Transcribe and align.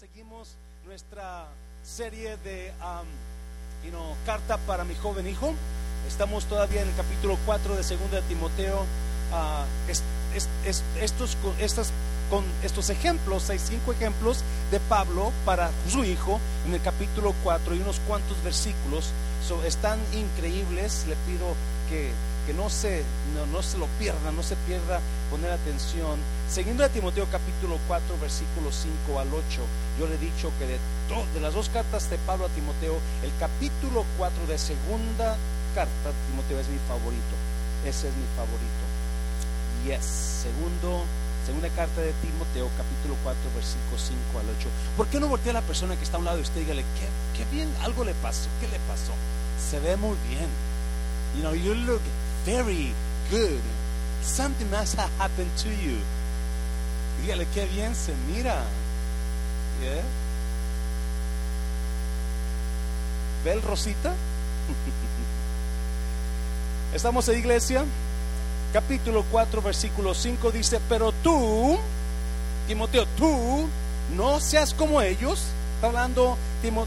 seguimos 0.00 0.56
nuestra 0.86 1.46
serie 1.82 2.38
de 2.38 2.72
um, 2.80 3.84
you 3.84 3.90
know, 3.90 4.16
carta 4.24 4.56
para 4.66 4.82
mi 4.82 4.94
joven 4.94 5.26
hijo. 5.28 5.52
Estamos 6.08 6.46
todavía 6.46 6.80
en 6.80 6.88
el 6.88 6.94
capítulo 6.94 7.36
4 7.44 7.76
de 7.76 7.82
2 7.82 8.10
de 8.10 8.22
Timoteo. 8.22 8.80
Uh, 8.80 9.90
es, 9.90 10.02
es, 10.34 10.48
es, 10.64 10.82
estos, 11.02 11.36
estas, 11.58 11.92
con 12.30 12.46
estos 12.62 12.88
ejemplos, 12.88 13.50
hay 13.50 13.58
cinco 13.58 13.92
ejemplos 13.92 14.38
de 14.70 14.80
Pablo 14.80 15.32
para 15.44 15.70
su 15.90 16.02
hijo 16.02 16.40
en 16.66 16.72
el 16.72 16.80
capítulo 16.80 17.34
4 17.44 17.74
y 17.74 17.80
unos 17.80 18.00
cuantos 18.08 18.42
versículos. 18.42 19.10
So, 19.46 19.62
están 19.64 19.98
increíbles. 20.14 21.04
Le 21.08 21.16
pido 21.26 21.54
que 21.90 22.10
que 22.46 22.54
no 22.54 22.70
se, 22.70 23.02
no, 23.34 23.46
no, 23.46 23.62
se 23.62 23.78
lo 23.78 23.86
pierda, 23.98 24.32
no 24.32 24.42
se 24.42 24.56
pierda 24.66 25.00
poner 25.30 25.50
atención. 25.52 26.18
Siguiendo 26.48 26.82
de 26.82 26.88
Timoteo 26.88 27.26
capítulo 27.30 27.78
4, 27.86 28.18
versículos 28.20 28.74
5 29.06 29.20
al 29.20 29.28
8, 29.28 29.42
yo 29.98 30.06
le 30.06 30.14
he 30.14 30.18
dicho 30.18 30.50
que 30.58 30.66
de, 30.66 30.78
de 31.34 31.40
las 31.40 31.54
dos 31.54 31.68
cartas 31.68 32.10
de 32.10 32.18
Pablo 32.18 32.46
a 32.46 32.48
Timoteo, 32.48 32.98
el 33.22 33.30
capítulo 33.38 34.04
4 34.18 34.46
de 34.46 34.58
segunda 34.58 35.36
carta 35.74 36.10
Timoteo 36.30 36.60
es 36.60 36.68
mi 36.68 36.78
favorito. 36.88 37.34
Ese 37.84 38.08
es 38.08 38.14
mi 38.14 38.26
favorito. 38.36 38.84
Yes, 39.86 40.04
segundo, 40.44 41.04
segunda 41.46 41.68
carta 41.70 42.00
de 42.00 42.12
Timoteo, 42.20 42.68
capítulo 42.76 43.16
4, 43.22 43.40
versículos 43.54 44.12
5 44.34 44.40
al 44.40 44.50
8. 44.58 44.68
¿Por 44.96 45.06
qué 45.06 45.20
no 45.20 45.28
voltea 45.28 45.52
a 45.52 45.60
la 45.60 45.62
persona 45.62 45.96
que 45.96 46.04
está 46.04 46.16
a 46.16 46.20
un 46.20 46.26
lado 46.26 46.36
de 46.36 46.42
usted 46.42 46.60
y 46.60 46.64
dígale, 46.64 46.84
¿qué, 46.98 47.08
qué 47.38 47.50
bien, 47.50 47.72
algo 47.82 48.04
le 48.04 48.14
pasó? 48.14 48.48
¿Qué 48.60 48.68
le 48.68 48.78
pasó? 48.80 49.12
Se 49.58 49.80
ve 49.80 49.96
muy 49.96 50.16
bien. 50.28 50.48
You 51.36 51.42
know, 51.42 51.54
you 51.54 51.74
look 51.74 52.02
very 52.44 52.92
good. 53.30 53.60
Something 54.22 54.70
must 54.70 54.96
have 54.96 55.10
happened 55.18 55.50
to 55.58 55.68
you. 55.68 55.98
Dígale 57.20 57.46
qué 57.54 57.66
bien 57.66 57.94
se 57.94 58.14
mira. 58.32 58.64
Yeah. 59.80 60.02
¿Ve 63.44 63.52
el 63.52 63.62
Rosita? 63.62 64.14
Estamos 66.94 67.28
en 67.28 67.38
iglesia. 67.38 67.84
Capítulo 68.72 69.24
4, 69.30 69.62
versículo 69.62 70.14
5 70.14 70.52
dice, 70.52 70.78
pero 70.88 71.10
tú, 71.10 71.76
Timoteo, 72.68 73.04
tú 73.16 73.68
no 74.14 74.38
seas 74.38 74.72
como 74.74 75.02
ellos 75.02 75.42
Está 75.80 75.86
hablando 75.86 76.36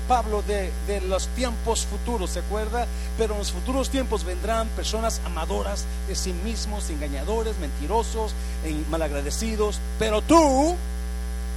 Pablo 0.07 0.43
de, 0.43 0.71
de, 0.85 1.01
los 1.01 1.27
tiempos 1.29 1.87
futuros, 1.87 2.29
¿se 2.29 2.41
acuerda? 2.41 2.85
Pero 3.17 3.33
en 3.33 3.39
los 3.39 3.51
futuros 3.51 3.89
tiempos 3.89 4.23
vendrán 4.23 4.67
personas 4.67 5.19
amadoras 5.25 5.85
de 6.07 6.15
sí 6.15 6.31
mismos, 6.31 6.91
engañadores, 6.91 7.57
mentirosos, 7.57 8.35
malagradecidos. 8.91 9.79
Pero 9.97 10.21
tú, 10.21 10.75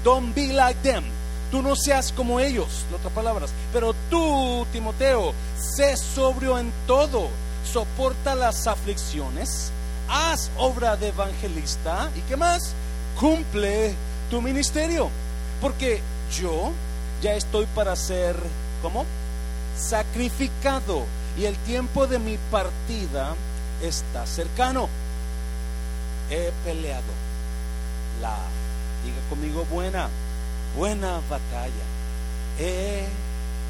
don't 0.03 0.35
be 0.35 0.55
like 0.55 0.81
them. 0.81 1.05
Tú 1.51 1.61
no 1.61 1.77
seas 1.77 2.11
como 2.11 2.41
ellos, 2.41 2.87
en 2.89 2.95
otras 2.95 3.13
palabras. 3.13 3.51
Pero 3.71 3.95
tú, 4.09 4.67
Timoteo, 4.73 5.35
sé 5.59 5.95
sobrio 5.99 6.59
en 6.59 6.73
todo. 6.87 7.29
Soporta 7.71 8.35
las 8.35 8.67
aflicciones. 8.67 9.73
Haz 10.09 10.51
obra 10.57 10.97
de 10.97 11.09
evangelista. 11.09 12.11
¿Y 12.17 12.21
qué 12.23 12.37
más? 12.39 12.73
Cumple 13.21 13.95
tu 14.31 14.41
ministerio. 14.41 15.11
Porque 15.61 16.01
yo 16.41 16.73
ya 17.23 17.35
estoy 17.35 17.67
para 17.75 17.97
ser, 17.97 18.37
¿cómo? 18.83 19.05
Sacrificado. 19.77 21.05
Y 21.39 21.45
el 21.45 21.57
tiempo 21.59 22.07
de 22.07 22.19
mi 22.19 22.39
partida 22.51 23.35
está 23.83 24.27
cercano. 24.27 24.89
He 26.31 26.51
peleado 26.65 27.13
la, 28.21 28.37
diga 29.05 29.21
conmigo, 29.29 29.65
buena, 29.71 30.09
buena 30.77 31.21
batalla. 31.29 31.87
He 32.59 33.07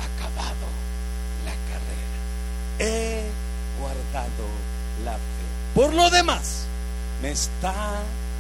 acabado 0.01 0.67
la 1.45 1.53
carrera. 1.53 2.19
He 2.79 3.25
guardado 3.81 4.47
la 5.05 5.15
fe. 5.15 5.21
Por 5.75 5.93
lo 5.93 6.09
demás, 6.11 6.67
me 7.21 7.31
está 7.31 7.75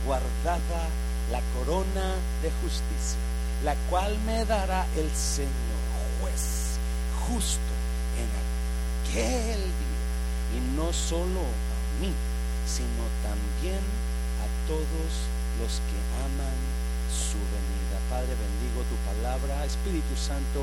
guardada 0.06 0.88
la 1.32 1.40
corona 1.54 2.14
de 2.42 2.50
justicia 2.62 3.18
la 3.66 3.74
cual 3.90 4.14
me 4.22 4.44
dará 4.44 4.86
el 4.94 5.10
Señor 5.10 5.82
juez 6.22 6.78
justo 7.26 7.74
en 8.14 8.30
aquel 8.38 9.58
día. 9.58 10.02
Y 10.54 10.58
no 10.78 10.92
solo 10.94 11.42
a 11.42 11.78
mí, 11.98 12.14
sino 12.62 13.02
también 13.26 13.82
a 14.38 14.46
todos 14.70 15.10
los 15.58 15.82
que 15.82 15.98
aman 16.22 16.58
su 17.10 17.42
venida. 17.50 17.98
Padre, 18.06 18.38
bendigo 18.38 18.86
tu 18.86 18.94
palabra. 19.02 19.66
Espíritu 19.66 20.14
Santo, 20.14 20.62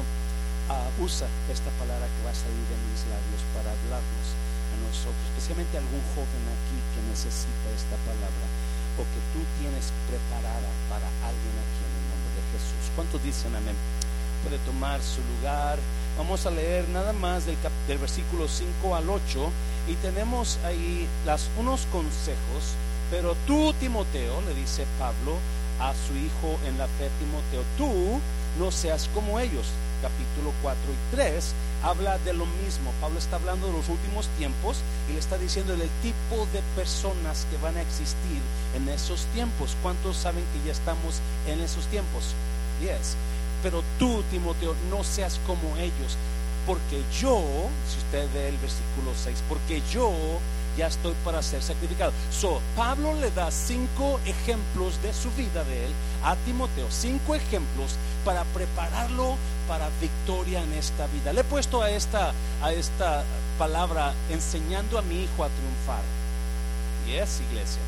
uh, 0.71 1.03
usa 1.03 1.27
esta 1.51 1.75
palabra 1.75 2.07
que 2.07 2.23
va 2.23 2.31
a 2.31 2.39
salir 2.39 2.63
de 2.71 2.77
mis 2.87 3.03
labios 3.11 3.43
para 3.51 3.67
hablarnos 3.67 4.27
a 4.71 4.75
nosotros, 4.79 5.27
especialmente 5.35 5.75
a 5.75 5.83
algún 5.83 5.99
joven 6.15 6.43
aquí 6.55 6.79
que 6.95 7.03
necesita 7.11 7.67
esta 7.75 7.99
palabra 8.07 8.47
o 8.95 9.03
que 9.03 9.21
tú 9.35 9.43
tienes 9.59 9.91
preparada 10.07 10.71
para 10.87 11.11
alguien 11.27 11.55
aquí 11.67 11.82
Jesús. 12.53 12.91
¿Cuántos 12.95 13.23
dicen 13.23 13.55
amén? 13.55 13.75
Puede 14.43 14.57
tomar 14.59 15.01
su 15.01 15.21
lugar. 15.35 15.79
Vamos 16.17 16.45
a 16.45 16.51
leer 16.51 16.87
nada 16.89 17.11
más 17.13 17.45
del, 17.45 17.57
del 17.87 17.97
versículo 17.97 18.47
5 18.47 18.95
al 18.95 19.09
8 19.09 19.51
y 19.87 19.95
tenemos 19.95 20.59
ahí 20.65 21.07
las, 21.25 21.49
unos 21.57 21.85
consejos. 21.91 22.77
Pero 23.11 23.35
tú, 23.45 23.73
Timoteo, 23.79 24.41
le 24.41 24.53
dice 24.53 24.85
Pablo 24.99 25.37
a 25.79 25.93
su 25.93 26.15
hijo 26.15 26.59
en 26.67 26.77
la 26.77 26.87
fe, 26.87 27.09
Timoteo, 27.19 27.63
tú 27.77 28.19
no 28.59 28.71
seas 28.71 29.09
como 29.13 29.39
ellos. 29.39 29.67
Capítulo 30.03 30.51
4 30.61 30.81
y 30.91 31.15
3 31.15 31.53
habla 31.81 32.17
de 32.19 32.33
lo 32.33 32.45
mismo. 32.45 32.91
Pablo 32.99 33.19
está 33.19 33.37
hablando 33.37 33.67
de 33.67 33.73
los 33.73 33.87
últimos 33.87 34.27
tiempos 34.37 34.81
y 35.09 35.13
le 35.13 35.19
está 35.19 35.37
diciendo 35.37 35.73
el 35.73 35.89
tipo 36.01 36.45
de 36.51 36.61
personas 36.75 37.47
que 37.49 37.55
van 37.63 37.77
a 37.77 37.81
existir 37.81 38.41
en 38.75 38.89
esos 38.89 39.25
tiempos. 39.27 39.77
¿Cuántos 39.81 40.17
saben 40.17 40.43
que 40.51 40.67
ya 40.67 40.73
estamos 40.73 41.21
en 41.47 41.61
esos 41.61 41.85
tiempos? 41.87 42.35
Yes. 42.81 43.15
Pero 43.63 43.81
tú, 43.97 44.23
Timoteo, 44.29 44.75
no 44.91 45.05
seas 45.05 45.39
como 45.47 45.77
ellos, 45.77 46.17
porque 46.67 47.01
yo, 47.17 47.41
si 47.87 47.97
usted 47.99 48.27
ve 48.33 48.49
el 48.49 48.57
versículo 48.57 49.13
6, 49.15 49.41
porque 49.47 49.81
yo 49.89 50.11
ya 50.77 50.87
estoy 50.87 51.13
para 51.23 51.41
ser 51.41 51.61
sacrificado. 51.61 52.11
So, 52.31 52.59
Pablo 52.75 53.13
le 53.15 53.31
da 53.31 53.51
cinco 53.51 54.19
ejemplos 54.25 55.01
de 55.01 55.13
su 55.13 55.31
vida 55.31 55.63
de 55.63 55.85
él 55.85 55.91
a 56.23 56.35
Timoteo, 56.37 56.87
cinco 56.89 57.35
ejemplos 57.35 57.95
para 58.25 58.43
prepararlo 58.45 59.35
para 59.67 59.89
victoria 60.01 60.61
en 60.61 60.73
esta 60.73 61.07
vida. 61.07 61.33
Le 61.33 61.41
he 61.41 61.43
puesto 61.43 61.81
a 61.81 61.89
esta, 61.89 62.33
a 62.61 62.71
esta 62.71 63.23
palabra 63.57 64.13
enseñando 64.29 64.97
a 64.97 65.01
mi 65.01 65.23
hijo 65.23 65.43
a 65.43 65.49
triunfar. 65.49 66.03
Yes, 67.07 67.41
iglesia. 67.49 67.81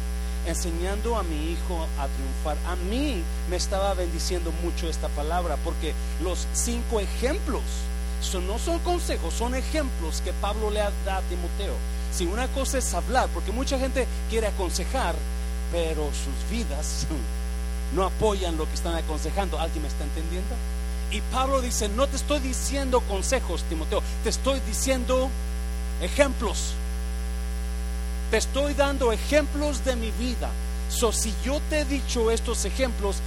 Enseñando 0.46 1.18
a 1.18 1.24
mi 1.24 1.52
hijo 1.52 1.88
a 2.00 2.08
triunfar. 2.08 2.58
A 2.72 2.76
mí 2.76 3.24
me 3.50 3.56
estaba 3.56 3.94
bendiciendo 3.94 4.52
mucho 4.64 4.88
esta 4.88 5.10
palabra 5.10 5.58
porque 5.64 5.94
los 6.22 6.48
cinco 6.54 7.00
ejemplos 7.00 7.64
son, 8.22 8.48
no 8.48 8.60
son 8.60 8.80
consejos, 8.80 9.34
son 9.34 9.56
ejemplos 9.56 10.22
que 10.22 10.34
Pablo 10.34 10.70
le 10.70 10.80
da 10.80 11.18
a 11.18 11.22
Timoteo. 11.22 11.74
Si 12.12 12.26
una 12.26 12.48
cosa 12.50 12.78
es 12.78 12.94
hablar, 12.94 13.28
porque 13.34 13.52
mucha 13.52 13.78
gente 13.78 14.08
quiere 14.30 14.48
aconsejar, 14.48 15.16
pero 15.72 16.06
sus 16.06 16.50
vidas 16.50 17.08
no 17.94 18.04
apoyan 18.04 18.58
lo 18.58 18.68
que 18.68 18.74
están 18.74 18.96
aconsejando. 18.96 19.60
¿Alguien 19.60 19.84
me 19.84 19.88
está 19.88 20.04
entendiendo? 20.04 20.56
Y 21.12 21.22
Pablo 21.32 21.62
dice, 21.62 21.88
no 21.90 22.08
te 22.08 22.16
estoy 22.16 22.40
diciendo 22.40 23.02
consejos, 23.02 23.64
Timoteo, 23.70 24.02
te 24.24 24.30
estoy 24.30 24.60
diciendo 24.68 25.30
ejemplos. 26.02 26.74
Te 28.32 28.38
estoy 28.38 28.74
dando 28.74 29.12
ejemplos 29.12 29.86
de 29.86 29.96
mi 29.96 30.12
vida. 30.12 30.50
So, 30.90 31.12
si 31.12 31.34
yo 31.44 31.62
te 31.70 31.82
he 31.82 31.86
dicho 31.86 32.32
estos 32.32 32.66
ejemplos 32.66 33.18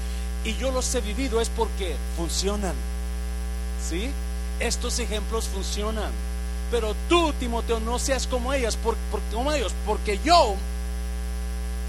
y 0.44 0.54
yo 0.56 0.70
los 0.70 0.94
he 0.94 1.00
vivido 1.00 1.40
es 1.40 1.48
porque 1.50 1.96
funcionan. 2.16 2.74
¿Sí? 3.88 4.10
Estos 4.60 4.98
ejemplos 4.98 5.46
funcionan. 5.46 6.10
Pero 6.70 6.94
tú, 7.08 7.32
Timoteo, 7.34 7.80
no 7.80 7.98
seas 7.98 8.26
como 8.26 8.52
ellas, 8.52 8.76
como 9.32 9.52
ellos, 9.52 9.72
porque 9.86 10.18
yo 10.24 10.56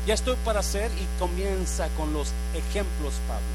ya 0.05 0.13
estoy 0.13 0.35
para 0.43 0.59
hacer 0.61 0.91
y 0.91 1.19
comienza 1.19 1.87
con 1.97 2.13
los 2.13 2.29
ejemplos, 2.53 3.13
Pablo. 3.27 3.47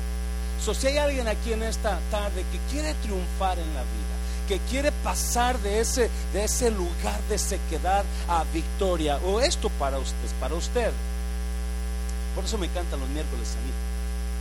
So, 0.65 0.75
si 0.75 0.87
hay 0.87 0.99
alguien 0.99 1.29
aquí 1.29 1.53
en 1.53 1.63
esta 1.63 1.99
tarde 2.11 2.45
que 2.51 2.59
quiere 2.73 2.95
triunfar 3.03 3.59
en 3.59 3.75
la 3.75 3.83
vida, 3.83 4.15
que 4.49 4.59
quiere 4.71 4.93
pasar 4.93 5.59
de 5.61 5.81
ese, 5.81 6.11
de 6.33 6.45
ese 6.45 6.71
lugar 6.71 7.21
de 7.29 7.39
sequedad 7.39 8.05
a 8.29 8.45
victoria, 8.53 9.19
o 9.19 9.41
esto 9.41 9.69
para 9.71 9.99
usted, 9.99 10.29
para 10.41 10.55
usted. 10.55 10.93
Por 12.35 12.45
eso 12.45 12.59
me 12.59 12.67
encantan 12.67 13.01
los 13.01 13.09
miércoles 13.11 13.49
a 13.51 13.65
mí, 13.65 13.73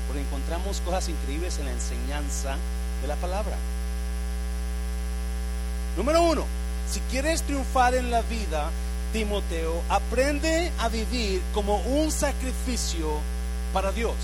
porque 0.07 0.21
encontramos 0.21 0.81
cosas 0.81 1.09
increíbles 1.09 1.57
en 1.59 1.65
la 1.65 1.71
enseñanza 1.71 2.55
de 3.01 3.07
la 3.07 3.15
palabra. 3.15 3.55
Número 5.97 6.23
uno, 6.23 6.45
si 6.89 6.99
quieres 7.11 7.43
triunfar 7.43 7.95
en 7.95 8.11
la 8.11 8.21
vida, 8.21 8.69
Timoteo, 9.13 9.81
aprende 9.89 10.71
a 10.79 10.89
vivir 10.89 11.41
como 11.53 11.77
un 11.77 12.11
sacrificio 12.11 13.19
para 13.71 13.91
Dios. 13.91 14.15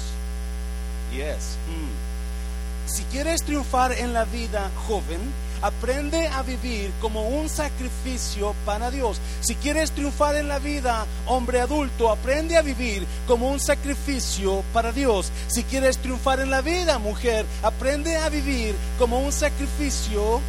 Yes. 1.12 1.58
Mm. 1.68 2.90
si 2.92 3.04
quieres 3.06 3.44
triunfar 3.44 3.94
en 3.94 4.14
la 4.14 4.26
vida 4.26 4.70
joven, 4.88 5.20
aprende 5.62 6.28
a 6.28 6.42
vivir 6.42 6.92
como 7.02 7.28
un 7.28 7.50
sacrificio 7.50 8.56
para 8.66 8.90
Dios. 8.92 9.20
Si 9.42 9.56
quieres 9.56 9.92
triunfar 9.92 10.36
en 10.36 10.48
la 10.48 10.60
vida, 10.60 11.06
hombre 11.28 11.62
adulto, 11.62 12.12
aprende 12.12 12.58
a 12.58 12.62
vivir 12.62 13.06
como 13.28 13.50
un 13.50 13.60
sacrificio 13.60 14.64
para 14.74 14.92
Dios. 14.92 15.32
Si 15.48 15.64
quieres 15.64 15.98
triunfar 15.98 16.40
en 16.40 16.50
la 16.50 16.62
vida, 16.62 16.98
mujer, 16.98 17.46
aprende 17.62 18.18
a 18.18 18.30
vivir 18.30 18.76
como 18.98 19.20
un 19.20 19.32
sacrificio 19.32 20.40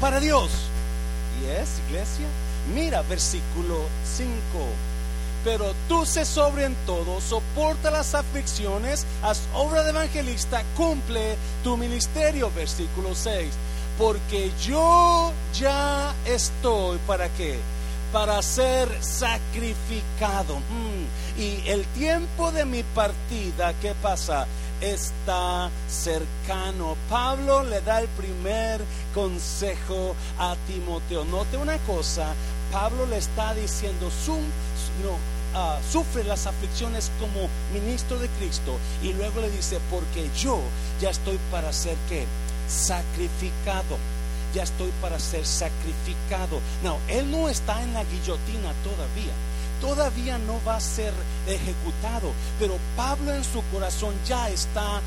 para 0.00 0.20
Dios. 0.20 0.50
¿Y 1.42 1.50
es, 1.50 1.68
iglesia? 1.88 2.26
Mira 2.74 3.02
versículo 3.02 3.80
5 4.16 4.28
pero 5.44 5.72
tú 5.88 6.04
se 6.04 6.24
sobre 6.24 6.64
en 6.64 6.74
todo, 6.84 7.20
soporta 7.20 7.92
las 7.92 8.14
aflicciones, 8.14 9.06
haz 9.22 9.40
obra 9.54 9.84
de 9.84 9.90
evangelista, 9.90 10.62
cumple 10.76 11.36
tu 11.62 11.76
ministerio, 11.76 12.50
versículo 12.54 13.14
6 13.14 13.48
porque 13.98 14.52
yo 14.64 15.32
ya 15.52 16.14
estoy 16.24 16.98
para 17.06 17.28
qué? 17.30 17.58
Para 18.12 18.40
ser 18.42 18.88
sacrificado. 19.02 20.56
Mm. 20.56 21.40
Y 21.40 21.68
el 21.68 21.84
tiempo 21.88 22.52
de 22.52 22.64
mi 22.64 22.82
partida, 22.82 23.74
¿qué 23.82 23.94
pasa? 24.00 24.46
Está 24.80 25.68
cercano. 25.88 26.96
Pablo 27.10 27.64
le 27.64 27.80
da 27.80 28.00
el 28.00 28.08
primer 28.08 28.80
consejo 29.12 30.14
a 30.38 30.54
Timoteo. 30.68 31.24
Note 31.24 31.56
una 31.56 31.76
cosa, 31.78 32.32
Pablo 32.72 33.06
le 33.06 33.18
está 33.18 33.54
diciendo, 33.54 34.08
uh, 34.08 35.90
sufre 35.90 36.24
las 36.24 36.46
aflicciones 36.46 37.10
como 37.18 37.48
ministro 37.72 38.18
de 38.18 38.28
Cristo. 38.38 38.78
Y 39.02 39.12
luego 39.12 39.40
le 39.40 39.50
dice, 39.50 39.78
porque 39.90 40.28
yo 40.36 40.60
ya 41.00 41.10
estoy 41.10 41.38
para 41.50 41.72
ser 41.72 41.96
qué? 42.08 42.26
sacrificado. 42.68 43.98
Ya 44.54 44.62
estoy 44.62 44.90
para 45.00 45.18
ser 45.18 45.44
sacrificado. 45.44 46.60
No, 46.82 46.98
él 47.08 47.30
no 47.30 47.48
está 47.48 47.82
en 47.82 47.94
la 47.94 48.04
guillotina 48.04 48.72
todavía 48.82 49.32
todavía 49.80 50.38
no 50.38 50.60
va 50.66 50.76
a 50.76 50.80
ser 50.80 51.12
ejecutado, 51.46 52.32
pero 52.58 52.76
Pablo 52.96 53.34
en 53.34 53.44
su 53.44 53.62
corazón 53.72 54.14
ya 54.26 54.48
está 54.48 55.00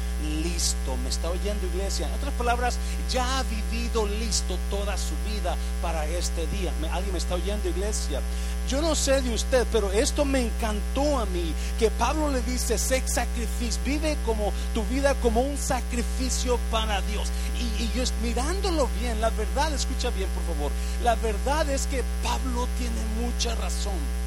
listo. 0.43 0.97
¿Me 1.03 1.09
está 1.09 1.29
oyendo 1.29 1.67
iglesia? 1.67 2.07
En 2.07 2.13
otras 2.13 2.33
palabras, 2.33 2.77
ya 3.09 3.39
ha 3.39 3.43
vivido 3.43 4.07
listo 4.07 4.57
toda 4.69 4.97
su 4.97 5.13
vida 5.31 5.55
para 5.81 6.05
este 6.07 6.47
día. 6.47 6.71
¿Alguien 6.91 7.13
me 7.13 7.19
está 7.19 7.35
oyendo 7.35 7.69
iglesia? 7.69 8.21
Yo 8.69 8.81
no 8.81 8.95
sé 8.95 9.21
de 9.21 9.33
usted, 9.33 9.67
pero 9.71 9.91
esto 9.91 10.23
me 10.23 10.45
encantó 10.45 11.19
a 11.19 11.25
mí, 11.25 11.53
que 11.77 11.89
Pablo 11.91 12.29
le 12.29 12.41
dice, 12.43 12.77
sé 12.77 13.03
sacrificio, 13.05 13.81
vive 13.83 14.15
como 14.25 14.53
tu 14.73 14.83
vida 14.85 15.13
como 15.15 15.41
un 15.41 15.57
sacrificio 15.57 16.57
para 16.71 17.01
Dios. 17.01 17.27
Y, 17.59 17.83
y 17.83 17.91
yo 17.93 18.03
mirándolo 18.23 18.87
bien, 18.99 19.19
la 19.19 19.29
verdad, 19.31 19.73
escucha 19.73 20.09
bien 20.11 20.29
por 20.29 20.55
favor, 20.55 20.71
la 21.03 21.15
verdad 21.15 21.69
es 21.69 21.87
que 21.87 22.03
Pablo 22.23 22.67
tiene 22.77 23.01
mucha 23.19 23.55
razón. 23.55 24.20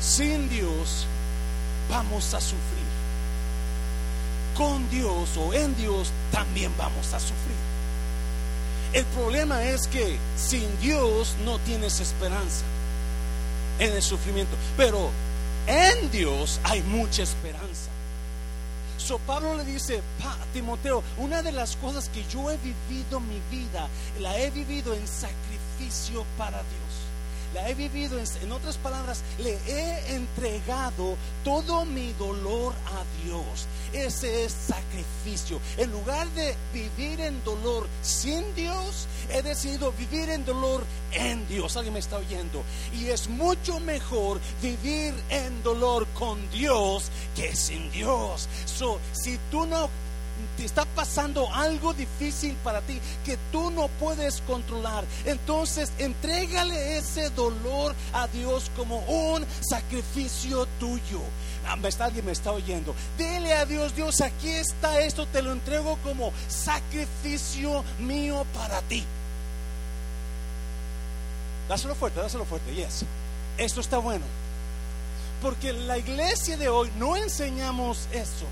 Sin 0.00 0.48
Dios 0.48 1.06
vamos 1.88 2.34
a 2.34 2.40
sufrir. 2.40 2.86
Con 4.56 4.88
Dios 4.90 5.36
o 5.36 5.52
en 5.52 5.76
Dios 5.76 6.10
también 6.32 6.72
vamos 6.76 7.12
a 7.12 7.20
sufrir. 7.20 7.56
El 8.92 9.04
problema 9.06 9.62
es 9.64 9.88
que 9.88 10.16
sin 10.36 10.78
Dios 10.80 11.34
no 11.44 11.58
tienes 11.60 12.00
esperanza 12.00 12.64
en 13.78 13.92
el 13.92 14.02
sufrimiento. 14.02 14.56
Pero 14.76 15.10
en 15.66 16.10
Dios 16.10 16.60
hay 16.64 16.82
mucha 16.82 17.22
esperanza. 17.22 17.90
So 18.98 19.18
Pablo 19.18 19.56
le 19.56 19.64
dice, 19.64 20.02
a 20.24 20.36
Timoteo, 20.52 21.02
una 21.18 21.42
de 21.42 21.52
las 21.52 21.76
cosas 21.76 22.08
que 22.08 22.24
yo 22.32 22.50
he 22.50 22.56
vivido 22.56 23.20
mi 23.20 23.40
vida, 23.50 23.88
la 24.20 24.38
he 24.38 24.50
vivido 24.50 24.94
en 24.94 25.06
sacrificio 25.06 26.24
para 26.36 26.58
Dios 26.58 26.85
la 27.54 27.68
he 27.68 27.74
vivido, 27.74 28.18
en, 28.18 28.52
otras 28.52 28.76
palabras, 28.76 29.22
le 29.38 29.58
he 29.66 30.14
entregado 30.14 31.16
todo 31.44 31.84
mi 31.84 32.12
dolor 32.14 32.74
a 32.86 33.24
Dios. 33.24 33.66
Ese 33.92 34.44
es 34.44 34.52
sacrificio. 34.52 35.60
En 35.76 35.90
lugar 35.90 36.28
de 36.30 36.54
vivir 36.72 37.20
en 37.20 37.42
dolor 37.44 37.86
sin 38.02 38.54
Dios, 38.54 39.06
he 39.30 39.42
decidido 39.42 39.92
vivir 39.92 40.30
en 40.30 40.44
dolor 40.44 40.84
en 41.12 41.46
Dios. 41.48 41.76
Alguien 41.76 41.94
me 41.94 42.00
está 42.00 42.18
oyendo. 42.18 42.62
Y 42.92 43.06
es 43.06 43.28
mucho 43.28 43.80
mejor 43.80 44.40
vivir 44.62 45.14
en 45.30 45.62
dolor 45.62 46.06
con 46.14 46.50
Dios 46.50 47.10
que 47.34 47.54
sin 47.54 47.90
Dios. 47.90 48.48
So, 48.66 48.98
si 49.12 49.38
tú 49.50 49.66
no 49.66 49.88
está 50.64 50.84
pasando 50.84 51.52
algo 51.52 51.92
difícil 51.94 52.56
para 52.64 52.80
ti 52.80 53.00
que 53.24 53.36
tú 53.52 53.70
no 53.70 53.88
puedes 53.88 54.40
controlar, 54.42 55.04
entonces 55.24 55.92
entrégale 55.98 56.98
ese 56.98 57.30
dolor 57.30 57.94
a 58.12 58.26
Dios 58.28 58.70
como 58.76 58.98
un 59.00 59.44
sacrificio 59.60 60.66
tuyo. 60.78 61.20
Ah, 61.66 61.76
alguien 62.00 62.24
me 62.24 62.32
está 62.32 62.52
oyendo. 62.52 62.94
Dile 63.18 63.54
a 63.54 63.64
Dios, 63.64 63.94
Dios, 63.94 64.20
aquí 64.20 64.50
está 64.50 65.00
esto, 65.00 65.26
te 65.26 65.42
lo 65.42 65.52
entrego 65.52 65.98
como 66.04 66.32
sacrificio 66.48 67.84
mío 67.98 68.46
para 68.54 68.80
ti. 68.82 69.04
Dáselo 71.68 71.96
fuerte, 71.96 72.20
dáselo 72.20 72.44
fuerte, 72.44 72.72
yes. 72.72 73.04
Esto 73.58 73.80
está 73.80 73.98
bueno. 73.98 74.24
Porque 75.42 75.72
la 75.72 75.98
iglesia 75.98 76.56
de 76.56 76.68
hoy 76.68 76.90
no 76.98 77.16
enseñamos 77.16 78.08
eso. 78.12 78.46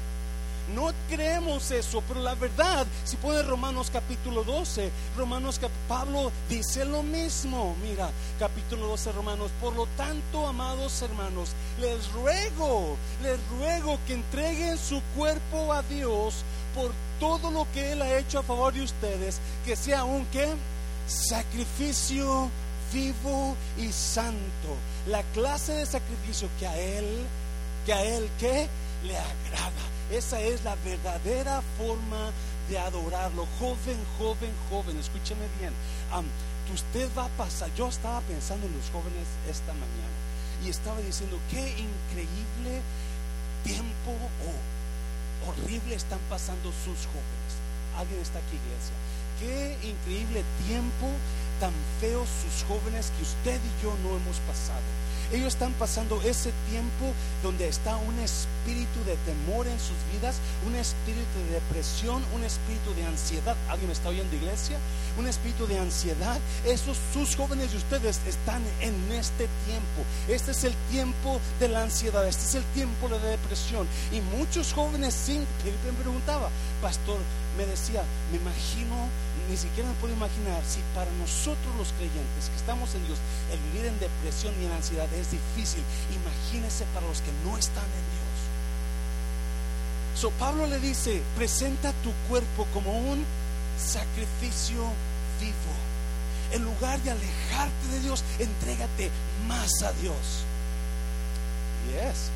No 0.73 0.93
creemos 1.11 1.71
eso, 1.71 2.03
pero 2.09 2.21
la 2.21 2.35
verdad, 2.35 2.87
si 3.05 3.17
pone 3.17 3.43
Romanos 3.43 3.91
capítulo 3.93 4.45
12, 4.45 4.91
Romanos 5.17 5.61
Pablo 5.87 6.33
dice 6.49 6.87
lo 6.87 7.03
mismo. 7.03 7.77
Mira, 7.83 8.11
capítulo 8.39 8.87
12 8.89 9.13
Romanos, 9.13 9.51
por 9.61 9.75
lo 9.75 9.87
tanto, 9.97 10.47
amados 10.47 11.03
hermanos, 11.03 11.51
les 11.79 12.11
ruego, 12.13 12.97
les 13.23 13.39
ruego 13.59 13.99
que 14.07 14.15
entreguen 14.15 14.79
su 14.79 15.03
cuerpo 15.15 15.73
a 15.73 15.83
Dios 15.83 16.37
por 16.75 16.93
todo 17.21 17.51
lo 17.51 17.67
que 17.73 17.93
él 17.93 18.01
ha 18.01 18.19
hecho 18.19 18.39
a 18.39 18.43
favor 18.43 18.73
de 18.73 18.83
ustedes, 18.83 19.41
que 19.67 19.77
sea 19.77 20.05
un 20.05 20.25
qué? 20.27 20.49
Sacrificio 21.07 22.51
vivo 22.93 23.55
y 23.77 23.93
santo. 23.93 24.77
La 25.09 25.23
clase 25.35 25.73
de 25.73 25.85
sacrificio 25.85 26.49
que 26.59 26.67
a 26.67 26.79
él, 26.79 27.27
que 27.85 27.93
a 27.93 28.03
él 28.03 28.31
que 28.39 28.67
le 29.05 29.17
agrada. 29.19 29.94
Esa 30.11 30.41
es 30.41 30.65
la 30.65 30.77
verdadera 30.85 31.63
forma 31.79 32.31
de 32.69 32.79
adorarlo. 32.79 33.47
Joven, 33.59 33.99
joven, 34.19 34.53
joven, 34.71 34.99
escúcheme 34.99 35.47
bien. 35.59 35.73
usted 36.73 37.09
va 37.17 37.27
a 37.27 37.37
pasar, 37.37 37.71
yo 37.75 37.89
estaba 37.89 38.21
pensando 38.23 38.67
en 38.67 38.75
los 38.75 38.91
jóvenes 38.91 39.27
esta 39.49 39.73
mañana 39.73 40.17
y 40.65 40.71
estaba 40.71 40.99
diciendo, 41.01 41.39
qué 41.51 41.61
increíble 41.61 42.81
tiempo 43.65 44.13
o 44.45 45.49
horrible 45.49 45.95
están 45.95 46.21
pasando 46.31 46.71
sus 46.73 47.07
jóvenes. 47.07 47.53
Alguien 47.99 48.21
está 48.21 48.39
aquí, 48.39 48.57
iglesia. 48.57 48.97
Qué 49.41 49.89
increíble 49.89 50.43
tiempo 50.67 51.09
tan 51.61 51.73
feo 52.01 52.25
sus 52.25 52.65
jóvenes 52.67 53.13
que 53.17 53.23
usted 53.23 53.61
y 53.61 53.83
yo 53.83 53.95
no 54.03 54.17
hemos 54.17 54.39
pasado. 54.49 54.83
Ellos 55.33 55.55
están 55.55 55.73
pasando 55.75 56.21
ese 56.23 56.53
tiempo 56.71 57.13
donde 57.43 57.69
está 57.69 57.97
un 57.97 58.19
espíritu 58.19 58.99
de 59.07 59.17
temor 59.25 59.67
en 59.67 59.79
sus 59.79 59.97
vidas, 60.13 60.37
un 60.67 60.75
espíritu 60.77 61.39
de 61.47 61.55
depresión, 61.55 62.23
un 62.35 62.45
espíritu 62.45 62.95
de 62.95 63.05
ansiedad. 63.05 63.57
¿Alguien 63.69 63.89
me 63.89 63.95
está 63.95 64.09
oyendo, 64.09 64.35
iglesia? 64.37 64.79
Un 65.19 65.27
espíritu 65.27 65.67
de 65.67 65.79
ansiedad. 65.79 66.41
Esos, 66.65 66.99
sus 67.13 67.37
jóvenes 67.37 67.73
y 67.73 67.77
ustedes 67.77 68.21
están 68.27 68.63
en 68.81 68.95
este 69.13 69.49
tiempo. 69.67 70.05
Este 70.29 70.53
es 70.53 70.65
el 70.65 70.75
tiempo 70.91 71.41
de 71.61 71.69
la 71.69 71.83
ansiedad, 71.83 72.27
este 72.27 72.45
es 72.45 72.55
el 72.57 72.65
tiempo 72.75 73.09
de 73.09 73.19
la 73.19 73.27
depresión. 73.27 73.87
Y 74.13 74.21
muchos 74.37 74.73
jóvenes, 74.73 75.15
sin, 75.15 75.41
me 75.41 75.93
preguntaba, 76.03 76.49
pastor, 76.81 77.19
me 77.57 77.67
decía, 77.67 78.03
me 78.31 78.39
imagino 78.39 79.09
ni 79.49 79.57
siquiera 79.57 79.89
me 79.89 79.95
puedo 79.97 80.15
imaginar 80.15 80.63
si 80.65 80.81
para 80.95 81.11
nosotros 81.13 81.75
los 81.77 81.93
creyentes 81.93 82.49
que 82.49 82.57
estamos 82.57 82.95
en 82.95 83.07
Dios, 83.07 83.19
el 83.53 83.61
vivir 83.71 83.87
en 83.87 83.99
depresión 83.99 84.55
y 84.61 84.67
en 84.67 84.73
ansiedad 84.73 85.13
es 85.15 85.31
difícil. 85.31 85.83
Imagínese 86.15 86.85
para 86.95 87.07
los 87.07 87.21
que 87.21 87.33
no 87.45 87.57
están 87.59 87.85
en 87.85 88.07
Dios. 88.15 88.35
So 90.17 90.31
Pablo 90.39 90.67
le 90.67 90.79
dice, 90.79 91.23
presenta 91.37 91.93
tu 92.03 92.13
cuerpo 92.29 92.67
como 92.73 92.97
un 92.97 93.25
sacrificio 93.79 94.83
vivo. 95.41 95.75
En 96.53 96.65
lugar 96.65 97.01
de 97.03 97.11
alejarte 97.11 97.89
de 97.91 98.01
Dios, 98.01 98.23
entrégate 98.39 99.11
más 99.49 99.83
a 99.83 99.93
Dios. 99.93 100.45
Y 101.91 101.95
es 101.99 102.31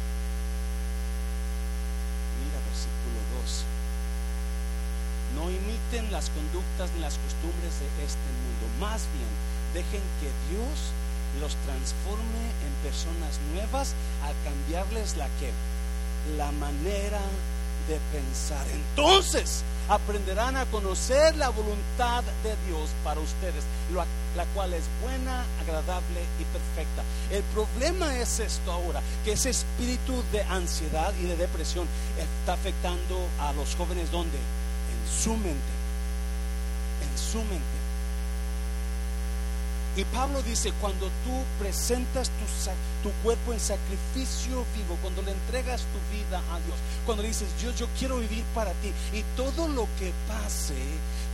No 5.39 5.49
imiten 5.51 6.11
las 6.11 6.31
conductas 6.31 6.91
ni 6.95 7.01
las 7.01 7.15
costumbres 7.15 7.79
de 7.79 8.05
este 8.05 8.29
mundo. 8.43 8.67
Más 8.81 9.07
bien, 9.15 9.31
dejen 9.73 10.03
que 10.19 10.31
Dios 10.51 10.91
los 11.41 11.55
transforme 11.63 12.43
en 12.67 12.73
personas 12.83 13.39
nuevas 13.55 13.95
al 14.27 14.35
cambiarles 14.43 15.17
la 15.17 15.27
que 15.39 15.53
la 16.37 16.51
manera 16.53 17.21
de 17.87 18.01
pensar. 18.13 18.67
Entonces 18.75 19.63
aprenderán 19.89 20.57
a 20.57 20.67
conocer 20.67 21.37
la 21.37 21.49
voluntad 21.51 22.23
de 22.43 22.55
Dios 22.67 22.91
para 23.05 23.21
ustedes, 23.21 23.65
la 24.37 24.45
cual 24.55 24.75
es 24.75 24.85
buena, 25.03 25.45
agradable 25.63 26.21
y 26.39 26.45
perfecta. 26.45 27.03
El 27.31 27.43
problema 27.55 28.15
es 28.19 28.41
esto 28.41 28.73
ahora, 28.73 29.01
que 29.25 29.33
ese 29.33 29.51
espíritu 29.51 30.23
de 30.33 30.43
ansiedad 30.43 31.15
y 31.23 31.27
de 31.27 31.37
depresión 31.37 31.87
está 32.19 32.55
afectando 32.55 33.27
a 33.41 33.53
los 33.53 33.75
jóvenes 33.77 34.11
donde? 34.11 34.39
Su 35.09 35.33
mente, 35.33 35.75
en 37.03 37.19
su 37.19 37.39
mente. 37.39 37.79
Y 39.99 40.05
Pablo 40.05 40.41
dice, 40.43 40.73
cuando 40.81 41.07
tú 41.25 41.43
presentas 41.59 42.31
tu, 43.03 43.11
cuerpo 43.25 43.53
en 43.53 43.59
sacrificio 43.59 44.65
vivo, 44.77 44.97
cuando 45.03 45.23
le 45.23 45.33
entregas 45.33 45.83
tu 45.83 45.99
vida 46.15 46.39
a 46.39 46.61
Dios, 46.61 46.79
cuando 47.05 47.25
le 47.25 47.31
dices, 47.31 47.49
Dios, 47.61 47.75
yo 47.75 47.89
quiero 47.99 48.19
vivir 48.19 48.45
para 48.55 48.71
ti 48.75 48.93
y 49.13 49.25
todo 49.35 49.67
lo 49.67 49.89
que 49.99 50.13
pase, 50.29 50.77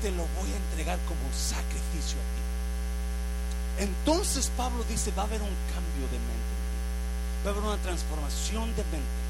te 0.00 0.10
lo 0.12 0.24
voy 0.40 0.50
a 0.50 0.56
entregar 0.56 0.98
como 1.04 1.28
sacrificio 1.36 2.16
a 2.16 2.26
ti. 2.32 3.84
Entonces 3.84 4.50
Pablo 4.56 4.82
dice, 4.88 5.12
va 5.12 5.24
a 5.24 5.26
haber 5.26 5.42
un 5.42 5.56
cambio 5.68 6.08
de 6.08 6.18
mente, 6.24 6.54
va 7.44 7.50
a 7.50 7.52
haber 7.52 7.64
una 7.64 7.82
transformación 7.82 8.74
de 8.76 8.84
mente. 8.84 9.22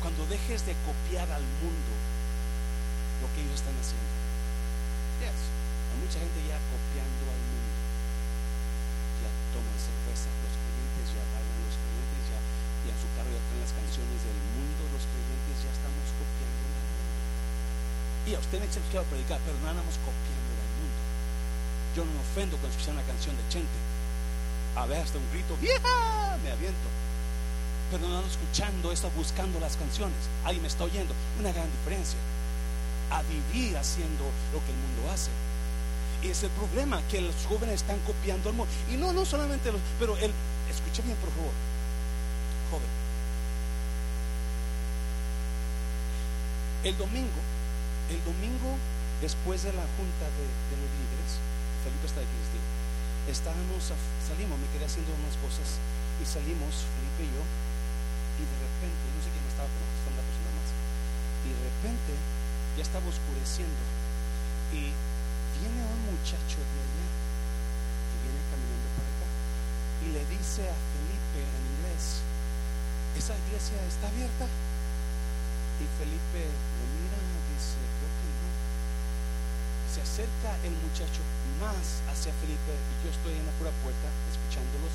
Cuando 0.00 0.24
dejes 0.32 0.64
de 0.64 0.72
copiar 0.88 1.30
al 1.30 1.44
mundo 1.60 1.92
lo 3.24 3.32
que 3.32 3.40
ellos 3.40 3.56
están 3.56 3.72
haciendo. 3.80 4.12
Yes. 5.24 5.40
Hay 5.90 5.98
mucha 6.04 6.20
gente 6.20 6.38
ya 6.44 6.60
copiando 6.68 7.24
al 7.32 7.40
mundo 7.40 7.74
toman 9.54 9.78
cerveza, 9.78 10.26
los 10.42 10.54
creyentes 10.58 11.06
ya 11.14 11.22
bailan, 11.30 11.58
los 11.62 11.78
creyentes 11.78 12.22
ya, 12.26 12.40
y 12.82 12.86
en 12.90 12.98
su 12.98 13.06
carro 13.14 13.30
ya 13.30 13.38
traen 13.38 13.62
las 13.62 13.74
canciones 13.78 14.18
del 14.26 14.40
mundo, 14.58 14.80
los 14.90 15.04
creyentes 15.06 15.56
ya 15.62 15.70
estamos 15.70 16.06
copiando 16.18 16.58
al 16.58 16.86
mundo. 16.90 17.14
Y 18.26 18.30
a 18.34 18.38
usted 18.42 18.58
me 18.58 18.66
dice 18.66 18.82
quiero 18.90 19.06
predicar, 19.06 19.38
pero 19.46 19.54
no 19.62 19.70
andamos 19.70 19.94
copiando 20.02 20.50
al 20.58 20.72
mundo. 20.74 21.00
Yo 21.94 22.02
no 22.02 22.10
me 22.18 22.20
ofendo 22.26 22.58
cuando 22.58 22.74
escucho 22.74 22.90
una 22.90 23.06
canción 23.06 23.38
de 23.38 23.44
Chente. 23.46 23.78
A 24.74 24.90
ver, 24.90 25.06
hasta 25.06 25.22
un 25.22 25.30
grito, 25.30 25.54
¡vieja! 25.62 26.34
Me 26.42 26.50
aviento. 26.50 26.88
Pero 27.94 28.02
no 28.02 28.18
ando 28.18 28.26
escuchando, 28.26 28.90
está 28.90 29.06
buscando 29.14 29.62
las 29.62 29.78
canciones. 29.78 30.18
Alguien 30.42 30.66
me 30.66 30.68
está 30.68 30.82
oyendo. 30.82 31.14
Una 31.38 31.54
gran 31.54 31.70
diferencia. 31.70 32.18
A 33.10 33.22
vivir 33.22 33.76
haciendo 33.76 34.24
lo 34.52 34.58
que 34.64 34.72
el 34.72 34.78
mundo 34.78 35.12
hace 35.12 35.30
es 36.30 36.42
el 36.42 36.50
problema, 36.50 37.00
que 37.10 37.20
los 37.20 37.34
jóvenes 37.46 37.82
están 37.82 37.98
copiando 38.00 38.50
el 38.50 38.56
mundo. 38.56 38.72
Y 38.90 38.96
no, 38.96 39.12
no 39.12 39.24
solamente 39.24 39.72
los, 39.72 39.80
pero 39.98 40.16
el, 40.16 40.32
escuche 40.70 41.02
bien 41.02 41.16
por 41.18 41.30
favor, 41.30 41.52
joven. 42.70 42.92
El 46.84 46.96
domingo, 46.98 47.40
el 48.12 48.20
domingo 48.24 48.76
después 49.20 49.64
de 49.64 49.72
la 49.72 49.84
junta 49.96 50.24
de, 50.36 50.44
los 50.76 50.90
líderes, 51.00 51.40
Felipe 51.80 52.06
está 52.08 52.20
aquí, 52.20 52.40
estábamos, 53.28 53.88
salimos, 54.20 54.60
me 54.60 54.68
quedé 54.68 54.84
haciendo 54.84 55.16
unas 55.16 55.32
cosas 55.40 55.80
y 56.20 56.24
salimos, 56.28 56.84
Felipe 56.92 57.24
y 57.24 57.30
yo, 57.32 57.42
y 58.36 58.44
de 58.44 58.56
repente, 58.60 59.04
no 59.16 59.20
sé 59.24 59.32
quién 59.32 59.48
estaba, 59.48 59.64
pero 59.64 59.84
una 60.12 60.24
persona 60.28 60.50
más, 60.60 60.68
y 61.40 61.48
de 61.56 61.60
repente 61.64 62.12
ya 62.76 62.82
estaba 62.82 63.06
oscureciendo 63.06 63.82
y 64.74 64.90
viene 65.62 65.80
un 65.86 66.00
muchacho 66.10 66.58
de 66.58 66.78
allá 66.82 67.06
que 68.10 68.16
viene 68.26 68.40
caminando 68.50 68.88
para 68.98 69.10
acá 69.14 69.28
y 70.02 70.06
le 70.10 70.22
dice 70.26 70.66
a 70.66 70.74
Felipe 70.74 71.38
en 71.38 71.62
inglés, 71.70 72.20
¿esa 73.14 73.38
iglesia 73.46 73.78
está 73.86 74.10
abierta? 74.10 74.50
Y 75.78 75.84
Felipe 75.98 76.42
lo 76.50 76.84
mira 76.98 77.18
y 77.18 77.38
dice, 77.54 77.78
creo 77.78 78.10
que 78.10 78.28
no. 78.42 78.50
Se 79.90 80.02
acerca 80.02 80.58
el 80.66 80.74
muchacho 80.82 81.22
más 81.62 82.02
hacia 82.10 82.34
Felipe 82.42 82.74
y 82.74 82.94
yo 83.06 83.10
estoy 83.10 83.38
en 83.38 83.46
la 83.46 83.54
pura 83.58 83.70
puerta 83.82 84.08
escuchándolos. 84.30 84.94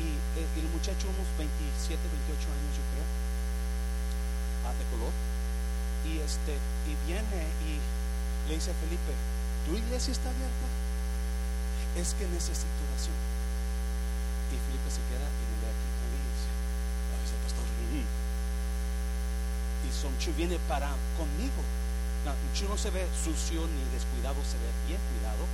Y 0.00 0.16
el, 0.36 0.46
el 0.64 0.68
muchacho, 0.72 1.08
unos 1.12 1.28
27, 1.36 2.00
28 2.00 2.48
años 2.48 2.72
yo 2.76 2.84
creo, 2.92 3.06
ah, 4.64 4.72
de 4.72 4.84
color. 4.88 5.12
Y, 6.08 6.19
este, 6.30 6.54
y 6.86 6.94
viene 7.10 7.42
y 7.66 7.82
le 8.48 8.54
dice 8.54 8.70
a 8.70 8.74
Felipe, 8.74 9.12
¿Tu 9.66 9.76
iglesia 9.76 10.10
está 10.10 10.30
abierta? 10.30 10.66
Es 11.94 12.14
que 12.16 12.24
necesito 12.26 12.80
oración. 12.90 13.18
Y 14.50 14.56
Felipe 14.56 14.88
se 14.88 15.04
queda 15.06 15.22
y 15.22 15.46
aquí 15.62 15.88
también 16.00 16.22
y 16.26 16.32
dice, 16.32 17.38
pastor. 17.44 17.66
Y 19.86 19.88
Sonchu 19.92 20.32
viene 20.34 20.58
para 20.66 20.90
conmigo. 21.14 21.62
No, 22.24 22.34
no 22.34 22.76
se 22.76 22.90
ve 22.90 23.06
sucio 23.14 23.62
ni 23.62 23.82
descuidado, 23.92 24.42
se 24.42 24.58
ve 24.58 24.70
bien 24.88 25.00
cuidado. 25.12 25.44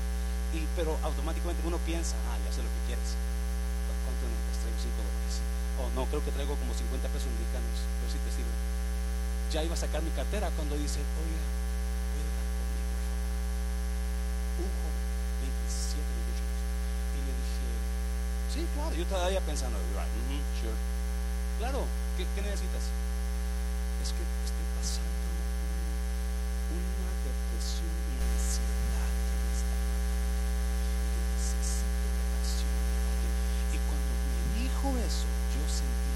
Y, 0.55 0.65
pero 0.79 0.97
automáticamente 1.03 1.61
uno 1.67 1.77
piensa, 1.85 2.17
ah, 2.31 2.39
ya 2.41 2.51
sé 2.55 2.63
lo 2.63 2.71
que 2.73 2.95
quieres. 2.95 3.21
¿Cuánto 4.07 4.25
necesitas? 4.33 4.65
Traigo 4.65 4.81
5 4.81 4.97
dólares. 4.97 5.35
Oh, 5.77 5.89
no, 5.93 6.09
creo 6.09 6.25
que 6.25 6.33
traigo 6.33 6.57
como 6.57 6.73
50 6.73 7.05
pesos 7.13 7.29
americanos, 7.29 7.85
pero 8.01 8.09
si 8.09 8.19
te 8.23 8.31
sirve. 8.33 8.56
Ya 9.53 9.63
iba 9.63 9.75
a 9.75 9.77
sacar 9.77 10.03
mi 10.03 10.11
cartera 10.11 10.51
cuando 10.57 10.77
dice, 10.77 11.01
oye, 11.01 11.39
un 14.57 14.71
joven, 14.73 15.05
27, 15.41 16.03
28 16.03 16.43
años. 16.43 16.63
Y 17.15 17.21
le 17.25 17.33
dije, 17.37 17.69
sí, 18.53 18.61
claro, 18.75 18.93
yo 18.97 19.05
todavía 19.07 19.41
pensando, 19.41 19.79
right, 19.95 20.11
mm 20.29 20.43
sure. 20.61 20.81
Claro, 21.59 21.85
¿qué, 22.17 22.27
¿qué, 22.35 22.43
necesitas? 22.43 22.91
Es 24.03 24.13
que 24.13 24.23
estoy 24.45 24.67
pasando 24.77 25.27
una 26.73 27.13
depresión 27.25 27.97
y 27.97 28.17
ansiedad 28.21 29.09
está 29.57 29.77
Yo 31.13 31.21
necesito 31.33 32.07
oración 32.29 32.77
Y 33.73 33.79
cuando 33.89 34.13
me 34.21 34.41
dijo 34.61 34.87
eso, 35.01 35.29
yo 35.57 35.63
sentí 35.65 36.16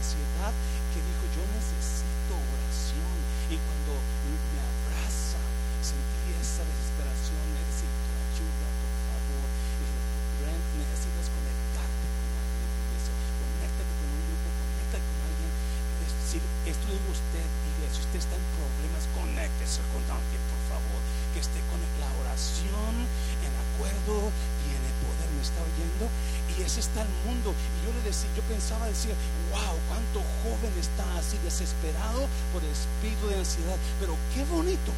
ansiedad 0.00 0.52
que 0.94 1.00
dijo, 1.04 1.24
yo 1.36 1.42
necesito 1.52 2.19
el 26.80 27.08
mundo. 27.26 27.52
Y 27.52 27.86
yo 27.86 27.92
le 27.92 28.02
decía, 28.08 28.28
yo 28.36 28.42
pensaba 28.42 28.86
decir, 28.86 29.12
wow, 29.52 29.76
cuánto 29.88 30.20
joven 30.42 30.72
está 30.80 31.04
así 31.18 31.36
desesperado 31.44 32.26
por 32.52 32.62
el 32.62 32.70
espíritu 32.70 33.28
de 33.28 33.38
ansiedad. 33.38 33.76
Pero 34.00 34.16
qué 34.34 34.44
bonito 34.44 34.92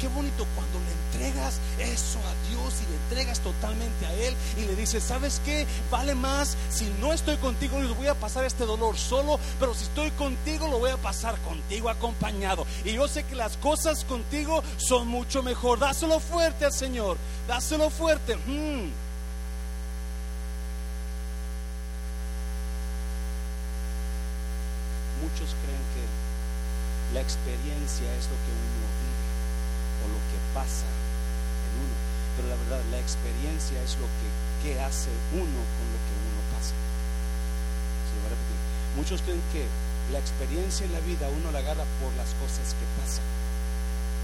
qué 0.00 0.08
bonito 0.08 0.46
cuando 0.54 0.78
le 0.78 0.92
entregas 0.92 1.60
eso 1.78 2.18
a 2.20 2.48
Dios 2.48 2.74
y 2.82 2.90
le 2.90 2.96
entregas 2.96 3.40
totalmente 3.40 4.06
a 4.06 4.12
Él 4.14 4.34
y 4.56 4.64
le 4.64 4.76
dices, 4.76 5.02
¿sabes 5.02 5.40
qué? 5.44 5.66
Vale 5.90 6.14
más 6.14 6.56
si 6.70 6.86
no 7.00 7.12
estoy 7.12 7.36
contigo, 7.36 7.82
y 7.82 7.86
voy 7.88 8.06
a 8.06 8.14
pasar 8.14 8.44
este 8.44 8.64
dolor 8.64 8.96
solo, 8.96 9.38
pero 9.58 9.74
si 9.74 9.84
estoy 9.84 10.10
contigo, 10.12 10.68
lo 10.68 10.78
voy 10.78 10.90
a 10.90 10.96
pasar 10.96 11.36
contigo 11.40 11.90
acompañado. 11.90 12.66
Y 12.84 12.92
yo 12.92 13.08
sé 13.08 13.24
que 13.24 13.34
las 13.34 13.56
cosas 13.56 14.04
contigo 14.04 14.62
son 14.76 15.08
mucho 15.08 15.42
mejor. 15.42 15.78
Dáselo 15.78 16.20
fuerte 16.20 16.64
al 16.64 16.72
Señor, 16.72 17.16
dáselo 17.46 17.90
fuerte. 17.90 18.36
Hmm. 18.36 18.90
Muchos 25.20 25.54
creen 25.62 25.82
que 25.94 27.14
la 27.14 27.17
experiencia 27.28 28.08
es 28.16 28.24
lo 28.32 28.38
que 28.40 28.52
uno 28.56 28.88
vive 29.04 29.28
o 30.00 30.04
lo 30.08 30.20
que 30.32 30.38
pasa 30.56 30.88
en 30.88 31.72
uno. 31.84 31.96
Pero 32.34 32.48
la 32.48 32.56
verdad, 32.56 32.80
la 32.88 32.98
experiencia 33.04 33.76
es 33.84 34.00
lo 34.00 34.08
que, 34.24 34.32
hace 34.80 35.12
uno 35.32 35.60
con 35.76 35.86
lo 35.92 36.00
que 36.08 36.14
uno 36.28 36.40
pasa. 36.56 36.72
Muchos 38.96 39.22
creen 39.22 39.40
que 39.52 39.64
la 40.12 40.18
experiencia 40.18 40.84
en 40.86 40.92
la 40.92 41.00
vida 41.00 41.28
uno 41.28 41.52
la 41.52 41.60
agarra 41.60 41.84
por 42.00 42.12
las 42.16 42.32
cosas 42.40 42.74
que 42.74 42.86
pasan. 43.00 43.24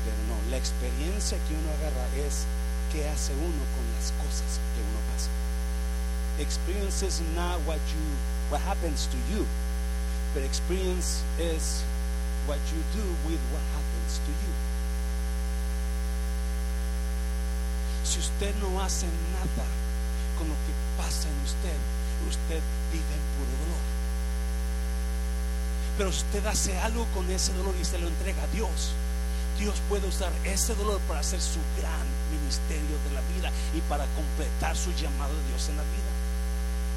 Pero 0.05 0.17
no, 0.29 0.37
la 0.51 0.57
experiencia 0.57 1.39
que 1.47 1.55
uno 1.55 1.69
agarra 1.77 2.05
es 2.27 2.49
qué 2.93 3.09
hace 3.09 3.33
uno 3.37 3.63
con 3.77 3.85
las 3.97 4.13
cosas 4.21 4.61
que 4.75 4.81
uno 4.81 5.01
pasa. 5.13 5.31
Experience 6.41 7.05
is 7.05 7.21
not 7.37 7.61
what 7.67 7.79
you 7.93 8.05
what 8.51 8.61
happens 8.61 9.07
to 9.09 9.17
you, 9.33 9.47
but 10.35 10.43
experience 10.43 11.23
is 11.39 11.85
what 12.47 12.59
you 12.73 12.81
do 12.93 13.05
with 13.27 13.41
what 13.53 13.63
happens 13.75 14.21
to 14.25 14.31
you. 14.31 14.53
Si 18.05 18.19
usted 18.21 18.55
no 18.61 18.81
hace 18.83 19.07
nada 19.33 19.67
con 20.39 20.49
lo 20.49 20.55
que 20.55 20.73
pasa 20.97 21.29
en 21.29 21.39
usted, 21.45 21.79
usted 22.29 22.61
vive 22.93 23.15
en 23.15 23.25
puro 23.37 23.53
dolor. 23.65 23.85
Pero 25.97 26.13
si 26.13 26.25
usted 26.25 26.45
hace 26.47 26.79
algo 26.79 27.07
con 27.15 27.31
ese 27.31 27.53
dolor 27.55 27.75
y 27.81 27.85
se 27.85 27.99
lo 27.99 28.09
entrega 28.09 28.43
a 28.43 28.47
Dios, 28.49 28.93
Dios 29.59 29.81
puede 29.89 30.09
usar 30.09 30.33
ese 30.45 30.75
dolor 30.75 31.01
para 31.07 31.21
hacer 31.21 31.41
su 31.41 31.61
gran 31.79 32.07
ministerio 32.35 32.99
de 33.07 33.15
la 33.15 33.23
vida 33.35 33.51
y 33.73 33.81
para 33.89 34.05
completar 34.19 34.77
su 34.77 34.91
llamado 34.95 35.33
de 35.33 35.47
Dios 35.49 35.69
en 35.69 35.77
la 35.77 35.85
vida. 35.85 36.13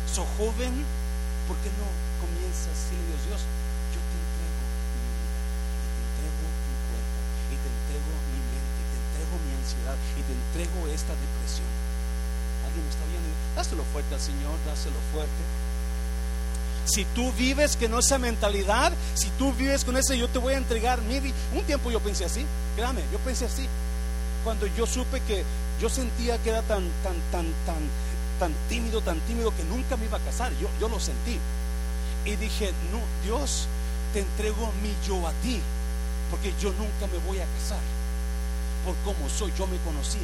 So 0.09 0.25
joven, 0.37 0.73
¿por 1.47 1.55
qué 1.61 1.69
no 1.77 1.85
comienza 2.17 2.73
a 2.73 2.77
Dios, 2.89 3.21
Dios, 3.29 3.41
yo 3.93 4.01
te 4.01 4.17
entrego 4.17 4.61
mi 4.65 5.05
vida, 5.05 5.37
y 5.77 5.93
te 5.93 6.01
entrego 6.01 6.45
mi 6.49 6.75
cuerpo, 6.89 7.19
y 7.53 7.55
te 7.61 7.69
entrego 7.69 8.11
mi 8.33 8.39
mente, 8.49 8.77
y 8.81 8.85
te 8.89 8.97
entrego 8.97 9.35
mi 9.45 9.51
y 9.73 10.21
te 10.23 10.33
entrego 10.33 10.87
esta 10.87 11.13
depresión? 11.13 11.67
¿Alguien 12.65 12.83
me 12.83 12.89
está 12.89 13.05
viendo? 13.05 13.29
Dáselo 13.55 13.83
fuerte 13.91 14.15
al 14.15 14.21
Señor, 14.21 14.55
dáselo 14.65 14.97
fuerte. 15.11 15.43
Si 16.85 17.03
tú 17.13 17.33
vives 17.33 17.75
con 17.75 17.99
esa 17.99 18.17
mentalidad, 18.17 18.93
si 19.13 19.29
tú 19.31 19.51
vives 19.53 19.83
con 19.83 19.97
ese, 19.97 20.17
yo 20.17 20.29
te 20.29 20.39
voy 20.39 20.53
a 20.53 20.57
entregar 20.57 21.01
mi. 21.01 21.17
Un 21.53 21.63
tiempo 21.65 21.91
yo 21.91 21.99
pensé 21.99 22.23
así, 22.23 22.45
créame, 22.75 23.01
yo 23.11 23.19
pensé 23.19 23.45
así. 23.45 23.67
Cuando 24.43 24.67
yo 24.67 24.85
supe 24.85 25.19
que 25.21 25.43
yo 25.81 25.89
sentía 25.89 26.37
que 26.37 26.49
era 26.49 26.61
tan, 26.61 26.83
tan, 27.03 27.15
tan, 27.31 27.45
tan, 27.65 27.83
tan 28.39 28.53
tímido, 28.69 29.01
tan 29.01 29.19
tímido 29.21 29.53
que 29.55 29.63
nunca 29.65 29.97
me 29.97 30.05
iba 30.05 30.17
a 30.17 30.21
casar, 30.21 30.53
yo, 30.61 30.69
yo 30.79 30.87
lo 30.87 30.99
sentí. 30.99 31.37
Y 32.23 32.35
dije, 32.37 32.71
no, 32.91 33.01
Dios, 33.23 33.67
te 34.13 34.19
entrego 34.19 34.71
mi 34.81 34.93
yo 35.05 35.27
a 35.27 35.31
ti, 35.43 35.59
porque 36.31 36.53
yo 36.61 36.71
nunca 36.71 37.07
me 37.11 37.17
voy 37.27 37.39
a 37.39 37.45
casar. 37.59 37.96
Por 38.87 38.95
cómo 39.03 39.27
soy, 39.27 39.51
yo 39.59 39.67
me 39.67 39.75
conocí. 39.83 40.23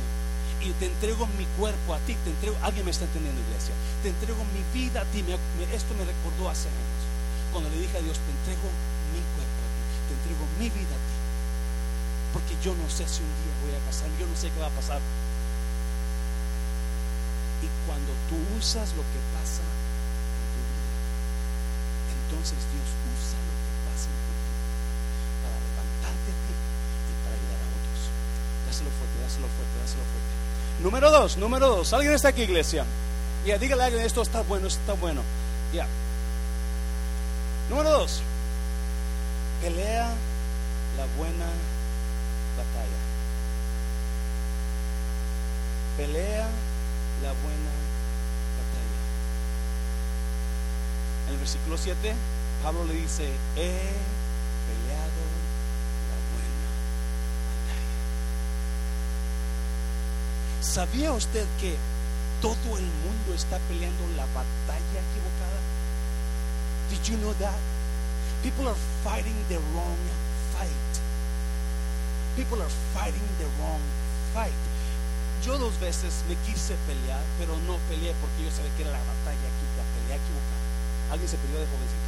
Y 0.64 0.72
te 0.80 0.88
entrego 0.88 1.28
mi 1.36 1.44
cuerpo 1.60 1.94
a 1.94 2.00
ti, 2.08 2.16
te 2.24 2.32
entrego, 2.32 2.56
alguien 2.64 2.86
me 2.88 2.92
está 2.96 3.04
entendiendo 3.04 3.42
iglesia, 3.44 3.76
te 4.00 4.08
entrego 4.08 4.40
mi 4.56 4.64
vida 4.72 5.04
a 5.04 5.06
ti, 5.12 5.20
esto 5.76 5.92
me 6.00 6.08
recordó 6.08 6.48
hace 6.48 6.72
años, 6.72 7.04
cuando 7.52 7.68
le 7.68 7.84
dije 7.84 8.00
a 8.00 8.02
Dios, 8.02 8.16
te 8.16 8.32
entrego 8.32 8.72
mi 9.12 9.20
cuerpo 9.36 9.60
a 9.60 9.70
ti, 9.76 9.84
te 10.08 10.14
entrego 10.16 10.44
mi 10.64 10.72
vida 10.72 10.96
a 10.96 11.04
ti, 11.04 11.18
porque 12.32 12.56
yo 12.64 12.72
no 12.80 12.88
sé 12.88 13.04
si 13.04 13.20
un 13.28 13.36
día 13.44 13.52
voy 13.60 13.76
a 13.76 13.84
casar, 13.84 14.08
yo 14.16 14.24
no 14.24 14.32
sé 14.40 14.48
qué 14.56 14.60
va 14.64 14.72
a 14.72 14.80
pasar. 14.80 15.04
Y 17.60 17.68
cuando 17.84 18.16
tú 18.32 18.40
usas 18.56 18.88
lo 18.96 19.04
que 19.04 19.20
pasa 19.36 19.68
en 19.68 20.48
tu 20.48 20.64
vida, 20.64 20.96
entonces 22.24 22.60
Dios 22.72 22.88
usa 22.88 23.36
lo 23.36 23.52
que 23.52 23.72
pasa 23.84 24.08
en 24.08 24.16
tu 24.16 24.32
vida 24.32 24.56
para 25.44 25.60
levantarte 25.60 26.32
a 26.32 26.40
ti 26.48 26.56
y 26.56 27.14
para 27.28 27.36
ayudar 27.36 27.60
a 27.60 27.68
otros. 27.68 28.00
Dáselo 28.84 28.98
fuerte, 28.98 29.22
dáselo 29.24 29.48
fuerte, 29.48 29.80
dáselo 29.80 30.04
fuerte. 30.04 30.84
Número 30.84 31.12
dos, 31.12 31.38
número 31.38 31.68
dos. 31.68 31.94
¿Alguien 31.94 32.14
está 32.14 32.30
aquí, 32.30 32.42
iglesia? 32.44 32.86
Ya, 33.46 33.58
dígale 33.58 33.84
a 33.84 33.86
alguien, 33.86 34.06
esto 34.06 34.22
está 34.22 34.42
bueno, 34.42 34.68
esto 34.68 34.80
está 34.82 34.94
bueno. 34.94 35.22
Ya. 35.72 35.88
Número 37.70 37.90
dos. 37.90 38.22
Pelea 39.62 40.10
la 40.98 41.06
buena 41.18 41.46
batalla. 42.58 43.00
Pelea 45.98 46.48
la 47.22 47.32
buena 47.42 47.72
batalla. 48.60 49.00
En 51.28 51.34
el 51.34 51.40
versículo 51.40 51.78
7, 51.78 52.14
Pablo 52.64 52.84
le 52.86 52.96
dice, 52.96 53.32
peleado 53.56 55.24
¿Sabía 60.64 61.12
usted 61.12 61.46
que 61.60 61.76
todo 62.42 62.78
el 62.80 62.88
mundo 63.04 63.36
está 63.36 63.60
peleando 63.68 64.08
la 64.16 64.24
batalla 64.32 65.00
equivocada? 65.04 65.60
Did 66.90 67.04
you 67.04 67.18
know 67.18 67.34
that? 67.44 67.60
People 68.42 68.70
are 68.70 68.80
fighting 69.04 69.36
the 69.50 69.60
wrong 69.76 70.00
fight. 70.56 70.94
People 72.38 72.62
are 72.64 72.72
fighting 72.96 73.28
the 73.40 73.48
wrong 73.60 73.84
fight. 74.34 74.56
Yo 75.44 75.58
dos 75.60 75.78
veces 75.82 76.24
me 76.30 76.36
quise 76.48 76.76
pelear, 76.88 77.20
pero 77.38 77.60
no 77.68 77.76
peleé 77.92 78.16
porque 78.24 78.48
yo 78.48 78.50
sabía 78.50 78.72
que 78.78 78.84
era 78.84 78.92
la 78.92 79.04
batalla, 79.04 79.44
la 79.44 79.86
pelea 80.00 80.16
equivocada. 80.16 80.64
¿Alguien 81.12 81.28
se 81.28 81.38
peleó 81.44 81.60
de 81.60 81.68
jovencito? 81.68 82.03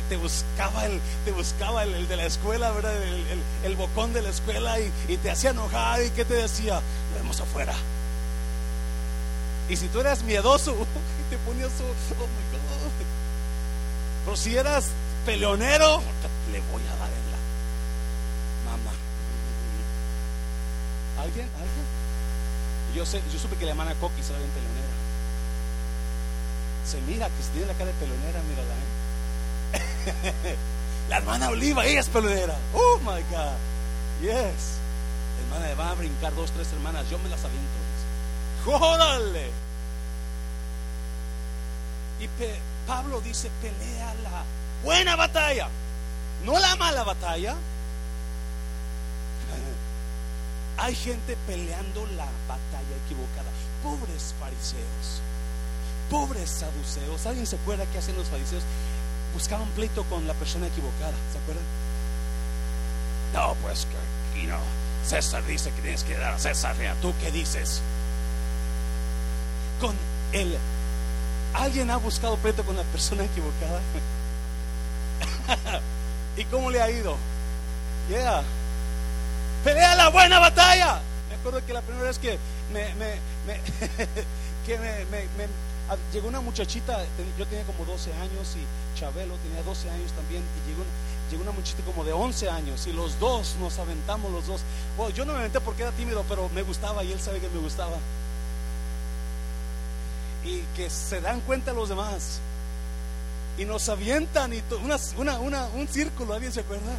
Te, 0.00 0.16
buscaba 0.16 0.86
el, 0.86 1.00
te 1.24 1.32
buscaba 1.32 1.82
el, 1.84 2.08
de 2.08 2.16
la 2.16 2.24
escuela, 2.24 2.70
¿verdad? 2.70 2.94
El, 3.64 3.76
bocón 3.76 4.12
de 4.12 4.22
la 4.22 4.30
escuela 4.30 4.78
y, 4.80 5.16
te 5.18 5.30
hacía 5.30 5.50
enojar 5.50 6.02
y 6.02 6.10
que 6.10 6.24
te 6.24 6.34
decía, 6.34 6.74
lo 6.74 7.18
vemos 7.18 7.40
afuera. 7.40 7.74
Y 9.68 9.76
si 9.76 9.88
tú 9.88 10.00
eras 10.00 10.22
miedoso, 10.22 10.72
te 11.30 11.38
ponías, 11.38 11.70
oh 11.80 12.26
my 12.26 12.58
God. 12.58 12.92
Pero 14.24 14.36
si 14.36 14.56
eras 14.56 14.86
peleonero, 15.26 16.00
le 16.52 16.60
voy 16.72 16.82
a 16.82 16.96
dar 16.96 17.08
en 17.08 17.26
la 17.30 18.70
mamá. 18.70 18.96
¿Alguien? 21.20 21.46
¿Alguien? 21.46 21.86
Yo, 22.94 23.06
sé, 23.06 23.22
yo 23.32 23.38
supe 23.38 23.56
que 23.56 23.64
la 23.64 23.72
hermana 23.72 23.94
Coqui 23.94 24.22
se 24.22 24.36
bien 24.36 24.50
peleonera. 24.50 24.92
Se 26.86 27.00
mira 27.02 27.26
que 27.28 27.42
si 27.42 27.50
tiene 27.50 27.66
la 27.66 27.74
cara 27.74 27.86
de 27.86 27.94
peleonera, 27.94 28.42
mírala, 28.42 28.74
¿eh? 28.74 29.01
la 31.08 31.16
hermana 31.16 31.48
Oliva, 31.50 31.84
ella 31.84 32.00
es 32.00 32.08
peludera. 32.08 32.56
Oh 32.74 32.98
my 33.00 33.22
God. 33.30 33.56
Yes. 34.20 34.78
La 35.50 35.58
hermana 35.58 35.74
va 35.74 35.90
a 35.90 35.94
brincar 35.94 36.34
dos, 36.34 36.50
tres 36.52 36.72
hermanas. 36.72 37.08
Yo 37.10 37.18
me 37.18 37.28
las 37.28 37.44
aviento. 37.44 37.68
¡Jórale! 38.64 39.50
Y 42.20 42.28
Pablo 42.86 43.20
dice: 43.20 43.50
pelea 43.60 44.14
la 44.22 44.44
buena 44.84 45.16
batalla, 45.16 45.68
no 46.44 46.58
la 46.58 46.76
mala 46.76 47.02
batalla. 47.02 47.56
Hay 50.78 50.94
gente 50.94 51.36
peleando 51.46 52.06
la 52.16 52.26
batalla 52.46 52.96
equivocada. 53.04 53.50
Pobres 53.82 54.34
fariseos, 54.38 55.20
pobres 56.08 56.48
saduceos. 56.48 57.26
¿Alguien 57.26 57.46
se 57.46 57.56
acuerda 57.56 57.84
qué 57.86 57.98
hacen 57.98 58.16
los 58.16 58.28
fariseos? 58.28 58.62
Buscaban 59.32 59.68
pleito 59.70 60.04
con 60.04 60.26
la 60.26 60.34
persona 60.34 60.66
equivocada, 60.66 61.12
¿se 61.32 61.38
acuerdan? 61.38 61.64
No, 63.32 63.54
pues 63.62 63.86
que, 64.34 64.46
no, 64.46 64.58
César 65.06 65.44
dice 65.46 65.70
que 65.72 65.82
tienes 65.82 66.04
que 66.04 66.16
dar 66.16 66.34
a 66.34 66.38
César, 66.38 66.76
¿tú 67.00 67.14
qué 67.20 67.30
dices? 67.30 67.80
Con 69.80 69.96
él, 70.32 70.56
¿alguien 71.54 71.90
ha 71.90 71.96
buscado 71.96 72.36
pleito 72.36 72.64
con 72.64 72.76
la 72.76 72.84
persona 72.84 73.24
equivocada? 73.24 73.80
¿Y 76.36 76.44
cómo 76.44 76.70
le 76.70 76.80
ha 76.80 76.90
ido? 76.90 77.16
Yeah. 78.08 78.42
Pelea 79.64 79.94
la 79.96 80.08
buena 80.08 80.38
batalla. 80.38 81.00
Me 81.28 81.36
acuerdo 81.36 81.64
que 81.64 81.72
la 81.72 81.82
primera 81.82 82.06
vez 82.06 82.18
que 82.18 82.38
me, 82.72 82.94
me, 82.94 83.14
me 83.46 83.60
que 84.66 84.78
me, 84.78 85.04
me 85.06 85.46
llegó 86.12 86.28
una 86.28 86.40
muchachita, 86.40 86.98
yo 87.38 87.46
tenía 87.46 87.64
como 87.64 87.84
12 87.84 88.12
años 88.14 88.56
y 88.56 88.98
Chabelo 88.98 89.34
tenía 89.36 89.62
12 89.62 89.90
años 89.90 90.12
también, 90.12 90.42
y 90.42 90.70
llegó, 90.70 90.84
llegó 91.30 91.42
una 91.42 91.52
muchachita 91.52 91.82
como 91.84 92.04
de 92.04 92.12
11 92.12 92.50
años 92.50 92.86
y 92.86 92.92
los 92.92 93.18
dos 93.18 93.56
nos 93.60 93.78
aventamos 93.78 94.30
los 94.30 94.46
dos. 94.46 94.62
Yo 95.14 95.24
no 95.24 95.32
me 95.32 95.40
aventé 95.40 95.60
porque 95.60 95.82
era 95.82 95.92
tímido, 95.92 96.24
pero 96.28 96.48
me 96.50 96.62
gustaba 96.62 97.04
y 97.04 97.12
él 97.12 97.20
sabe 97.20 97.40
que 97.40 97.48
me 97.48 97.60
gustaba. 97.60 97.96
Y 100.44 100.60
que 100.76 100.90
se 100.90 101.20
dan 101.20 101.40
cuenta 101.42 101.72
los 101.72 101.88
demás. 101.88 102.40
Y 103.58 103.64
nos 103.64 103.88
avientan 103.88 104.52
y 104.52 104.62
una, 105.16 105.38
una, 105.38 105.64
un 105.66 105.86
círculo, 105.86 106.34
¿alguien 106.34 106.52
se 106.52 106.60
acuerda? 106.60 106.92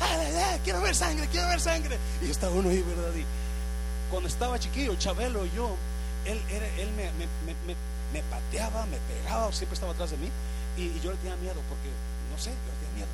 ¡Dale, 0.00 0.60
quiero 0.64 0.80
ver 0.80 0.94
sangre, 0.94 1.28
quiero 1.28 1.46
ver 1.48 1.60
sangre! 1.60 1.98
Y 2.22 2.30
está 2.30 2.48
uno 2.48 2.70
ahí, 2.70 2.82
¿verdad? 2.82 3.14
Y 3.14 3.24
cuando 4.10 4.28
estaba 4.28 4.58
chiquillo, 4.58 4.96
Chabelo 4.96 5.46
y 5.46 5.50
yo, 5.52 5.76
él, 6.24 6.40
era, 6.50 6.66
él 6.78 6.90
me, 6.92 7.10
me, 7.12 7.26
me, 7.46 7.74
me, 8.12 8.22
pateaba, 8.24 8.86
me 8.86 8.98
pegaba, 8.98 9.52
siempre 9.52 9.74
estaba 9.74 9.92
atrás 9.92 10.10
de 10.10 10.16
mí. 10.16 10.28
Y, 10.76 11.00
yo 11.00 11.10
le 11.10 11.16
tenía 11.18 11.36
miedo 11.36 11.60
porque, 11.68 11.90
no 12.30 12.38
sé, 12.38 12.50
yo 12.50 12.56
le 12.56 12.86
tenía 12.86 12.94
miedo. 12.96 13.08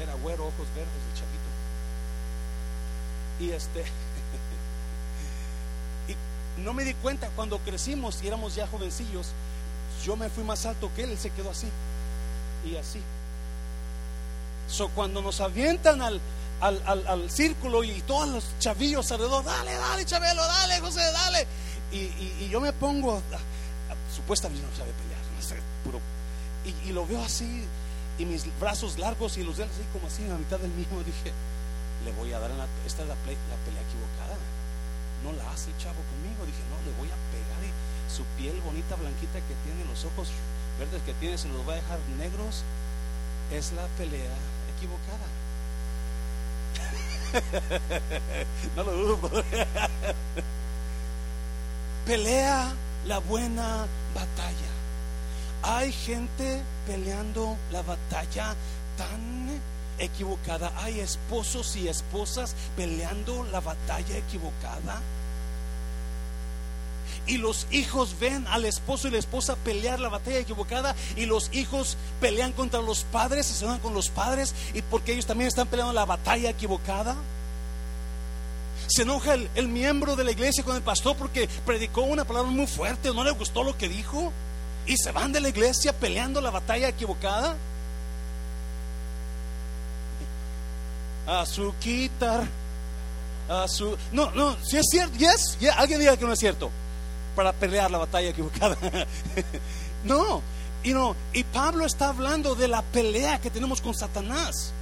Era 0.00 0.14
güero, 0.22 0.44
ojos 0.44 0.66
verdes, 0.74 0.92
el 1.10 1.18
chavito. 1.18 1.48
Y 3.40 3.50
este. 3.50 3.84
y 6.58 6.60
no 6.60 6.72
me 6.72 6.84
di 6.84 6.94
cuenta 6.94 7.28
cuando 7.34 7.58
crecimos 7.58 8.22
y 8.22 8.28
éramos 8.28 8.54
ya 8.54 8.66
jovencillos. 8.66 9.32
Yo 10.04 10.16
me 10.16 10.28
fui 10.28 10.44
más 10.44 10.64
alto 10.66 10.90
que 10.94 11.04
él, 11.04 11.10
él 11.10 11.18
se 11.18 11.30
quedó 11.30 11.50
así. 11.50 11.68
Y 12.64 12.76
así. 12.76 13.00
So, 14.68 14.88
cuando 14.90 15.22
nos 15.22 15.40
avientan 15.40 16.02
al, 16.02 16.20
al, 16.60 17.06
al, 17.06 17.30
círculo 17.30 17.84
y 17.84 18.00
todos 18.02 18.28
los 18.28 18.44
chavillos 18.58 19.10
alrededor, 19.12 19.44
dale, 19.44 19.74
dale, 19.74 20.04
Chabelo, 20.04 20.42
dale, 20.44 20.80
José, 20.80 21.00
dale. 21.12 21.46
Y, 21.92 21.98
y, 21.98 22.48
yo 22.50 22.60
me 22.60 22.72
pongo, 22.72 23.22
supuestamente 24.14 24.66
no 24.66 24.76
sabe 24.76 24.92
pelear, 24.92 25.20
no 25.36 25.42
sé, 25.42 25.56
puro. 25.84 26.00
Y, 26.64 26.88
y, 26.88 26.92
lo 26.92 27.06
veo 27.06 27.22
así, 27.22 27.64
y 28.18 28.24
mis 28.24 28.44
brazos 28.58 28.98
largos 28.98 29.38
y 29.38 29.44
los 29.44 29.56
de 29.56 29.64
él 29.64 29.70
así 29.72 29.82
como 29.92 30.08
así 30.08 30.22
en 30.22 30.30
la 30.30 30.38
mitad 30.38 30.58
del 30.58 30.72
mismo. 30.72 30.98
Dije, 31.02 31.32
le 32.04 32.12
voy 32.12 32.32
a 32.32 32.38
dar, 32.38 32.50
esta 32.86 33.02
es 33.02 33.08
la, 33.08 33.14
la 33.14 33.58
pelea 33.64 33.82
equivocada. 33.82 34.36
No 35.22 35.32
la 35.32 35.50
hace 35.50 35.70
el 35.70 35.78
chavo 35.78 36.02
conmigo. 36.10 36.44
Dije, 36.44 36.62
no, 36.70 36.78
le 36.82 36.92
voy 36.98 37.08
a 37.08 37.18
pegar. 37.30 37.62
Y 37.62 37.70
su 38.10 38.24
piel 38.36 38.60
bonita, 38.62 38.96
blanquita 38.96 39.38
que 39.38 39.54
tiene, 39.64 39.86
los 39.86 40.04
ojos 40.04 40.28
verdes 40.78 41.02
que 41.02 41.14
tiene, 41.14 41.38
se 41.38 41.48
los 41.48 41.66
va 41.66 41.72
a 41.72 41.76
dejar 41.76 41.98
negros. 42.18 42.64
Es 43.54 43.72
la 43.72 43.86
pelea 43.96 44.34
equivocada. 44.76 45.26
no 48.76 48.82
lo 48.84 48.92
dudo. 48.92 49.30
Pelea 52.06 52.72
la 53.06 53.18
buena 53.18 53.86
batalla. 54.14 54.72
Hay 55.62 55.92
gente 55.92 56.62
peleando 56.86 57.56
la 57.70 57.82
batalla 57.82 58.54
tan 58.96 59.60
equivocada. 59.98 60.72
Hay 60.76 61.00
esposos 61.00 61.76
y 61.76 61.88
esposas 61.88 62.54
peleando 62.76 63.44
la 63.52 63.60
batalla 63.60 64.16
equivocada. 64.16 65.00
Y 67.28 67.36
los 67.36 67.66
hijos 67.70 68.16
ven 68.18 68.46
al 68.48 68.64
esposo 68.64 69.06
y 69.06 69.10
la 69.10 69.18
esposa 69.18 69.54
pelear 69.56 70.00
la 70.00 70.08
batalla 70.08 70.38
equivocada. 70.38 70.96
Y 71.14 71.26
los 71.26 71.50
hijos 71.52 71.98
pelean 72.22 72.52
contra 72.52 72.80
los 72.80 73.04
padres, 73.04 73.46
se 73.46 73.64
enojan 73.64 73.80
con 73.80 73.92
los 73.92 74.08
padres. 74.08 74.54
Y 74.72 74.80
porque 74.80 75.12
ellos 75.12 75.26
también 75.26 75.48
están 75.48 75.68
peleando 75.68 75.92
la 75.92 76.06
batalla 76.06 76.48
equivocada. 76.48 77.14
Se 78.86 79.02
enoja 79.02 79.34
el, 79.34 79.50
el 79.54 79.68
miembro 79.68 80.16
de 80.16 80.24
la 80.24 80.30
iglesia 80.30 80.64
con 80.64 80.74
el 80.74 80.80
pastor 80.80 81.16
porque 81.16 81.50
predicó 81.66 82.00
una 82.00 82.24
palabra 82.24 82.50
muy 82.50 82.66
fuerte. 82.66 83.12
No 83.12 83.22
le 83.22 83.32
gustó 83.32 83.62
lo 83.62 83.76
que 83.76 83.90
dijo. 83.90 84.32
Y 84.86 84.96
se 84.96 85.12
van 85.12 85.30
de 85.30 85.42
la 85.42 85.50
iglesia 85.50 85.92
peleando 85.92 86.40
la 86.40 86.50
batalla 86.50 86.88
equivocada. 86.88 87.56
A 91.26 91.44
su 91.44 91.74
quitar. 91.78 92.48
A 93.50 93.68
su. 93.68 93.98
No, 94.12 94.30
no, 94.30 94.56
si 94.64 94.78
es 94.78 94.86
cierto. 94.90 95.18
Yes, 95.18 95.58
alguien 95.76 96.00
diga 96.00 96.16
que 96.16 96.24
no 96.24 96.32
es 96.32 96.38
cierto 96.38 96.70
para 97.38 97.52
pelear 97.52 97.88
la 97.88 97.98
batalla 97.98 98.30
equivocada. 98.30 98.76
no, 100.04 100.42
y 100.82 100.92
no, 100.92 101.14
y 101.32 101.44
Pablo 101.44 101.86
está 101.86 102.08
hablando 102.08 102.56
de 102.56 102.66
la 102.66 102.82
pelea 102.82 103.40
que 103.40 103.48
tenemos 103.48 103.80
con 103.80 103.94
Satanás. 103.94 104.72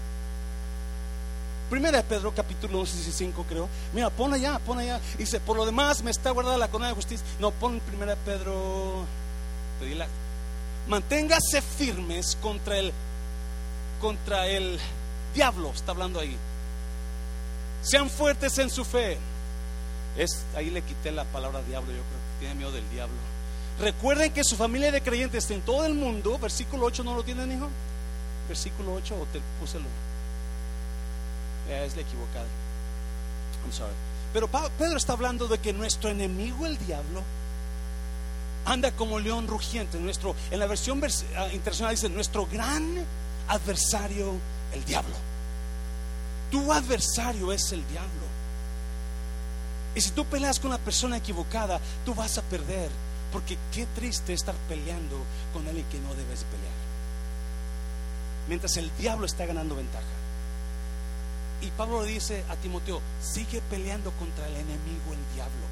Primera 1.68 1.98
de 1.98 2.04
Pedro, 2.04 2.32
capítulo 2.34 2.86
5, 2.86 3.44
creo. 3.46 3.68
Mira, 3.92 4.08
pon 4.08 4.32
allá, 4.32 4.58
pon 4.60 4.78
allá. 4.78 4.98
Dice, 5.18 5.38
por 5.38 5.58
lo 5.58 5.66
demás 5.66 6.02
me 6.02 6.10
está 6.10 6.30
guardada 6.30 6.56
la 6.56 6.68
corona 6.68 6.88
de 6.88 6.94
justicia. 6.94 7.26
No, 7.38 7.50
pon 7.50 7.78
primera 7.80 8.14
de 8.14 8.20
Pedro. 8.24 9.04
Manténgase 10.88 11.60
firmes 11.60 12.38
contra 12.40 12.78
el 12.78 12.90
contra 14.00 14.46
el 14.46 14.78
diablo, 15.34 15.72
está 15.74 15.92
hablando 15.92 16.20
ahí. 16.20 16.38
Sean 17.82 18.08
fuertes 18.08 18.56
en 18.56 18.70
su 18.70 18.82
fe. 18.82 19.18
Es, 20.16 20.42
ahí 20.56 20.70
le 20.70 20.80
quité 20.80 21.12
la 21.12 21.24
palabra 21.24 21.60
diablo, 21.60 21.92
yo 21.92 21.98
creo 21.98 22.15
tiene 22.38 22.54
miedo 22.54 22.72
del 22.72 22.88
diablo. 22.90 23.16
Recuerden 23.80 24.32
que 24.32 24.42
su 24.42 24.56
familia 24.56 24.90
de 24.90 25.02
creyentes 25.02 25.50
en 25.50 25.60
todo 25.60 25.84
el 25.84 25.94
mundo, 25.94 26.38
versículo 26.38 26.86
8, 26.86 27.04
¿no 27.04 27.14
lo 27.14 27.22
tienen, 27.22 27.52
hijo? 27.52 27.68
Versículo 28.48 28.94
8, 28.94 29.14
o 29.14 29.26
te 29.26 29.40
puse 29.60 29.78
lo. 29.78 29.86
es 31.74 31.94
la 31.94 32.02
equivocada. 32.02 32.46
I'm 33.64 33.72
sorry. 33.72 33.92
Pero 34.32 34.48
Pedro 34.48 34.96
está 34.96 35.12
hablando 35.12 35.48
de 35.48 35.58
que 35.58 35.72
nuestro 35.72 36.10
enemigo, 36.10 36.66
el 36.66 36.78
diablo, 36.78 37.22
anda 38.64 38.92
como 38.92 39.18
león 39.18 39.46
rugiente. 39.46 39.98
Nuestro, 39.98 40.34
en 40.50 40.58
la 40.58 40.66
versión 40.66 41.02
ah, 41.36 41.48
internacional 41.52 41.94
dice: 41.94 42.08
nuestro 42.08 42.46
gran 42.46 43.04
adversario, 43.48 44.34
el 44.72 44.84
diablo. 44.84 45.14
Tu 46.50 46.72
adversario 46.72 47.52
es 47.52 47.72
el 47.72 47.86
diablo. 47.88 48.25
Y 49.96 50.02
si 50.02 50.10
tú 50.10 50.26
peleas 50.26 50.60
con 50.60 50.70
la 50.70 50.78
persona 50.78 51.16
equivocada, 51.16 51.80
tú 52.04 52.14
vas 52.14 52.36
a 52.36 52.42
perder. 52.42 52.90
Porque 53.32 53.56
qué 53.72 53.86
triste 53.94 54.34
estar 54.34 54.54
peleando 54.68 55.16
con 55.54 55.66
alguien 55.66 55.86
que 55.86 55.98
no 55.98 56.10
debes 56.10 56.44
pelear. 56.44 56.76
Mientras 58.46 58.76
el 58.76 58.94
diablo 58.98 59.24
está 59.24 59.46
ganando 59.46 59.74
ventaja. 59.74 60.04
Y 61.62 61.70
Pablo 61.70 62.04
le 62.04 62.12
dice 62.12 62.44
a 62.50 62.56
Timoteo, 62.56 63.00
sigue 63.22 63.62
peleando 63.70 64.12
contra 64.12 64.46
el 64.46 64.56
enemigo, 64.56 65.12
el 65.12 65.34
diablo. 65.34 65.66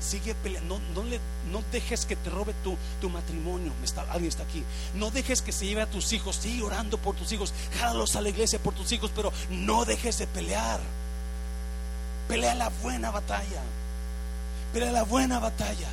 Sigue 0.00 0.34
peleando, 0.34 0.80
no, 0.94 1.62
dejes 1.70 2.06
que 2.06 2.16
te 2.16 2.30
robe 2.30 2.54
tu, 2.64 3.10
matrimonio. 3.10 3.72
Alguien 4.08 4.28
está 4.28 4.42
aquí. 4.44 4.64
No 4.94 5.10
dejes 5.10 5.42
que 5.42 5.52
se 5.52 5.66
lleve 5.66 5.82
a 5.82 5.90
tus 5.90 6.14
hijos. 6.14 6.36
Sigue 6.36 6.62
orando 6.62 6.96
por 6.96 7.14
tus 7.14 7.30
hijos. 7.32 7.52
Jálalos 7.78 8.16
a 8.16 8.22
la 8.22 8.30
iglesia 8.30 8.58
por 8.58 8.72
tus 8.74 8.90
hijos, 8.92 9.10
pero 9.14 9.32
no 9.50 9.84
dejes 9.84 10.16
de 10.16 10.26
pelear. 10.26 10.80
Pelea 12.28 12.54
la 12.54 12.68
buena 12.82 13.10
batalla. 13.10 13.62
Pelea 14.72 14.92
la 14.92 15.04
buena 15.04 15.38
batalla. 15.38 15.88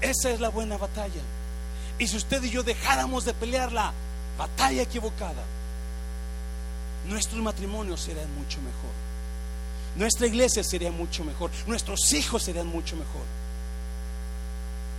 Esa 0.00 0.30
es 0.30 0.40
la 0.40 0.48
buena 0.48 0.76
batalla. 0.76 1.22
Y 1.98 2.08
si 2.08 2.16
usted 2.16 2.42
y 2.42 2.50
yo 2.50 2.62
dejáramos 2.62 3.24
de 3.24 3.34
pelear 3.34 3.72
la 3.72 3.92
batalla 4.36 4.82
equivocada, 4.82 5.44
nuestros 7.08 7.40
matrimonios 7.40 8.00
serían 8.00 8.34
mucho 8.34 8.58
mejor. 8.58 8.90
Nuestra 9.96 10.26
iglesia 10.26 10.64
sería 10.64 10.90
mucho 10.90 11.24
mejor. 11.24 11.50
Nuestros 11.66 12.12
hijos 12.12 12.42
serían 12.42 12.66
mucho 12.66 12.96
mejor. 12.96 13.24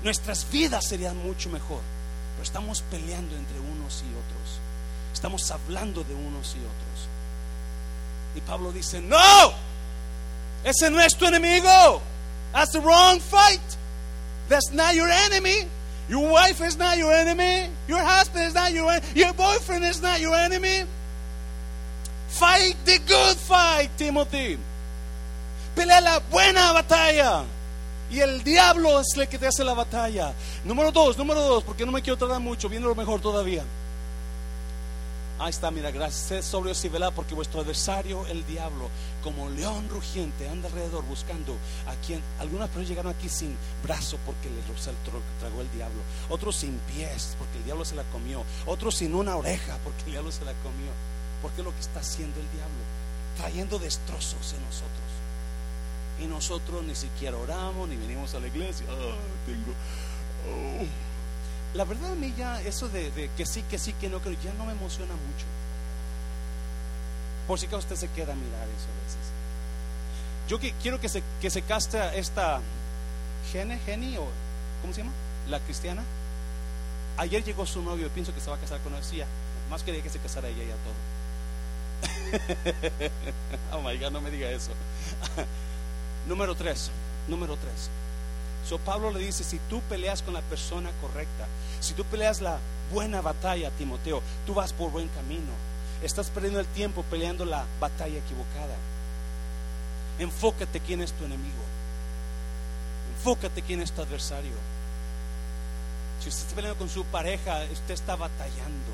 Nuestras 0.04 0.50
vidas 0.52 0.86
serían 0.88 1.18
mucho 1.18 1.50
mejor. 1.50 1.82
Pero 2.34 2.44
estamos 2.44 2.82
peleando 2.84 3.36
entre 3.36 3.60
unos 3.60 4.04
y 4.04 4.10
otros. 4.10 4.60
Estamos 5.14 5.50
hablando 5.52 6.04
de 6.04 6.14
unos 6.14 6.56
y 6.56 6.60
otros. 6.60 7.13
Y 8.36 8.42
Pablo 8.42 8.72
dice, 8.72 9.02
no, 9.02 9.54
ese 10.64 10.90
no 10.90 11.00
es 11.00 11.16
tu 11.16 11.26
enemigo. 11.26 12.02
That's 12.54 12.72
the 12.72 12.82
wrong 12.82 13.20
fight. 13.20 13.62
That's 14.50 14.72
not 14.72 14.96
your 14.96 15.10
enemy. 15.10 15.68
Your 16.10 16.30
wife 16.30 16.62
is 16.62 16.78
not 16.78 16.98
your 16.98 17.14
enemy. 17.14 17.70
Your 17.88 18.04
husband 18.04 18.46
is 18.46 18.54
not 18.54 18.74
your 18.74 18.92
enemy. 18.92 19.08
Your 19.16 19.34
boyfriend 19.34 19.86
is 19.86 20.02
not 20.02 20.20
your 20.20 20.36
enemy. 20.36 20.84
Fight 22.28 22.76
the 22.86 23.00
good 23.08 23.38
fight, 23.38 23.90
Timothy. 23.98 24.58
Pelea 25.76 26.02
la 26.02 26.20
buena 26.32 26.74
batalla. 26.74 27.44
Y 28.12 28.20
el 28.20 28.44
diablo 28.44 29.00
es 29.00 29.08
el 29.16 29.28
que 29.28 29.40
te 29.40 29.48
hace 29.48 29.64
la 29.64 29.74
batalla. 29.74 30.34
Número 30.66 30.92
dos, 30.92 31.18
número 31.18 31.42
dos, 31.42 31.64
porque 31.64 31.86
no 31.86 31.92
me 31.92 32.02
quiero 32.02 32.18
tardar 32.18 32.40
mucho, 32.40 32.70
viene 32.70 32.86
lo 32.86 32.96
mejor 32.96 33.20
todavía. 33.22 33.64
Ahí 35.40 35.50
está, 35.50 35.72
mira, 35.72 35.90
gracias. 35.92 36.28
Sed 36.28 36.42
sobrios 36.44 36.84
y 36.86 36.90
velad 36.90 37.12
porque 37.14 37.34
vuestro 37.34 37.62
adversario, 37.62 38.26
el 38.28 38.46
diablo, 38.46 38.90
como 39.24 39.50
león 39.50 39.90
rugiente, 39.90 40.48
anda 40.48 40.68
alrededor 40.68 41.04
buscando 41.06 41.58
a 41.88 41.96
quien. 42.06 42.22
Algunas 42.40 42.70
personas 42.70 42.90
llegaron 42.90 43.12
aquí 43.12 43.30
sin 43.30 43.58
brazo 43.82 44.18
porque 44.26 44.50
le 44.50 44.62
tragó 45.40 45.62
el 45.62 45.72
diablo. 45.72 46.02
Otros 46.30 46.58
sin 46.58 46.78
pies 46.94 47.36
porque 47.40 47.58
el 47.58 47.66
diablo 47.66 47.84
se 47.84 47.96
la 47.96 48.04
comió. 48.04 48.44
Otros 48.66 48.96
sin 48.96 49.16
una 49.16 49.36
oreja 49.36 49.78
porque 49.84 50.04
el 50.06 50.12
diablo 50.12 50.32
se 50.32 50.46
la 50.46 50.54
comió. 50.54 50.92
Porque 51.42 51.62
es 51.62 51.66
lo 51.66 51.74
que 51.74 51.82
está 51.82 52.00
haciendo 52.00 52.40
el 52.40 52.50
diablo, 52.52 52.84
trayendo 53.38 53.80
destrozos 53.80 54.54
en 54.54 54.64
nosotros. 54.64 55.04
Y 56.22 56.28
nosotros 56.28 56.84
ni 56.84 56.96
siquiera 56.96 57.36
oramos 57.36 57.90
ni 57.90 57.98
venimos 57.98 58.34
a 58.36 58.40
la 58.40 58.48
iglesia. 58.48 58.86
Ah, 58.90 59.18
tengo. 59.46 59.74
Oh. 60.48 61.13
La 61.74 61.86
verdad 61.86 62.12
a 62.12 62.16
mí 62.16 62.34
ya 62.38 62.62
eso 62.62 62.88
de, 62.90 63.10
de 63.12 63.30
que 63.36 63.46
sí, 63.46 63.64
que 63.70 63.80
sí, 63.80 63.94
que 63.94 64.10
no 64.10 64.20
creo, 64.20 64.38
ya 64.44 64.54
no 64.54 64.66
me 64.66 64.74
emociona 64.74 65.14
mucho. 65.14 65.46
Por 67.48 67.60
si 67.60 67.68
que 67.68 67.76
usted 67.76 67.96
se 67.96 68.10
queda 68.10 68.34
a 68.34 68.36
mirar 68.36 68.68
eso 68.68 68.88
a 68.90 69.04
veces. 69.04 69.34
Yo 70.48 70.60
que, 70.60 70.74
quiero 70.82 71.00
que 71.00 71.10
se, 71.10 71.24
que 71.42 71.50
se 71.50 71.62
caste 71.62 72.00
esta 72.18 72.62
Gene, 73.52 73.80
Geni 73.80 74.18
o 74.18 74.28
¿cómo 74.82 74.94
se 74.94 75.02
llama? 75.02 75.14
La 75.50 75.60
cristiana. 75.60 76.04
Ayer 77.18 77.44
llegó 77.44 77.66
su 77.66 77.82
novio, 77.82 78.10
pienso 78.10 78.34
que 78.34 78.42
se 78.42 78.50
va 78.50 78.56
a 78.58 78.60
casar 78.60 78.80
con 78.82 78.94
ella. 78.96 79.26
Más 79.70 79.84
quería 79.84 80.02
que 80.02 80.10
se 80.10 80.20
casara 80.20 80.50
ella 80.50 80.64
ya 80.64 80.76
todo. 80.84 80.94
oh 83.78 83.82
my 83.82 83.98
God, 83.98 84.12
no 84.12 84.22
me 84.22 84.30
diga 84.32 84.50
eso. 84.50 84.72
número 86.28 86.56
tres, 86.56 86.92
número 87.28 87.56
tres. 87.58 87.90
So 88.68 88.78
Pablo 88.80 89.12
le 89.12 89.20
dice, 89.20 89.44
si 89.44 89.60
tú 89.70 89.82
peleas 89.90 90.22
con 90.22 90.34
la 90.34 90.42
persona 90.42 90.90
correcta, 91.02 91.48
si 91.80 91.94
tú 91.94 92.06
peleas 92.06 92.42
la 92.42 92.60
buena 92.94 93.22
batalla, 93.22 93.72
Timoteo, 93.72 94.22
tú 94.46 94.54
vas 94.54 94.72
por 94.72 94.92
buen 94.92 95.10
camino. 95.10 95.52
Estás 96.02 96.30
perdiendo 96.30 96.60
el 96.60 96.68
tiempo 96.68 97.04
peleando 97.04 97.46
la 97.46 97.66
batalla 97.80 98.18
equivocada. 98.18 98.76
Enfócate 100.20 100.80
quién 100.80 101.02
es 101.02 101.12
tu 101.14 101.26
enemigo. 101.26 101.64
Enfócate 103.18 103.62
quién 103.62 103.82
es 103.82 103.92
tu 103.92 104.02
adversario. 104.02 104.54
Si 106.22 106.30
usted 106.30 106.44
está 106.44 106.56
peleando 106.56 106.80
con 106.80 106.90
su 106.90 107.04
pareja, 107.06 107.64
usted 107.72 107.94
está 107.94 108.16
batallando, 108.16 108.92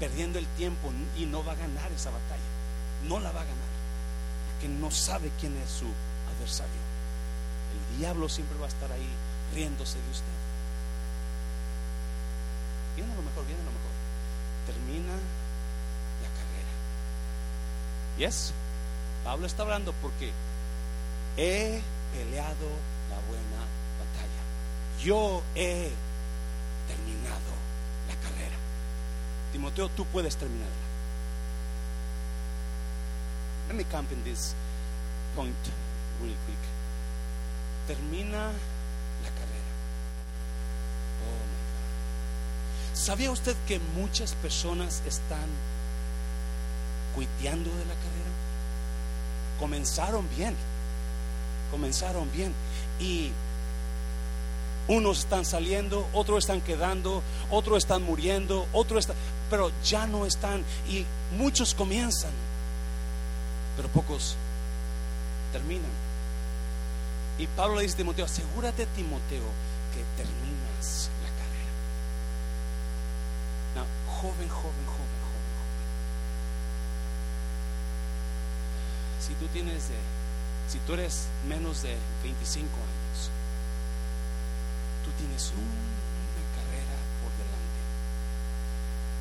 perdiendo 0.00 0.38
el 0.38 0.46
tiempo 0.56 0.90
y 1.16 1.26
no 1.26 1.44
va 1.44 1.52
a 1.52 1.56
ganar 1.56 1.92
esa 1.92 2.10
batalla. 2.10 2.42
No 3.08 3.20
la 3.20 3.30
va 3.30 3.42
a 3.42 3.44
ganar, 3.44 3.56
porque 4.50 4.68
no 4.68 4.90
sabe 4.90 5.30
quién 5.38 5.56
es 5.58 5.70
su 5.70 5.86
adversario. 6.34 6.85
El 7.76 7.98
diablo 7.98 8.28
siempre 8.28 8.58
va 8.58 8.66
a 8.66 8.68
estar 8.68 8.90
ahí 8.90 9.08
riéndose 9.54 9.98
de 9.98 10.10
usted. 10.10 10.36
Viene 12.96 13.14
lo 13.14 13.22
mejor, 13.22 13.46
viene 13.46 13.62
lo 13.62 13.70
mejor. 13.70 13.92
Termina 14.66 15.12
la 15.12 16.28
carrera. 16.30 16.72
¿Yes? 18.18 18.52
Pablo 19.24 19.46
está 19.46 19.62
hablando 19.62 19.92
porque 20.00 20.32
he 21.36 21.80
peleado 22.12 22.68
la 23.10 23.18
buena 23.28 23.60
batalla. 23.98 24.42
Yo 25.02 25.42
he 25.54 25.90
terminado 26.88 27.52
la 28.08 28.14
carrera. 28.16 28.56
Timoteo, 29.52 29.88
tú 29.90 30.06
puedes 30.06 30.36
terminarla. 30.36 30.86
Let 33.68 33.74
me 33.74 33.84
camp 33.84 34.10
in 34.12 34.22
this 34.22 34.54
point 35.34 35.56
really 36.20 36.36
quick. 36.46 36.58
Termina 37.86 38.38
la 38.38 39.30
carrera. 39.30 39.72
Oh 41.22 41.42
my 41.50 42.92
God. 42.92 42.96
¿Sabía 42.96 43.30
usted 43.30 43.56
que 43.66 43.78
muchas 43.94 44.34
personas 44.34 45.02
están 45.06 45.48
cuiteando 47.14 47.70
de 47.70 47.84
la 47.84 47.94
carrera? 47.94 48.32
Comenzaron 49.58 50.28
bien 50.36 50.54
comenzaron 51.70 52.30
bien 52.32 52.52
y 53.00 53.30
unos 54.88 55.20
están 55.20 55.44
saliendo, 55.44 56.06
otros 56.12 56.44
están 56.44 56.60
quedando, 56.60 57.22
otros 57.50 57.78
están 57.78 58.02
muriendo, 58.02 58.66
otros 58.72 59.00
están, 59.00 59.16
pero 59.50 59.70
ya 59.84 60.06
no 60.06 60.26
están 60.26 60.64
y 60.88 61.04
muchos 61.36 61.74
comienzan, 61.74 62.30
pero 63.76 63.88
pocos 63.88 64.36
terminan. 65.52 66.05
Y 67.38 67.46
Pablo 67.48 67.76
le 67.76 67.82
dice 67.82 67.94
a 67.94 67.98
Timoteo, 67.98 68.24
asegúrate 68.24 68.86
Timoteo 68.86 69.44
que 69.92 70.02
terminas 70.16 71.10
la 71.22 71.28
carrera. 71.36 71.72
No, 73.76 73.84
joven, 74.12 74.48
joven, 74.48 74.86
joven, 74.86 75.20
joven, 75.26 75.52
joven. 75.56 75.86
Si 79.20 79.34
tú 79.34 79.46
tienes 79.48 79.88
de 79.88 79.96
si 80.68 80.78
tú 80.80 80.94
eres 80.94 81.28
menos 81.48 81.82
de 81.82 81.96
25 82.24 82.66
años, 82.66 83.30
tú 85.04 85.10
tienes 85.16 85.52
una 85.54 86.42
carrera 86.58 86.96
por 87.22 87.30
delante, 87.38 87.80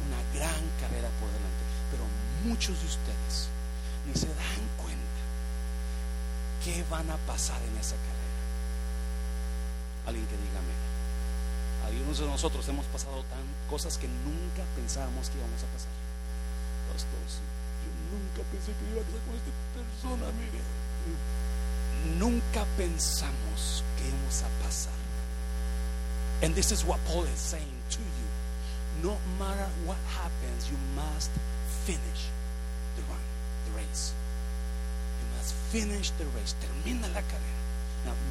una 0.09 0.21
gran 0.33 0.63
carrera 0.81 1.09
por 1.19 1.29
delante, 1.29 1.63
pero 1.91 2.03
muchos 2.45 2.79
de 2.81 2.87
ustedes 2.87 3.49
ni 4.07 4.13
se 4.19 4.27
dan 4.27 4.65
cuenta 4.77 4.84
qué 6.65 6.83
van 6.89 7.07
a 7.11 7.17
pasar 7.29 7.61
en 7.61 7.77
esa 7.77 7.95
carrera. 7.95 8.41
Alguien 10.07 10.25
que 10.25 10.35
diga 10.35 10.57
amén. 10.57 10.81
Algunos 11.85 12.17
de 12.17 12.25
nosotros 12.25 12.67
hemos 12.67 12.87
pasado 12.87 13.21
tan 13.29 13.45
cosas 13.69 13.99
que 13.99 14.07
nunca 14.07 14.65
pensábamos 14.75 15.29
que 15.29 15.37
íbamos 15.37 15.61
a 15.61 15.69
pasar. 15.69 15.93
Pastor, 16.89 17.21
yo 17.21 17.91
nunca 18.09 18.41
pensé 18.49 18.73
que 18.73 18.85
iba 18.89 19.01
a 19.01 19.05
pasar 19.05 19.21
con 19.29 19.35
esta 19.37 19.53
persona, 19.77 20.25
mire 20.41 20.59
nunca 22.19 22.65
pensamos 22.77 23.83
que 23.97 24.07
íbamos 24.07 24.41
a 24.41 24.49
pasar. 24.63 24.93
And 26.43 26.53
this 26.53 26.71
is 26.71 26.83
what 26.83 26.99
Paul 27.05 27.23
is 27.23 27.39
saying 27.39 27.77
to 27.91 27.99
you. 27.99 29.09
No 29.09 29.17
matter 29.39 29.67
what 29.85 29.97
happens, 30.17 30.69
you 30.69 30.77
must 30.95 31.31
finish 31.85 32.29
the 32.95 33.01
run, 33.03 33.21
the 33.65 33.79
race. 33.79 34.13
Finish 35.71 36.11
the 36.11 36.25
race. 36.25 36.55
Termina 36.61 37.07
la 37.09 37.21
carrera. 37.21 37.55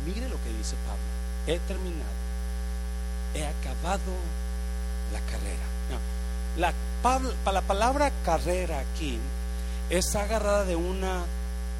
Mire 0.06 0.28
lo 0.28 0.36
que 0.42 0.52
dice 0.58 0.76
Pablo. 0.86 1.02
He 1.46 1.58
terminado. 1.66 2.24
He 3.34 3.44
acabado 3.46 4.12
la 5.12 5.20
carrera. 5.20 5.74
La, 6.56 6.72
la 7.52 7.60
palabra 7.62 8.12
carrera 8.24 8.80
aquí 8.80 9.18
es 9.90 10.14
agarrada 10.14 10.64
de 10.64 10.76
una 10.76 11.24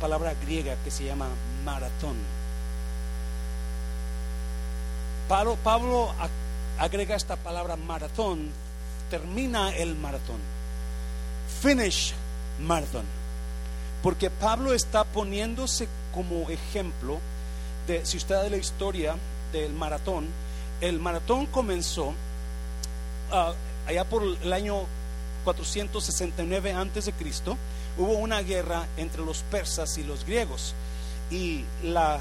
palabra 0.01 0.35
griega 0.43 0.77
que 0.85 0.91
se 0.91 1.05
llama 1.05 1.29
maratón. 1.65 2.17
Pablo, 5.29 5.57
Pablo 5.63 6.13
agrega 6.79 7.17
esta 7.17 7.37
palabra 7.37 7.77
maratón, 7.77 8.51
termina 9.11 9.75
el 9.75 9.95
maratón. 9.95 10.41
Finish 11.63 12.13
marathon. 12.61 13.05
Porque 14.05 14.29
Pablo 14.29 14.75
está 14.75 15.05
poniéndose 15.05 15.89
como 16.13 16.51
ejemplo 16.51 17.21
de, 17.87 18.05
si 18.05 18.19
usted 18.19 18.35
da 18.35 18.51
la 18.51 18.59
historia 18.59 19.17
del 19.51 19.73
maratón, 19.73 20.27
el 20.83 21.01
maratón 21.01 21.47
comenzó 21.47 22.13
ah, 23.33 23.55
allá 23.87 24.05
por 24.05 24.23
el 24.23 24.53
año 24.53 24.85
469 25.45 26.73
antes 26.73 27.07
de 27.07 27.13
Cristo 27.13 27.57
hubo 27.97 28.13
una 28.13 28.43
guerra 28.43 28.87
entre 28.99 29.25
los 29.25 29.39
persas 29.45 29.97
y 29.97 30.05
los 30.05 30.27
griegos. 30.27 30.75
Y 31.31 31.65
la, 31.83 32.21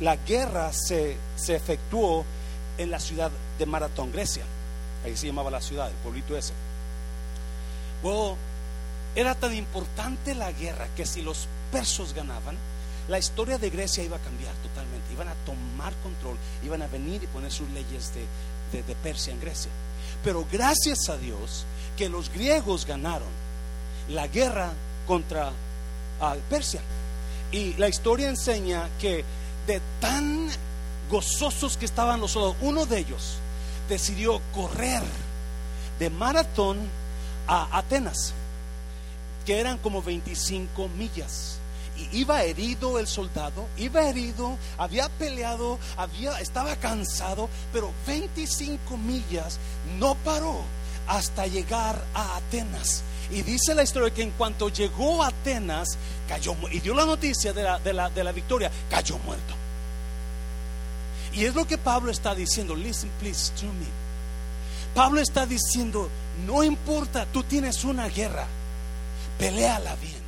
la 0.00 0.16
guerra 0.16 0.70
se, 0.74 1.16
se 1.36 1.56
efectuó 1.56 2.26
en 2.76 2.90
la 2.90 3.00
ciudad 3.00 3.30
de 3.58 3.64
Maratón, 3.64 4.12
Grecia. 4.12 4.44
Ahí 5.02 5.16
se 5.16 5.28
llamaba 5.28 5.50
la 5.50 5.62
ciudad, 5.62 5.88
el 5.88 5.96
pueblito 5.96 6.36
ese. 6.36 6.52
Bueno, 8.02 8.36
era 9.16 9.34
tan 9.34 9.54
importante 9.54 10.34
la 10.34 10.52
guerra 10.52 10.86
que 10.94 11.06
si 11.06 11.22
los 11.22 11.48
persos 11.72 12.12
ganaban, 12.12 12.56
la 13.08 13.18
historia 13.18 13.58
de 13.58 13.70
Grecia 13.70 14.04
iba 14.04 14.16
a 14.16 14.20
cambiar 14.20 14.54
totalmente. 14.56 15.12
Iban 15.12 15.28
a 15.28 15.34
tomar 15.46 15.92
control, 16.02 16.36
iban 16.64 16.82
a 16.82 16.86
venir 16.86 17.22
y 17.22 17.26
poner 17.26 17.50
sus 17.50 17.68
leyes 17.70 18.12
de, 18.14 18.82
de 18.82 18.94
Persia 18.96 19.32
en 19.32 19.40
Grecia. 19.40 19.70
Pero 20.22 20.46
gracias 20.52 21.08
a 21.08 21.16
Dios 21.16 21.64
que 21.96 22.08
los 22.08 22.30
griegos 22.30 22.84
ganaron, 22.84 23.28
la 24.10 24.26
guerra 24.28 24.70
contra 25.06 25.50
Persia. 26.50 26.80
Y 27.52 27.74
la 27.74 27.88
historia 27.88 28.28
enseña 28.28 28.88
que 29.00 29.24
de 29.66 29.80
tan 30.00 30.48
gozosos 31.10 31.76
que 31.76 31.84
estaban 31.84 32.20
los 32.20 32.32
soldados, 32.32 32.56
uno 32.60 32.86
de 32.86 32.98
ellos 32.98 33.36
decidió 33.88 34.40
correr 34.54 35.02
de 35.98 36.10
maratón 36.10 36.78
a 37.46 37.78
Atenas, 37.78 38.34
que 39.46 39.60
eran 39.60 39.78
como 39.78 40.02
25 40.02 40.88
millas. 40.88 41.58
Y 41.96 42.18
iba 42.18 42.42
herido 42.42 42.98
el 42.98 43.06
soldado, 43.06 43.66
iba 43.78 44.06
herido, 44.06 44.58
había 44.76 45.08
peleado, 45.08 45.78
había, 45.96 46.38
estaba 46.40 46.76
cansado, 46.76 47.48
pero 47.72 47.90
25 48.06 48.98
millas 48.98 49.58
no 49.98 50.14
paró 50.16 50.60
hasta 51.06 51.46
llegar 51.46 52.04
a 52.12 52.36
Atenas. 52.36 53.02
Y 53.30 53.42
dice 53.42 53.74
la 53.74 53.82
historia 53.82 54.12
que 54.12 54.22
en 54.22 54.32
cuanto 54.32 54.68
llegó 54.68 55.22
a 55.22 55.28
Atenas, 55.28 55.96
cayó 56.28 56.54
y 56.70 56.80
dio 56.80 56.94
la 56.94 57.06
noticia 57.06 57.52
de 57.54 57.62
la, 57.62 57.78
de 57.78 57.94
la, 57.94 58.10
de 58.10 58.24
la 58.24 58.32
victoria, 58.32 58.70
cayó 58.90 59.16
muerto. 59.18 59.54
Y 61.32 61.44
es 61.44 61.54
lo 61.54 61.66
que 61.66 61.78
Pablo 61.78 62.10
está 62.10 62.34
diciendo. 62.34 62.74
Listen, 62.74 63.10
please, 63.20 63.52
to 63.52 63.66
me. 63.66 63.86
Pablo 64.94 65.20
está 65.20 65.44
diciendo: 65.44 66.08
No 66.46 66.62
importa, 66.62 67.26
tú 67.26 67.42
tienes 67.42 67.84
una 67.84 68.08
guerra, 68.08 68.46
peleala 69.38 69.94
bien, 69.96 70.22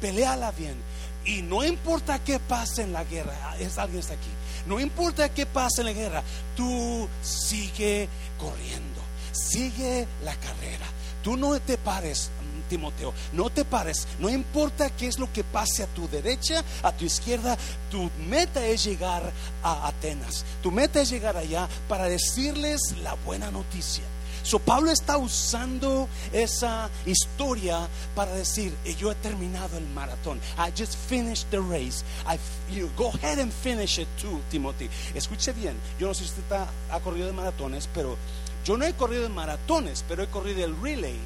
peleala 0.00 0.52
bien. 0.52 0.76
Y 1.24 1.42
no 1.42 1.62
importa 1.64 2.18
qué 2.18 2.38
pase 2.38 2.82
en 2.82 2.92
la 2.92 3.04
guerra, 3.04 3.56
es 3.58 3.76
alguien 3.78 4.00
está 4.00 4.14
aquí. 4.14 4.30
No 4.66 4.80
importa 4.80 5.28
qué 5.28 5.46
pase 5.46 5.82
en 5.82 5.86
la 5.86 5.92
guerra, 5.92 6.22
tú 6.56 7.08
sigue 7.22 8.08
corriendo, 8.38 9.00
sigue 9.32 10.06
la 10.24 10.34
carrera. 10.36 10.86
Tú 11.22 11.36
no 11.36 11.60
te 11.60 11.76
pares, 11.76 12.30
Timoteo, 12.70 13.12
no 13.34 13.50
te 13.50 13.64
pares, 13.64 14.06
no 14.18 14.30
importa 14.30 14.88
qué 14.90 15.08
es 15.08 15.18
lo 15.18 15.30
que 15.30 15.44
pase 15.44 15.82
a 15.82 15.86
tu 15.88 16.08
derecha, 16.08 16.64
a 16.82 16.92
tu 16.92 17.04
izquierda, 17.04 17.58
tu 17.90 18.10
meta 18.26 18.64
es 18.64 18.84
llegar 18.84 19.30
a 19.62 19.88
Atenas, 19.88 20.44
tu 20.62 20.70
meta 20.70 21.02
es 21.02 21.10
llegar 21.10 21.36
allá 21.36 21.68
para 21.88 22.04
decirles 22.04 22.80
la 23.02 23.14
buena 23.14 23.50
noticia. 23.50 24.04
So 24.42 24.58
Pablo 24.58 24.90
está 24.90 25.18
usando 25.18 26.08
esa 26.32 26.88
historia 27.06 27.88
para 28.14 28.32
decir, 28.34 28.72
yo 28.98 29.10
he 29.10 29.14
terminado 29.16 29.76
el 29.76 29.86
maratón. 29.88 30.40
I 30.58 30.70
just 30.76 30.96
finished 30.96 31.50
the 31.50 31.60
race. 31.60 32.04
I, 32.26 32.38
you 32.72 32.90
go 32.96 33.08
ahead 33.08 33.38
and 33.38 33.52
finish 33.52 33.98
it 33.98 34.08
too, 34.20 34.40
Timothy. 34.50 34.88
Escuche 35.14 35.52
bien, 35.52 35.76
yo 35.98 36.08
no 36.08 36.14
sé 36.14 36.24
si 36.24 36.40
usted 36.40 36.56
ha 36.90 37.00
corrido 37.00 37.26
de 37.26 37.32
maratones, 37.32 37.88
pero 37.92 38.16
yo 38.64 38.76
no 38.76 38.84
he 38.84 38.92
corrido 38.94 39.22
de 39.22 39.28
maratones, 39.28 40.04
pero 40.08 40.22
he 40.22 40.26
corrido 40.26 40.64
el 40.64 40.80
relay, 40.80 41.18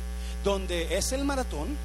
donde 0.43 0.97
es 0.97 1.13
el 1.13 1.25
maratón 1.25 1.77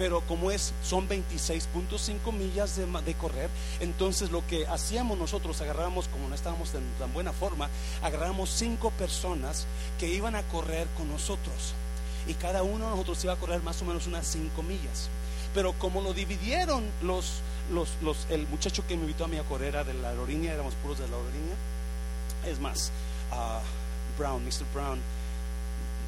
pero 0.00 0.22
como 0.22 0.50
es, 0.50 0.72
son 0.82 1.06
26.5 1.10 2.32
millas 2.32 2.74
de, 2.76 3.14
correr, 3.16 3.50
entonces 3.80 4.30
lo 4.30 4.46
que 4.46 4.66
hacíamos 4.66 5.18
nosotros, 5.18 5.60
agarrábamos, 5.60 6.08
como 6.08 6.26
no 6.26 6.34
estábamos 6.34 6.72
en 6.74 6.80
tan 6.98 7.12
buena 7.12 7.34
forma, 7.34 7.68
agarramos 8.00 8.48
cinco 8.48 8.92
personas 8.92 9.66
que 9.98 10.08
iban 10.08 10.36
a 10.36 10.42
correr 10.44 10.88
con 10.96 11.06
nosotros. 11.10 11.74
Y 12.26 12.32
cada 12.32 12.62
uno 12.62 12.86
de 12.86 12.90
nosotros 12.92 13.22
iba 13.24 13.34
a 13.34 13.36
correr 13.36 13.62
más 13.62 13.82
o 13.82 13.84
menos 13.84 14.06
unas 14.06 14.26
5 14.26 14.62
millas. 14.62 15.10
Pero 15.52 15.74
como 15.74 16.00
lo 16.00 16.14
dividieron 16.14 16.82
los, 17.02 17.42
los, 17.70 17.90
los, 18.00 18.26
el 18.30 18.48
muchacho 18.48 18.86
que 18.86 18.96
me 18.96 19.02
invitó 19.02 19.26
a 19.26 19.28
mí 19.28 19.36
a 19.36 19.42
correr 19.42 19.74
era 19.74 19.84
de 19.84 19.92
la 19.92 20.08
aerolínea, 20.08 20.54
éramos 20.54 20.72
puros 20.76 20.98
de 20.98 21.08
la 21.08 21.16
aerolínea. 21.16 21.56
Es 22.46 22.58
más, 22.58 22.90
uh, 23.32 23.60
Brown, 24.18 24.42
Mr. 24.46 24.64
Brown, 24.72 24.98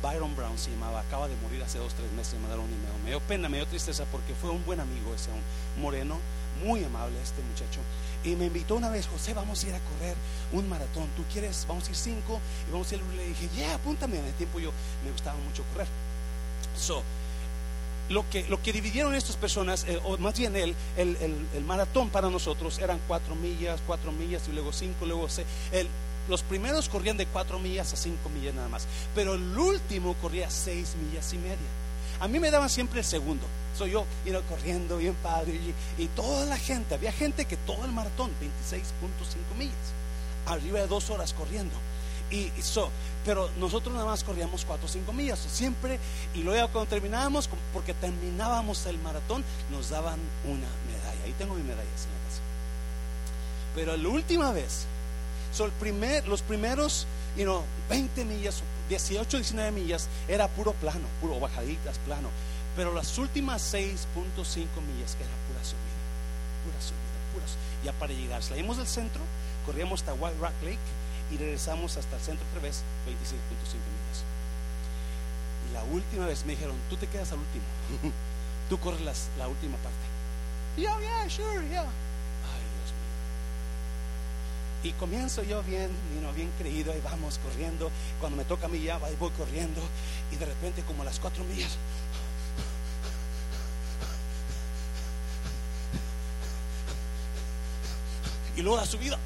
Byron 0.02 0.34
Brown 0.34 0.58
se 0.58 0.70
llamaba, 0.70 1.00
acaba 1.00 1.28
de 1.28 1.36
morir 1.36 1.62
hace 1.62 1.78
dos, 1.78 1.94
tres 1.94 2.10
meses, 2.12 2.34
me 2.40 2.46
un 2.52 2.64
email. 2.64 3.02
Me 3.04 3.10
dio 3.10 3.20
pena, 3.20 3.48
me 3.48 3.58
dio 3.58 3.66
tristeza 3.66 4.04
porque 4.10 4.34
fue 4.34 4.50
un 4.50 4.64
buen 4.64 4.80
amigo 4.80 5.14
ese, 5.14 5.30
un 5.30 5.82
moreno, 5.82 6.18
muy 6.64 6.82
amable 6.84 7.20
este 7.22 7.40
muchacho. 7.42 7.80
Y 8.24 8.36
me 8.36 8.46
invitó 8.46 8.74
una 8.74 8.88
vez, 8.88 9.06
José, 9.06 9.32
vamos 9.32 9.62
a 9.62 9.68
ir 9.68 9.74
a 9.74 9.80
correr 9.80 10.16
un 10.52 10.68
maratón. 10.68 11.08
¿Tú 11.16 11.24
quieres? 11.32 11.64
Vamos 11.68 11.86
a 11.86 11.90
ir 11.90 11.96
cinco 11.96 12.40
y 12.68 12.72
vamos 12.72 12.90
a 12.90 12.94
ir. 12.94 13.02
Le 13.16 13.28
dije, 13.28 13.48
yeah, 13.56 13.74
apúntame. 13.74 14.18
En 14.18 14.24
el 14.26 14.34
tiempo 14.34 14.58
yo 14.58 14.72
me 15.04 15.10
gustaba 15.12 15.38
mucho 15.38 15.64
correr. 15.72 15.88
So, 16.76 17.02
lo 18.08 18.28
que, 18.28 18.44
lo 18.48 18.62
que 18.62 18.72
dividieron 18.72 19.14
estas 19.14 19.36
personas, 19.36 19.84
eh, 19.88 20.00
o 20.04 20.18
más 20.18 20.38
bien 20.38 20.54
el, 20.56 20.74
el, 20.96 21.16
el, 21.54 21.64
maratón 21.64 22.10
para 22.10 22.28
nosotros 22.30 22.78
eran 22.78 23.00
cuatro 23.08 23.34
millas, 23.34 23.80
cuatro 23.86 24.12
millas 24.12 24.42
y 24.48 24.52
luego 24.52 24.72
cinco, 24.72 25.06
luego 25.06 25.28
seis. 25.28 25.46
El, 25.72 25.88
los 26.28 26.42
primeros 26.42 26.88
corrían 26.88 27.16
de 27.16 27.26
cuatro 27.26 27.58
millas 27.58 27.92
a 27.92 27.96
cinco 27.96 28.28
millas 28.28 28.54
nada 28.54 28.68
más, 28.68 28.86
pero 29.14 29.34
el 29.34 29.56
último 29.56 30.14
corría 30.14 30.50
seis 30.50 30.94
millas 30.96 31.32
y 31.32 31.38
media. 31.38 31.56
A 32.20 32.28
mí 32.28 32.38
me 32.38 32.50
daban 32.50 32.70
siempre 32.70 33.00
el 33.00 33.04
segundo. 33.04 33.44
Soy 33.76 33.90
yo, 33.92 34.06
iba 34.24 34.40
corriendo 34.42 34.98
bien 34.98 35.14
padre. 35.14 35.58
Y, 35.98 36.06
toda 36.08 36.46
la 36.46 36.56
gente, 36.56 36.94
había 36.94 37.10
gente 37.10 37.46
que 37.46 37.56
todo 37.56 37.84
el 37.84 37.90
maratón, 37.90 38.30
26.5 38.40 39.58
millas, 39.58 39.74
arriba 40.46 40.80
de 40.80 40.86
dos 40.86 41.10
horas 41.10 41.32
corriendo. 41.32 41.74
Y, 42.30 42.50
pero 43.24 43.50
nosotros 43.58 43.92
nada 43.92 44.06
más 44.06 44.24
corríamos 44.24 44.64
cuatro 44.64 44.86
o 44.86 44.88
cinco 44.88 45.12
millas, 45.12 45.38
siempre. 45.38 45.98
Y 46.34 46.42
luego 46.44 46.68
cuando 46.68 46.88
terminábamos, 46.88 47.48
porque 47.72 47.92
terminábamos 47.92 48.86
el 48.86 48.98
maratón, 48.98 49.44
nos 49.70 49.90
daban 49.90 50.20
una 50.44 50.68
medalla. 50.86 51.24
Ahí 51.24 51.34
tengo 51.36 51.54
mi 51.54 51.62
medalla 51.62 51.90
casa. 51.90 52.40
Pero 53.74 53.96
la 53.96 54.08
última 54.08 54.52
vez 54.52 54.86
So, 55.52 55.66
el 55.66 55.72
primer, 55.72 56.26
los 56.28 56.42
primeros 56.42 57.06
you 57.36 57.44
know, 57.44 57.64
20 57.88 58.24
millas, 58.24 58.62
18, 58.88 59.38
19 59.38 59.72
millas 59.72 60.08
era 60.28 60.48
puro 60.48 60.72
plano, 60.72 61.06
puro 61.20 61.40
bajaditas, 61.40 61.98
plano. 61.98 62.28
Pero 62.76 62.94
las 62.94 63.18
últimas 63.18 63.62
6.5 63.74 63.84
millas 64.16 65.16
era 65.20 65.34
pura 65.48 65.62
subida, 65.62 66.00
pura 66.64 66.80
subida, 66.80 67.18
pura 67.32 67.46
subida. 67.46 67.84
Ya 67.84 67.92
para 67.92 68.12
llegar, 68.12 68.42
salimos 68.42 68.78
del 68.78 68.86
centro, 68.86 69.20
corríamos 69.66 70.00
hasta 70.00 70.14
White 70.14 70.38
Rock 70.40 70.54
Lake 70.62 70.78
y 71.30 71.36
regresamos 71.36 71.96
hasta 71.96 72.16
el 72.16 72.22
centro 72.22 72.46
otra 72.48 72.62
vez, 72.62 72.82
26.5 73.06 73.12
millas. 73.12 74.24
Y 75.68 75.74
la 75.74 75.84
última 75.84 76.26
vez 76.26 76.44
me 76.46 76.52
dijeron, 76.52 76.76
tú 76.88 76.96
te 76.96 77.06
quedas 77.06 77.32
al 77.32 77.38
último, 77.38 77.64
tú 78.70 78.78
corres 78.78 79.28
la 79.38 79.48
última 79.48 79.76
parte. 79.78 80.00
Yeah, 80.76 80.98
yeah, 81.00 81.28
sure, 81.28 81.68
yeah. 81.68 81.86
Y 84.82 84.92
comienzo 84.92 85.42
yo 85.44 85.62
bien, 85.62 85.90
bien 86.34 86.50
creído, 86.58 86.96
y 86.96 87.00
vamos 87.00 87.38
corriendo. 87.38 87.90
Cuando 88.20 88.36
me 88.36 88.44
toca 88.44 88.66
a 88.66 88.68
mí 88.68 88.82
ya 88.82 88.98
voy 88.98 89.30
corriendo. 89.30 89.80
Y 90.32 90.36
de 90.36 90.46
repente 90.46 90.82
como 90.82 91.02
a 91.02 91.04
las 91.04 91.20
cuatro 91.20 91.44
millas. 91.44 91.76
Y 98.56 98.62
luego 98.62 98.78
la 98.78 98.86
subida. 98.86 99.18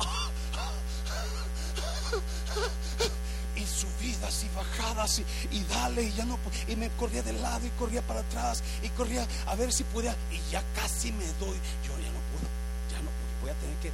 Y 3.57 3.65
subidas 3.65 4.45
y 4.45 4.55
bajadas 4.55 5.23
y, 5.51 5.65
dale 5.65 6.03
y 6.03 6.13
ya 6.13 6.25
no 6.25 6.39
y 6.69 6.77
me 6.77 6.91
corría 6.91 7.23
de 7.23 7.33
lado 7.33 7.67
y 7.67 7.71
corría 7.71 8.03
para 8.03 8.21
atrás 8.21 8.63
y 8.83 8.89
corría 8.91 9.27
a 9.47 9.55
ver 9.55 9.73
si 9.73 9.83
podía 9.85 10.15
y 10.31 10.39
ya 10.53 10.63
casi 10.75 11.11
me 11.11 11.25
doy 11.41 11.57
yo 11.83 11.99
ya 11.99 12.13
no 12.13 12.21
puedo 12.31 12.47
ya 12.91 12.99
no 12.99 13.11
puedo 13.11 13.41
voy 13.41 13.51
a 13.51 13.55
tener 13.55 13.77
que 13.79 13.91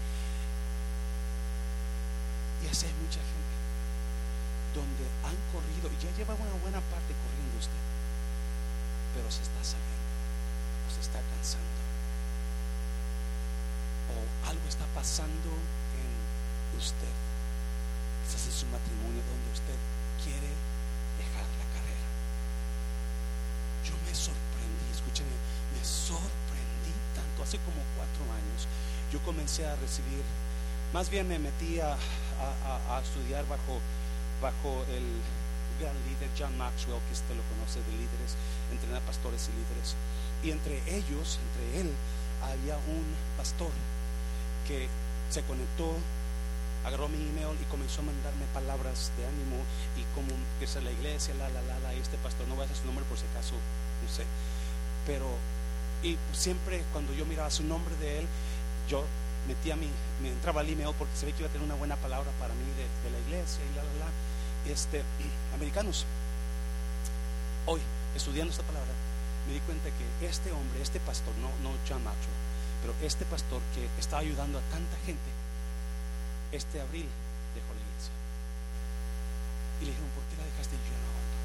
y 2.65 2.69
así 2.69 2.87
hay 2.87 2.93
mucha 2.95 3.21
gente 3.21 3.53
donde 4.75 5.05
han 5.25 5.37
corrido 5.53 5.89
y 5.93 5.97
ya 6.03 6.11
lleva 6.17 6.35
una 6.35 6.57
buena 6.63 6.81
parte 6.89 7.13
corriendo 7.13 7.55
usted, 7.59 7.83
pero 9.15 9.31
se 9.31 9.43
está 9.43 9.63
saliendo 9.63 10.13
o 10.85 10.89
se 10.93 11.01
está 11.01 11.21
cansando 11.21 11.83
o 14.13 14.49
algo 14.49 14.67
está 14.69 14.87
pasando 14.95 15.51
en 15.97 16.11
usted. 16.79 17.15
Quizás 18.25 18.47
es 18.49 18.55
su 18.55 18.67
matrimonio 18.67 19.23
donde 19.25 19.49
usted 19.53 19.79
quiere 20.25 20.51
dejar 21.17 21.47
la 21.61 21.67
carrera. 21.73 22.09
Yo 23.85 23.95
me 24.05 24.15
sorprendí, 24.15 24.87
escúcheme, 24.93 25.37
me 25.75 25.83
sorprendí 25.85 26.93
tanto. 27.15 27.43
Hace 27.43 27.59
como 27.65 27.83
cuatro 27.97 28.25
años 28.33 28.69
yo 29.13 29.21
comencé 29.23 29.67
a 29.67 29.77
recibir, 29.77 30.25
más 30.93 31.11
bien 31.11 31.29
me 31.29 31.39
metí 31.39 31.81
a, 31.81 31.97
estudiar 33.03 33.47
bajo, 33.47 33.81
bajo 34.43 34.85
el 34.91 35.07
gran 35.81 35.95
líder 36.11 36.29
John 36.37 36.57
Maxwell, 36.59 37.01
que 37.09 37.15
usted 37.15 37.35
lo 37.35 37.43
conoce 37.55 37.81
de 37.81 37.93
líderes, 37.97 38.37
entrena 38.71 39.01
pastores 39.01 39.49
y 39.49 39.57
líderes. 39.57 39.97
Y 40.43 40.51
entre 40.51 40.83
ellos, 40.91 41.39
entre 41.39 41.81
él, 41.81 41.91
había 42.43 42.77
un 42.91 43.07
pastor 43.39 43.71
que 44.67 44.89
se 45.31 45.43
conectó, 45.43 45.95
agarró 46.85 47.09
mi 47.09 47.17
email 47.17 47.57
y 47.63 47.65
comenzó 47.71 48.03
a 48.03 48.11
mandarme 48.11 48.45
palabras 48.53 49.13
de 49.17 49.25
ánimo 49.25 49.63
y 49.97 50.03
como 50.15 50.35
que 50.59 50.67
es 50.67 50.75
la 50.83 50.91
iglesia, 50.91 51.35
la, 51.35 51.49
la, 51.49 51.63
la, 51.63 51.79
la, 51.79 51.95
este 51.95 52.19
pastor, 52.19 52.47
no 52.49 52.55
voy 52.55 52.63
a 52.63 52.65
hacer 52.67 52.77
su 52.77 52.87
nombre 52.87 53.05
por 53.09 53.17
si 53.17 53.25
acaso, 53.31 53.55
no 53.55 54.09
sé. 54.11 54.27
Pero, 55.07 55.27
y 56.03 56.19
siempre 56.35 56.83
cuando 56.93 57.15
yo 57.15 57.25
miraba 57.25 57.51
su 57.51 57.63
nombre 57.63 57.95
de 57.97 58.21
él, 58.21 58.27
yo 58.89 59.05
metía 59.47 59.77
mi, 59.77 59.89
me 60.23 60.31
entraba 60.31 60.61
al 60.61 60.69
email 60.69 60.95
porque 60.99 61.17
se 61.17 61.27
ve 61.27 61.33
que 61.33 61.41
iba 61.41 61.49
a 61.49 61.53
tener 61.53 61.65
una 61.67 61.75
buena 61.75 61.97
palabra 61.97 62.31
para 62.39 62.55
mí 62.55 62.65
de, 62.79 63.11
la 63.11 63.19
iglesia 63.27 63.63
y 63.65 63.75
la, 63.75 63.83
la, 63.83 64.07
la. 64.07 64.11
Este, 64.71 65.03
americanos, 65.55 66.07
hoy, 67.67 67.81
estudiando 68.15 68.53
esta 68.53 68.63
palabra, 68.65 68.91
me 69.47 69.55
di 69.55 69.61
cuenta 69.61 69.91
que 69.91 70.27
este 70.27 70.53
hombre, 70.53 70.83
este 70.83 71.01
pastor, 71.01 71.35
no, 71.43 71.51
no 71.67 71.75
John 71.89 72.03
Maxwell, 72.05 72.41
pero 72.83 72.95
este 73.03 73.25
pastor 73.27 73.61
que 73.75 73.89
está 73.99 74.19
ayudando 74.19 74.59
a 74.59 74.63
tanta 74.71 74.97
gente, 75.05 75.31
este 76.53 76.81
abril 76.81 77.09
dejó 77.55 77.75
la 77.75 77.83
iglesia. 77.83 78.15
Y 79.81 79.85
le 79.87 79.91
dijeron, 79.91 80.11
¿por 80.15 80.23
qué 80.31 80.39
la 80.39 80.47
dejaste? 80.47 80.79
Y 80.79 80.87
yo 80.87 80.95
no 80.95 81.11
aguanto 81.11 81.37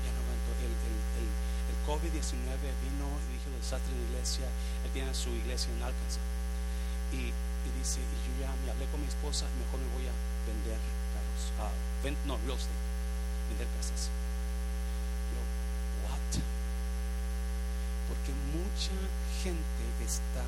Ya 0.00 0.10
no 0.16 0.20
aguanto. 0.24 0.50
El, 0.64 0.72
el, 0.72 0.96
el, 1.20 1.28
el 1.28 1.76
COVID-19 1.84 2.56
vino 2.80 3.04
y 3.04 3.36
dijo 3.36 3.52
el 3.52 3.60
desastre 3.60 3.92
de 3.92 4.00
la 4.00 4.08
iglesia. 4.16 4.48
Él 4.84 4.90
tiene 4.96 5.12
su 5.12 5.28
iglesia 5.28 5.68
en 5.76 5.84
Arkansas 5.84 6.24
y, 7.14 7.68
dice, 7.78 8.00
y 8.00 8.16
yo 8.26 8.32
ya 8.42 8.50
me 8.64 8.70
hablé 8.70 8.86
con 8.90 9.00
mi 9.00 9.06
esposa, 9.06 9.46
mejor 9.58 9.80
me 9.80 9.90
voy 9.94 10.06
a 10.10 10.14
vender 10.46 10.78
carros, 11.14 11.44
uh, 11.62 12.28
no, 12.28 12.36
real 12.44 12.58
estate, 12.58 12.84
vender 13.48 13.68
casas. 13.78 14.10
Yo, 15.30 15.40
what? 16.04 16.30
Porque 18.10 18.32
mucha 18.52 18.96
gente 19.42 19.84
está 20.02 20.44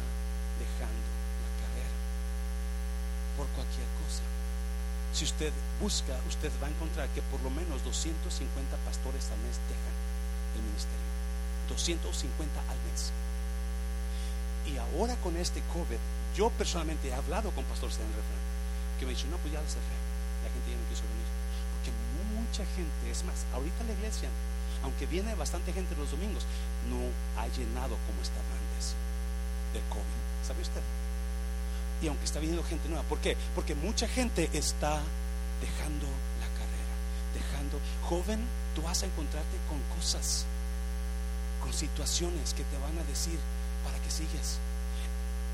dejando 0.61 1.09
la 1.40 1.51
carrera 1.62 1.97
por 3.36 3.47
cualquier 3.55 3.88
cosa. 4.05 4.24
Si 5.16 5.24
usted 5.24 5.53
busca, 5.80 6.12
usted 6.28 6.53
va 6.62 6.66
a 6.66 6.70
encontrar 6.70 7.09
que 7.16 7.22
por 7.22 7.40
lo 7.40 7.49
menos 7.49 7.82
250 7.84 8.76
pastores 8.84 9.24
al 9.32 9.40
mes 9.40 9.57
dejan 9.64 9.97
el 10.57 10.62
ministerio. 10.62 11.09
250 11.68 12.61
al 12.61 12.80
mes. 12.93 13.12
Y 14.66 14.76
ahora 14.76 15.16
con 15.16 15.36
este 15.36 15.62
COVID, 15.72 16.03
yo 16.37 16.51
personalmente 16.51 17.09
he 17.09 17.14
hablado 17.14 17.51
con 17.53 17.64
Pastor 17.64 17.89
Stan 17.89 18.07
Refrán, 18.07 18.45
que 19.01 19.07
me 19.07 19.12
dicho, 19.16 19.26
no, 19.32 19.39
pues 19.39 19.53
ya 19.53 19.61
le 19.61 19.68
cerré. 19.68 19.97
La 20.45 20.53
gente 20.53 20.68
ya 20.68 20.76
no 20.76 20.89
quiso 20.93 21.03
venir. 21.09 21.28
Porque 21.72 21.91
mucha 22.37 22.64
gente, 22.76 23.11
es 23.11 23.24
más, 23.24 23.49
ahorita 23.57 23.84
la 23.84 23.97
iglesia, 23.97 24.28
aunque 24.84 25.07
viene 25.07 25.34
bastante 25.34 25.72
gente 25.72 25.97
los 25.97 26.12
domingos, 26.12 26.45
no 26.93 27.01
ha 27.41 27.49
llenado 27.49 27.97
como 28.05 28.20
estaba 28.20 28.45
antes 28.53 28.93
del 29.72 29.82
COVID. 29.89 30.20
¿Sabe 30.45 30.61
usted? 30.61 30.84
Y 32.05 32.09
aunque 32.09 32.28
está 32.28 32.39
viniendo 32.39 32.62
gente 32.62 32.89
nueva, 32.89 33.03
¿por 33.09 33.18
qué? 33.18 33.37
Porque 33.55 33.74
mucha 33.74 34.07
gente 34.07 34.51
está 34.53 35.01
dejando 35.64 36.05
la 36.37 36.49
carrera, 36.53 36.95
dejando, 37.32 37.80
joven, 38.05 38.45
tú 38.76 38.82
vas 38.82 39.03
a 39.03 39.07
encontrarte 39.07 39.57
con 39.72 39.80
cosas, 39.97 40.45
con 41.64 41.72
situaciones 41.72 42.53
que 42.53 42.64
te 42.64 42.76
van 42.76 42.99
a 42.99 43.09
decir 43.09 43.41
para 43.82 43.97
que 44.05 44.11
sigas. 44.11 44.61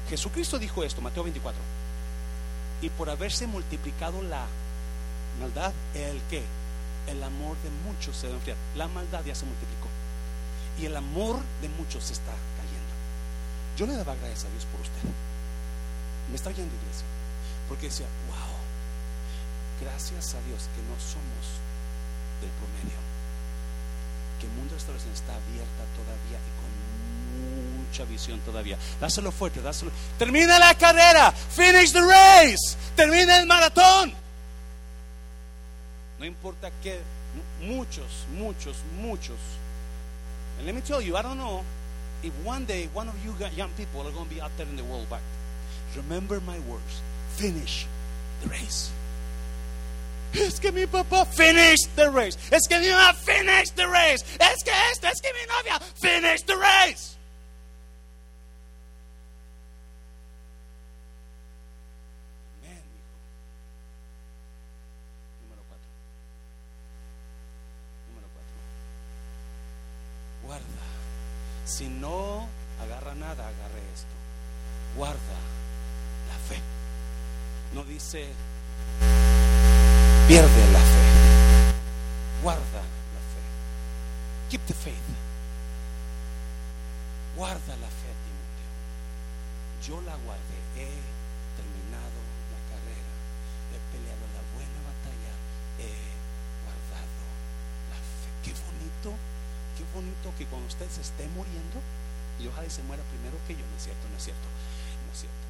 Jesucristo 0.09 0.59
dijo 0.59 0.85
esto, 0.85 1.01
Mateo 1.01 1.25
24, 1.25 1.61
y 2.83 2.91
por 2.91 3.11
haberse 3.11 3.47
multiplicado 3.47 4.23
la 4.23 4.47
maldad, 5.41 5.73
el 5.95 6.21
que, 6.29 6.43
el 7.07 7.23
amor 7.23 7.57
de 7.63 7.71
muchos 7.85 8.17
se 8.17 8.29
va 8.29 8.35
a 8.35 8.37
enfriar. 8.37 8.57
La 8.77 8.89
maldad 8.89 9.25
ya 9.25 9.35
se 9.35 9.45
multiplicó 9.45 9.89
y 10.79 10.87
el 10.87 10.97
amor 10.97 11.41
de 11.61 11.69
muchos 11.69 12.05
se 12.05 12.13
está 12.13 12.33
cayendo. 12.33 12.93
Yo 13.77 13.87
le 13.87 13.97
daba 13.97 14.15
gracias 14.17 14.45
a 14.45 14.51
Dios 14.51 14.65
por 14.67 14.81
usted. 14.81 15.09
Me 16.31 16.37
está 16.37 16.51
oyendo, 16.51 16.75
iglesia, 16.75 17.07
porque 17.69 17.87
decía, 17.87 18.07
wow, 18.29 18.57
gracias 19.83 20.35
a 20.35 20.41
Dios 20.47 20.69
que 20.75 20.83
no 20.87 20.97
somos 20.97 21.45
del 22.41 22.51
promedio, 22.63 22.99
que 24.41 24.47
el 24.47 24.53
mundo 24.55 24.71
de 24.71 24.79
restauración 24.79 25.13
está 25.13 25.35
abierta 25.35 25.83
todavía 25.99 26.39
y 26.39 26.53
con 26.63 26.71
mucha 27.33 28.05
visión 28.05 28.41
todavía. 28.41 28.77
Dáselo 29.01 29.33
fuerte, 29.33 29.61
dáselo. 29.61 29.91
Termina 30.19 30.59
la 30.59 30.75
carrera, 30.75 31.33
finish 31.33 31.93
the 31.93 32.01
race, 32.01 32.77
termina 32.97 33.39
el 33.39 33.47
maratón. 33.47 34.15
No 36.19 36.25
importa 36.25 36.71
que 36.83 37.01
muchos, 37.61 38.27
muchos, 38.37 38.77
muchos. 39.01 39.39
And 40.59 40.67
let 40.67 40.75
me 40.75 40.81
tell 40.81 41.01
you, 41.01 41.17
I 41.17 41.23
don't 41.23 41.39
know 41.39 41.65
if 42.23 42.33
one 42.45 42.65
day 42.65 42.89
one 42.95 43.09
of 43.09 43.15
you 43.25 43.35
young 43.57 43.71
people 43.77 44.07
are 44.07 44.13
going 44.13 44.29
to 44.29 44.35
be 44.35 44.41
out 44.41 44.57
there 44.57 44.69
in 44.69 44.77
the 44.77 44.85
world 44.85 45.09
back. 45.11 45.23
Remember 45.97 46.41
my 46.41 46.59
words. 46.61 47.03
Finish 47.37 47.87
the 48.43 48.49
race. 48.49 48.91
Es 50.35 50.59
que 50.59 50.73
mi 50.73 50.87
papá 50.87 51.27
finish 51.27 51.87
the 51.95 52.09
race. 52.11 52.39
Es 52.51 52.67
que 52.67 52.79
mi 52.79 52.89
mamá 52.89 53.15
finish 53.15 53.71
the 53.73 53.87
race. 53.87 54.25
Es 54.41 54.63
que 54.65 54.71
esto, 54.93 55.09
es 55.09 55.21
que 55.21 55.31
mi 55.33 55.47
novia 55.47 55.79
finish 56.01 56.43
the 56.47 56.57
race. 56.57 57.17
Amén, 62.63 62.83
hijo. 62.97 63.17
Número 65.43 65.63
cuatro. 65.69 65.89
Número 68.09 68.29
cuatro. 68.33 68.57
Guarda. 70.43 70.83
Si 71.67 71.85
no 72.03 72.49
agarra 72.83 73.15
nada, 73.15 73.47
agarre 73.47 73.83
esto. 73.95 74.15
Guarda 74.97 75.39
la 76.29 76.37
fe. 76.49 76.59
No 77.75 77.85
dice 77.85 78.27
pierde 80.27 80.63
la 80.73 80.81
fe. 80.93 81.05
Guarda 82.43 82.83
la 83.15 83.23
fe. 83.33 83.43
Keep 84.51 84.67
the 84.67 84.75
faith. 84.75 85.11
Guarda 87.37 87.75
la 87.85 87.91
fe, 88.01 88.11
Timoteo. 88.27 88.73
Yo 89.87 89.97
la 90.03 90.17
guardé. 90.25 90.59
He 90.77 90.91
terminado 91.59 92.19
la 92.53 92.61
carrera. 92.71 93.15
He 93.73 93.79
peleado 93.95 94.27
la 94.37 94.43
buena 94.55 94.81
batalla. 94.91 95.33
He 95.79 95.93
guardado 96.67 97.23
la 97.93 97.99
fe. 98.11 98.29
Qué 98.43 98.53
bonito. 98.67 99.11
Qué 99.79 99.82
bonito 99.95 100.33
que 100.39 100.47
cuando 100.47 100.67
usted 100.69 100.89
se 100.91 101.01
esté 101.01 101.29
muriendo, 101.29 101.79
y 102.41 102.49
ojalá 102.49 102.69
se 102.69 102.83
muera 102.83 103.03
primero 103.05 103.37
que 103.47 103.55
yo. 103.55 103.65
No 103.69 103.77
es 103.77 103.85
cierto, 103.85 104.09
no 104.11 104.17
es 104.17 104.25
cierto. 104.25 104.49
No 105.07 105.13
es 105.13 105.21
cierto 105.21 105.43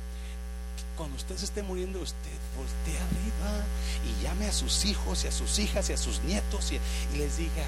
cuando 0.97 1.17
usted 1.17 1.37
se 1.37 1.47
esté 1.47 1.63
muriendo, 1.63 2.01
usted 2.01 2.31
voltee 2.57 2.97
arriba 2.97 3.65
y 4.07 4.23
llame 4.23 4.47
a 4.47 4.53
sus 4.53 4.85
hijos 4.85 5.25
y 5.25 5.29
a 5.29 5.33
sus 5.33 5.59
hijas 5.59 5.89
y 5.91 5.93
a 5.93 5.97
sus 5.97 6.23
nietos 6.23 6.73
y, 6.73 6.81
les 7.17 7.39
diga, 7.39 7.65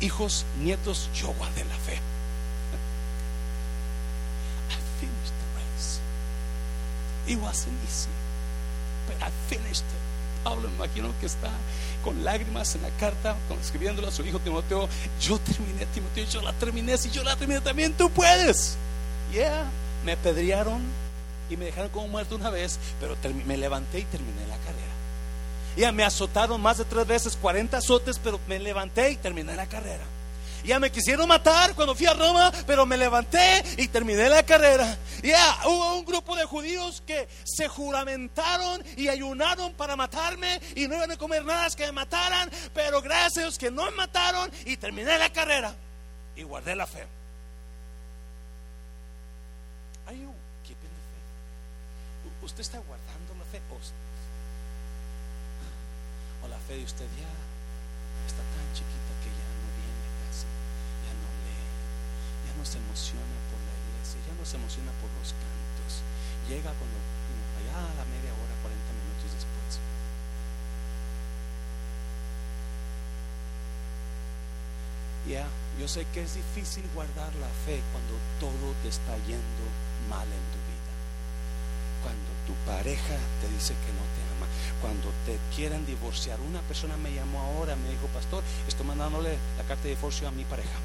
hijos, 0.00 0.44
nietos, 0.60 1.10
yo 1.14 1.32
guardé 1.34 1.64
la 1.64 1.76
fe. 1.76 2.00
I 4.70 4.78
finished 5.00 5.34
the 5.34 5.48
race. 5.58 6.00
It 7.26 7.38
wasn't 7.38 7.74
easy, 7.84 8.08
but 9.06 9.16
I 9.20 9.30
finished 9.48 9.84
it. 9.84 10.44
Pablo 10.44 10.68
imagino 10.68 11.12
que 11.20 11.26
está 11.26 11.50
con 12.04 12.22
lágrimas 12.24 12.74
en 12.74 12.82
la 12.82 12.90
carta, 12.90 13.34
con, 13.48 13.58
escribiéndolo 13.58 14.08
a 14.08 14.12
su 14.12 14.24
hijo 14.24 14.38
Timoteo. 14.38 14.88
Yo 15.20 15.38
terminé, 15.38 15.86
Timoteo, 15.86 16.26
yo 16.26 16.42
la 16.42 16.52
terminé. 16.52 16.98
Si 16.98 17.10
yo 17.10 17.24
la 17.24 17.34
terminé, 17.34 17.60
también 17.60 17.94
tú 17.94 18.10
puedes. 18.10 18.76
Yeah, 19.32 19.64
me 20.04 20.12
apedrearon, 20.12 20.82
y 21.50 21.56
me 21.56 21.66
dejaron 21.66 21.90
como 21.90 22.08
muerto 22.08 22.36
una 22.36 22.50
vez, 22.50 22.78
pero 23.00 23.16
me 23.46 23.56
levanté 23.56 24.00
y 24.00 24.04
terminé 24.04 24.46
la 24.46 24.56
carrera. 24.58 24.92
Ya 25.76 25.92
me 25.92 26.04
azotaron 26.04 26.60
más 26.60 26.78
de 26.78 26.84
tres 26.84 27.06
veces, 27.06 27.36
40 27.40 27.76
azotes, 27.78 28.20
pero 28.22 28.38
me 28.46 28.58
levanté 28.58 29.10
y 29.10 29.16
terminé 29.16 29.54
la 29.56 29.66
carrera. 29.66 30.04
Ya 30.64 30.80
me 30.80 30.90
quisieron 30.90 31.28
matar 31.28 31.74
cuando 31.74 31.94
fui 31.94 32.06
a 32.06 32.14
Roma, 32.14 32.50
pero 32.66 32.86
me 32.86 32.96
levanté 32.96 33.62
y 33.76 33.88
terminé 33.88 34.28
la 34.28 34.42
carrera. 34.42 34.96
Ya 35.22 35.58
hubo 35.66 35.98
un 35.98 36.04
grupo 36.04 36.34
de 36.36 36.44
judíos 36.44 37.02
que 37.06 37.28
se 37.44 37.68
juramentaron 37.68 38.82
y 38.96 39.08
ayunaron 39.08 39.74
para 39.74 39.94
matarme 39.96 40.60
y 40.74 40.88
no 40.88 40.96
iban 40.96 41.10
a 41.10 41.16
comer 41.16 41.44
nada 41.44 41.68
que 41.70 41.86
me 41.86 41.92
mataran, 41.92 42.50
pero 42.72 43.00
gracias 43.02 43.38
a 43.38 43.40
Dios 43.42 43.58
que 43.58 43.70
no 43.70 43.84
me 43.90 43.92
mataron 43.92 44.50
y 44.64 44.76
terminé 44.76 45.18
la 45.18 45.30
carrera 45.30 45.74
y 46.36 46.42
guardé 46.42 46.74
la 46.74 46.86
fe. 46.86 47.06
Are 50.06 50.16
you 50.16 50.32
keeping 50.62 50.90
the 50.90 51.02
faith? 51.10 52.44
¿Usted 52.44 52.60
está 52.60 52.78
guardando 52.78 53.34
la 53.38 53.44
fe? 53.50 53.60
¿O, 53.70 53.76
o 56.44 56.48
la 56.48 56.58
fe 56.68 56.76
de 56.76 56.84
usted 56.84 57.06
ya 57.16 57.28
está 58.26 58.42
tan 58.42 58.66
chiquita 58.74 59.12
que 59.24 59.30
ya 59.32 59.48
no 59.48 59.64
viene 59.80 60.06
casi, 60.28 60.44
ya 60.44 61.12
no 61.16 61.28
lee, 61.40 61.64
ya 62.43 62.43
no 62.58 62.64
se 62.64 62.78
emociona 62.78 63.36
por 63.50 63.58
la 63.62 63.74
iglesia, 63.74 64.18
ya 64.26 64.34
no 64.34 64.44
se 64.46 64.56
emociona 64.56 64.92
por 65.02 65.10
los 65.18 65.34
cantos. 65.34 66.02
Llega 66.48 66.70
cuando 66.76 66.98
allá 67.58 67.78
a 67.78 67.94
la 67.98 68.06
media 68.06 68.32
hora, 68.34 68.54
40 68.62 68.74
minutos 69.00 69.30
después. 69.32 69.80
Ya, 75.26 75.48
yo 75.80 75.88
sé 75.88 76.04
que 76.12 76.22
es 76.22 76.34
difícil 76.34 76.84
guardar 76.94 77.34
la 77.36 77.48
fe 77.64 77.80
cuando 77.92 78.12
todo 78.38 78.74
te 78.82 78.88
está 78.88 79.16
yendo 79.24 79.64
mal 80.10 80.28
en 80.28 80.44
tu 80.52 80.60
vida. 80.68 80.92
Cuando 82.02 82.28
tu 82.46 82.52
pareja 82.68 83.16
te 83.40 83.48
dice 83.48 83.72
que 83.72 83.92
no 83.96 84.04
te 84.12 84.20
ama, 84.36 84.46
cuando 84.82 85.08
te 85.24 85.38
quieren 85.56 85.86
divorciar. 85.86 86.38
Una 86.40 86.60
persona 86.60 86.98
me 86.98 87.14
llamó 87.14 87.40
ahora, 87.40 87.74
me 87.76 87.88
dijo, 87.88 88.06
pastor, 88.08 88.44
estoy 88.68 88.86
mandándole 88.86 89.38
la 89.56 89.64
carta 89.64 89.84
de 89.84 89.96
divorcio 89.96 90.28
a 90.28 90.30
mi 90.30 90.44
pareja. 90.44 90.78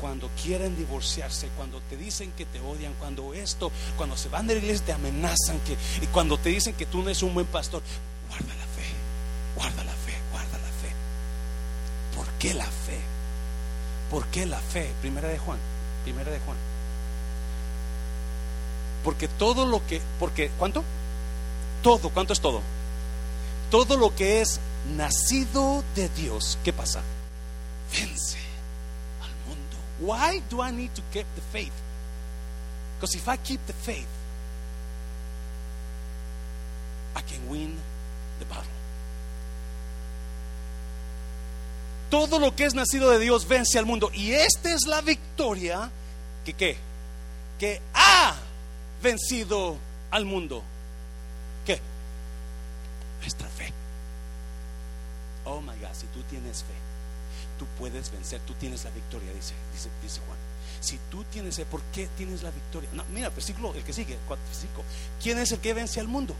Cuando 0.00 0.30
quieren 0.42 0.76
divorciarse, 0.76 1.48
cuando 1.56 1.80
te 1.88 1.96
dicen 1.96 2.32
que 2.32 2.44
te 2.44 2.60
odian, 2.60 2.94
cuando 2.98 3.32
esto, 3.34 3.72
cuando 3.96 4.16
se 4.16 4.28
van 4.28 4.46
de 4.46 4.54
la 4.54 4.60
iglesia 4.60 4.86
te 4.86 4.92
amenazan, 4.92 5.58
que, 5.60 5.76
y 6.02 6.06
cuando 6.08 6.38
te 6.38 6.50
dicen 6.50 6.74
que 6.74 6.86
tú 6.86 6.98
no 6.98 7.04
eres 7.04 7.22
un 7.22 7.34
buen 7.34 7.46
pastor, 7.46 7.82
guarda 8.28 8.54
la 8.54 8.66
fe, 8.66 8.86
guarda 9.54 9.84
la 9.84 9.92
fe, 9.92 10.12
guarda 10.32 10.58
la 10.58 10.68
fe. 10.68 10.94
¿Por 12.14 12.26
qué 12.38 12.54
la 12.54 12.64
fe? 12.64 13.00
¿Por 14.10 14.26
qué 14.26 14.46
la 14.46 14.60
fe? 14.60 14.90
Primera 15.00 15.28
de 15.28 15.38
Juan, 15.38 15.58
primera 16.04 16.30
de 16.30 16.38
Juan. 16.40 16.56
Porque 19.02 19.28
todo 19.28 19.66
lo 19.66 19.86
que, 19.86 20.00
porque, 20.18 20.50
¿cuánto? 20.58 20.84
Todo, 21.82 22.10
¿cuánto 22.10 22.32
es 22.32 22.40
todo? 22.40 22.60
Todo 23.70 23.96
lo 23.96 24.14
que 24.14 24.40
es 24.40 24.60
nacido 24.96 25.82
de 25.94 26.08
Dios, 26.10 26.58
¿qué 26.64 26.72
pasa? 26.72 27.02
Vence. 27.92 28.45
Why 29.98 30.42
do 30.50 30.60
I 30.60 30.70
need 30.70 30.94
to 30.94 31.02
keep 31.12 31.26
the 31.34 31.40
faith? 31.40 31.72
Because 32.96 33.14
if 33.14 33.28
I 33.28 33.36
keep 33.36 33.64
the 33.66 33.72
faith, 33.72 34.08
I 37.14 37.22
can 37.22 37.48
win 37.48 37.76
the 38.38 38.44
battle. 38.44 38.64
Todo 42.10 42.38
lo 42.38 42.54
que 42.54 42.66
es 42.66 42.74
nacido 42.74 43.10
de 43.10 43.18
Dios 43.18 43.46
vence 43.48 43.78
al 43.78 43.86
mundo. 43.86 44.10
Y 44.14 44.32
esta 44.32 44.72
es 44.72 44.86
la 44.86 45.00
victoria 45.00 45.90
que 46.44 46.52
qué? 46.52 46.76
Que 47.58 47.80
ha 47.94 48.36
vencido 49.02 49.76
al 50.10 50.24
mundo. 50.24 50.62
¿Qué? 51.64 51.80
Nuestra 53.20 53.48
fe. 53.48 53.72
Oh 55.44 55.60
my 55.60 55.76
God, 55.80 55.94
si 55.94 56.06
tú 56.08 56.22
tienes 56.30 56.62
fe, 56.62 56.74
tú 57.58 57.66
puedes 57.78 58.10
vencer, 58.10 58.40
tú 58.46 58.54
tienes 58.54 58.84
la 58.84 58.90
victoria, 58.90 59.32
dice, 59.32 59.54
dice, 59.72 59.88
dice 60.02 60.20
Juan. 60.26 60.38
Si 60.80 60.98
tú 61.10 61.24
tienes, 61.24 61.58
¿por 61.70 61.82
qué 61.92 62.08
tienes 62.16 62.42
la 62.42 62.50
victoria? 62.50 62.88
No, 62.92 63.04
mira, 63.12 63.30
versículo, 63.30 63.74
el 63.74 63.82
que 63.82 63.92
sigue, 63.92 64.18
4, 64.26 64.44
5. 64.52 64.84
¿Quién 65.22 65.38
es 65.38 65.52
el 65.52 65.58
que 65.58 65.74
vence 65.74 66.00
al 66.00 66.08
mundo? 66.08 66.34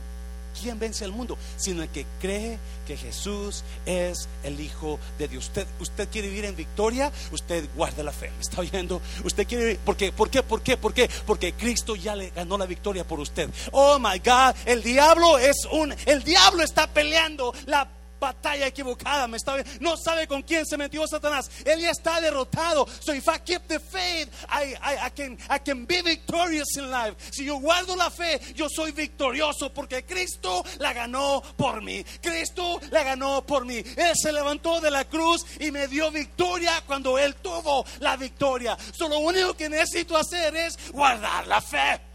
¿Quién 0.59 0.79
vence 0.79 1.05
al 1.05 1.11
mundo? 1.11 1.37
Sino 1.55 1.83
el 1.83 1.89
que 1.89 2.05
cree 2.19 2.57
que 2.87 2.97
Jesús 2.97 3.63
es 3.85 4.27
el 4.43 4.59
Hijo 4.59 4.99
de 5.19 5.27
Dios. 5.27 5.45
Usted, 5.45 5.67
usted 5.79 6.09
quiere 6.09 6.29
vivir 6.29 6.45
en 6.45 6.55
victoria, 6.55 7.11
usted 7.31 7.67
guarda 7.75 8.03
la 8.03 8.11
fe. 8.11 8.31
¿Me 8.31 8.41
está 8.41 8.61
oyendo? 8.61 9.01
Usted 9.23 9.45
quiere 9.47 9.75
¿por 9.75 9.95
qué? 9.95 10.11
¿Por 10.11 10.29
qué? 10.29 10.43
¿Por 10.43 10.61
qué? 10.61 10.77
¿Por 10.77 10.93
qué? 10.93 11.09
Porque 11.25 11.53
Cristo 11.53 11.95
ya 11.95 12.15
le 12.15 12.31
ganó 12.31 12.57
la 12.57 12.65
victoria 12.65 13.05
por 13.05 13.19
usted. 13.19 13.49
Oh 13.71 13.99
my 13.99 14.19
God, 14.19 14.55
el 14.65 14.81
diablo 14.81 15.37
es 15.37 15.57
un 15.71 15.93
el 16.05 16.23
diablo 16.23 16.63
está 16.63 16.87
peleando 16.87 17.53
la 17.65 17.96
batalla 18.19 18.67
equivocada. 18.67 19.27
Me 19.27 19.37
está, 19.37 19.55
no 19.79 19.95
sabe 19.97 20.27
con 20.27 20.41
quién 20.41 20.65
se 20.65 20.77
metió 20.77 21.07
Satanás. 21.07 21.49
Él 21.65 21.79
ya 21.79 21.91
está 21.91 22.19
derrotado. 22.21 22.87
So 22.99 23.13
if 23.13 23.27
I 23.27 23.39
keep 23.39 23.67
the 23.67 23.79
faith, 23.79 24.29
I, 24.49 24.75
I, 24.81 25.07
I, 25.07 25.09
can, 25.09 25.37
I 25.49 25.59
can 25.59 25.85
be 25.85 26.01
victorious 26.01 26.77
in 26.77 26.89
life. 26.89 27.15
Si 27.31 27.45
yo 27.45 27.59
guardo 27.59 27.95
la 27.95 28.09
fe, 28.09 28.39
yo 28.55 28.67
soy 28.69 28.91
victorioso 28.91 29.73
porque 29.73 30.03
Cristo 30.03 30.63
la 30.79 30.93
ganó 30.93 31.41
por 31.55 31.81
mí. 31.81 32.03
Cristo 32.21 32.79
la 32.91 33.03
ganó 33.03 33.45
por 33.45 33.65
mí. 33.65 33.77
Él 33.77 34.13
se 34.15 34.31
levantó 34.31 34.79
de 34.79 34.91
la 34.91 35.05
cruz 35.05 35.45
y 35.59 35.71
me 35.71 35.87
dio 35.87 36.11
victoria 36.11 36.83
cuando 36.85 37.17
Él 37.17 37.35
tuvo 37.35 37.85
la 37.99 38.15
victoria. 38.17 38.77
So 38.93 39.07
lo 39.07 39.19
único 39.19 39.53
que 39.55 39.69
necesito 39.69 40.17
hacer 40.17 40.55
es 40.55 40.91
guardar 40.91 41.47
la 41.47 41.61
fe. 41.61 42.07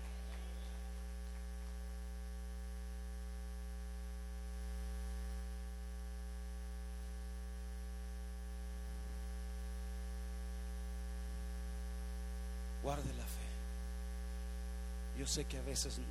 guarde 12.83 13.15
la 13.15 13.25
fe. 13.25 13.41
Yo 15.23 15.29
sé 15.29 15.45
que 15.45 15.57
a 15.57 15.63
veces 15.63 16.03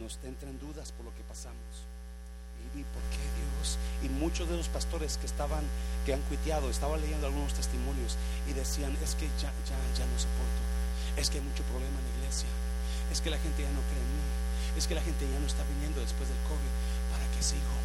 nos 0.00 0.18
entran 0.24 0.58
dudas 0.58 0.90
por 0.90 1.04
lo 1.04 1.14
que 1.14 1.20
pasamos. 1.28 1.84
Y, 2.72 2.80
por 2.80 3.04
qué 3.12 3.20
Dios. 3.20 3.76
Y 4.00 4.08
muchos 4.08 4.48
de 4.48 4.56
los 4.56 4.72
pastores 4.72 5.18
que 5.18 5.26
estaban, 5.26 5.60
que 6.06 6.14
han 6.14 6.22
cuiteado, 6.32 6.70
estaban 6.70 6.98
leyendo 7.02 7.26
algunos 7.26 7.52
testimonios 7.52 8.16
y 8.48 8.54
decían, 8.54 8.96
es 9.04 9.16
que 9.16 9.28
ya, 9.36 9.52
ya, 9.68 9.76
ya 9.92 10.08
no 10.08 10.16
soporto. 10.16 10.62
Es 11.20 11.28
que 11.28 11.40
hay 11.40 11.44
mucho 11.44 11.62
problema 11.64 11.92
en 11.92 12.08
la 12.08 12.16
iglesia. 12.24 12.48
Es 13.12 13.20
que 13.20 13.28
la 13.28 13.36
gente 13.36 13.60
ya 13.60 13.68
no 13.68 13.84
cree 13.84 14.00
en 14.00 14.12
mí. 14.16 14.24
Es 14.80 14.88
que 14.88 14.94
la 14.94 15.04
gente 15.04 15.28
ya 15.28 15.38
no 15.38 15.46
está 15.46 15.60
viniendo 15.76 16.00
después 16.00 16.24
del 16.26 16.40
COVID. 16.48 16.72
¿Para 17.12 17.28
qué 17.36 17.44
sigo? 17.44 17.76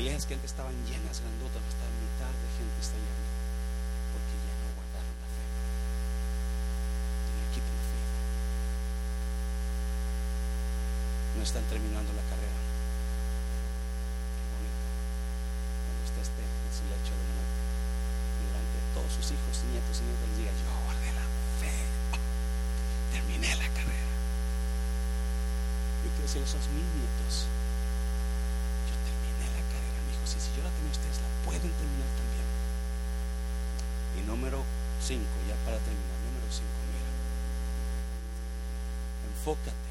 Iglesias 0.00 0.24
que 0.24 0.40
antes 0.40 0.56
estaban 0.56 0.72
llenas, 0.88 1.20
grandotas, 1.20 1.60
hasta 1.68 1.84
mitad 2.00 2.32
de 2.32 2.48
gente 2.56 2.80
está 2.80 2.96
llegando. 2.96 3.27
No 11.38 11.44
están 11.46 11.62
terminando 11.70 12.10
la 12.18 12.26
carrera. 12.26 12.58
Qué 14.34 14.42
bonito. 14.58 14.82
Cuando 15.86 16.02
usted 16.02 16.22
esté 16.26 16.42
en 16.42 16.72
su 16.74 16.82
lecho 16.90 17.14
de 17.14 17.26
muerte, 17.30 17.62
delante 18.42 18.74
de 18.74 18.86
todos 18.90 19.10
sus 19.14 19.26
hijos, 19.30 19.54
nietos 19.70 20.02
y 20.02 20.04
nietos, 20.10 20.26
les 20.34 20.38
diga, 20.42 20.50
yo 20.50 20.66
guardé 20.82 21.14
la 21.14 21.26
fe, 21.62 21.70
terminé 23.14 23.54
la 23.54 23.70
carrera. 23.70 24.10
Yo 26.02 26.10
quiero 26.10 26.26
decirles 26.26 26.58
a 26.58 26.74
mis 26.74 26.90
nietos, 26.98 27.46
yo 28.90 28.94
terminé 29.06 29.46
la 29.54 29.62
carrera, 29.62 29.98
mi 30.10 30.18
hijo. 30.18 30.26
Si, 30.26 30.42
si 30.42 30.50
yo 30.58 30.66
la 30.66 30.74
tengo, 30.74 30.90
ustedes 30.90 31.22
la 31.22 31.30
pueden 31.46 31.70
terminar 31.70 32.10
también. 32.18 32.50
Y 34.18 34.20
número 34.26 34.66
5, 35.06 35.22
ya 35.46 35.54
para 35.62 35.78
terminar, 35.86 36.18
número 36.26 36.50
5, 36.50 36.66
mira. 36.90 37.14
Enfócate 39.30 39.87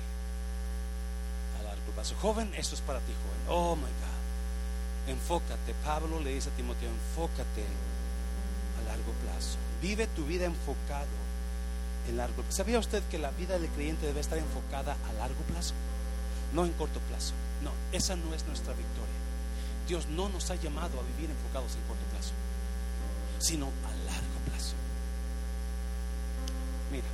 Joven, 2.22 2.54
esto 2.56 2.76
es 2.76 2.82
para 2.82 3.00
ti, 3.00 3.12
joven. 3.12 3.58
Oh 3.58 3.76
my 3.76 3.82
God. 3.82 5.10
Enfócate. 5.10 5.74
Pablo 5.84 6.20
le 6.20 6.34
dice 6.34 6.50
a 6.50 6.54
Timoteo, 6.54 6.90
enfócate 6.90 7.66
a 8.80 8.88
largo 8.88 9.12
plazo. 9.24 9.58
Vive 9.82 10.08
tu 10.08 10.26
vida 10.26 10.46
enfocado 10.46 11.08
en 12.08 12.18
largo 12.18 12.44
plazo. 12.44 12.58
¿Sabía 12.58 12.80
usted 12.80 13.04
que 13.04 13.18
la 13.18 13.32
vida 13.32 13.58
del 13.58 13.70
creyente 13.72 14.06
debe 14.06 14.20
estar 14.20 14.38
enfocada 14.38 14.96
a 15.10 15.14
largo 15.14 15.42
plazo? 15.44 15.74
No 16.54 16.66
en 16.66 16.74
corto 16.74 17.00
plazo. 17.02 17.34
No, 17.64 17.72
esa 17.92 18.16
no 18.16 18.34
es 18.34 18.46
nuestra 18.46 18.74
victoria. 18.74 19.18
Dios 19.88 20.08
no 20.08 20.30
nos 20.30 20.52
ha 20.52 20.56
llamado 20.56 21.00
a 21.00 21.04
vivir 21.16 21.30
enfocados 21.30 21.76
en 21.76 21.82
corto 21.84 22.04
plazo, 22.12 22.34
sino 23.40 23.66
a 23.66 24.12
largo 24.12 24.40
plazo. 24.46 24.74
Mira, 26.92 27.08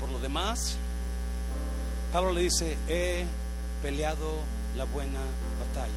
por 0.00 0.08
lo 0.10 0.18
demás, 0.20 0.76
Pablo 2.12 2.32
le 2.32 2.42
dice, 2.42 2.76
he 2.88 3.26
peleado 3.82 4.40
la 4.76 4.84
buena 4.84 5.20
batalla, 5.60 5.92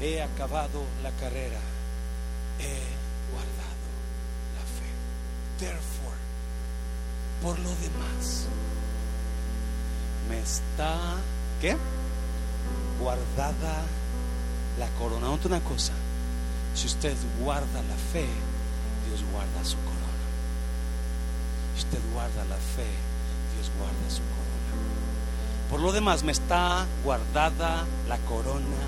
he 0.00 0.22
acabado 0.22 0.84
la 1.02 1.10
carrera, 1.12 1.58
he 2.60 2.78
guardado 3.32 3.88
la 4.54 4.62
fe. 4.62 4.88
Therefore, 5.58 6.16
por 7.42 7.58
lo 7.58 7.70
demás, 7.70 8.46
me 10.28 10.40
está, 10.40 11.16
¿qué? 11.60 11.76
Guardada 13.00 13.82
la 14.78 14.88
corona. 14.98 15.26
Nota 15.26 15.48
una 15.48 15.60
cosa, 15.60 15.92
si 16.74 16.86
usted 16.86 17.16
guarda 17.40 17.82
la 17.82 17.96
fe, 18.12 18.26
Dios 19.08 19.24
guarda 19.32 19.64
su 19.64 19.76
corona. 19.78 20.04
Si 21.74 21.80
usted 21.84 22.00
guarda 22.12 22.44
la 22.44 22.56
fe, 22.56 22.86
Dios 23.54 23.70
guarda 23.76 24.08
su 24.08 24.22
corona. 24.22 24.63
Por 25.70 25.80
lo 25.80 25.92
demás, 25.92 26.22
me 26.22 26.32
está 26.32 26.86
guardada 27.02 27.84
la 28.08 28.18
corona 28.18 28.84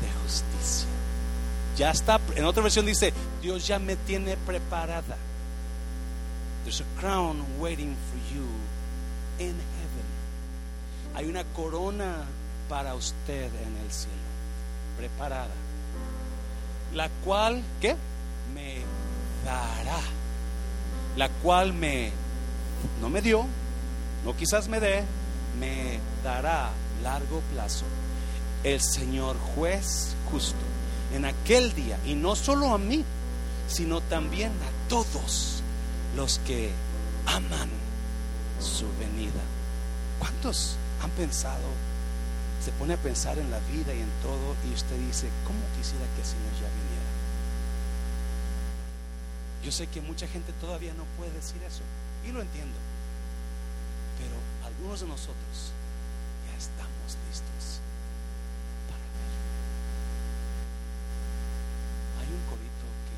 de 0.00 0.22
justicia. 0.22 0.88
Ya 1.76 1.90
está, 1.90 2.20
en 2.36 2.44
otra 2.44 2.62
versión 2.62 2.86
dice, 2.86 3.12
Dios 3.40 3.66
ya 3.66 3.78
me 3.78 3.96
tiene 3.96 4.36
preparada. 4.36 5.16
There's 6.64 6.80
a 6.80 7.00
crown 7.00 7.44
waiting 7.58 7.96
for 7.96 8.34
you 8.34 8.46
in 9.38 9.54
heaven. 9.54 10.06
Hay 11.14 11.26
una 11.26 11.44
corona 11.44 12.24
para 12.68 12.94
usted 12.94 13.46
en 13.46 13.76
el 13.84 13.90
cielo, 13.90 14.16
preparada. 14.96 15.54
La 16.94 17.08
cual, 17.24 17.62
¿qué? 17.80 17.96
Me 18.54 18.82
dará. 19.44 19.98
La 21.16 21.28
cual 21.28 21.72
me, 21.72 22.12
no 23.00 23.10
me 23.10 23.20
dio, 23.20 23.46
no 24.24 24.36
quizás 24.36 24.68
me 24.68 24.80
dé, 24.80 25.04
me 25.58 25.98
dará 26.22 26.70
largo 27.02 27.40
plazo 27.52 27.84
el 28.64 28.80
Señor 28.80 29.36
juez 29.54 30.14
justo 30.30 30.58
en 31.12 31.24
aquel 31.24 31.74
día, 31.74 31.98
y 32.06 32.14
no 32.14 32.34
solo 32.36 32.72
a 32.72 32.78
mí, 32.78 33.04
sino 33.68 34.00
también 34.00 34.50
a 34.50 34.88
todos 34.88 35.62
los 36.16 36.38
que 36.40 36.70
aman 37.26 37.68
su 38.60 38.86
venida. 38.98 39.42
¿Cuántos 40.18 40.76
han 41.02 41.10
pensado, 41.10 41.68
se 42.64 42.70
pone 42.72 42.94
a 42.94 42.96
pensar 42.96 43.38
en 43.38 43.50
la 43.50 43.58
vida 43.58 43.92
y 43.92 44.00
en 44.00 44.10
todo, 44.22 44.54
y 44.70 44.74
usted 44.74 44.96
dice, 45.06 45.28
¿cómo 45.44 45.58
quisiera 45.76 46.06
que 46.14 46.22
el 46.22 46.26
Señor 46.26 46.52
ya 46.54 46.68
viniera? 46.80 47.10
Yo 49.64 49.72
sé 49.72 49.86
que 49.88 50.00
mucha 50.00 50.26
gente 50.28 50.52
todavía 50.60 50.94
no 50.94 51.04
puede 51.18 51.32
decir 51.32 51.60
eso, 51.62 51.82
y 52.26 52.32
lo 52.32 52.40
entiendo 52.40 52.78
algunos 54.82 55.00
de 55.00 55.06
nosotros 55.06 55.70
ya 56.50 56.58
estamos 56.58 57.16
listos 57.28 57.78
para 58.88 59.06
ver. 59.14 59.32
Hay 62.18 62.26
un 62.26 62.42
corito 62.50 62.86
que, 63.06 63.16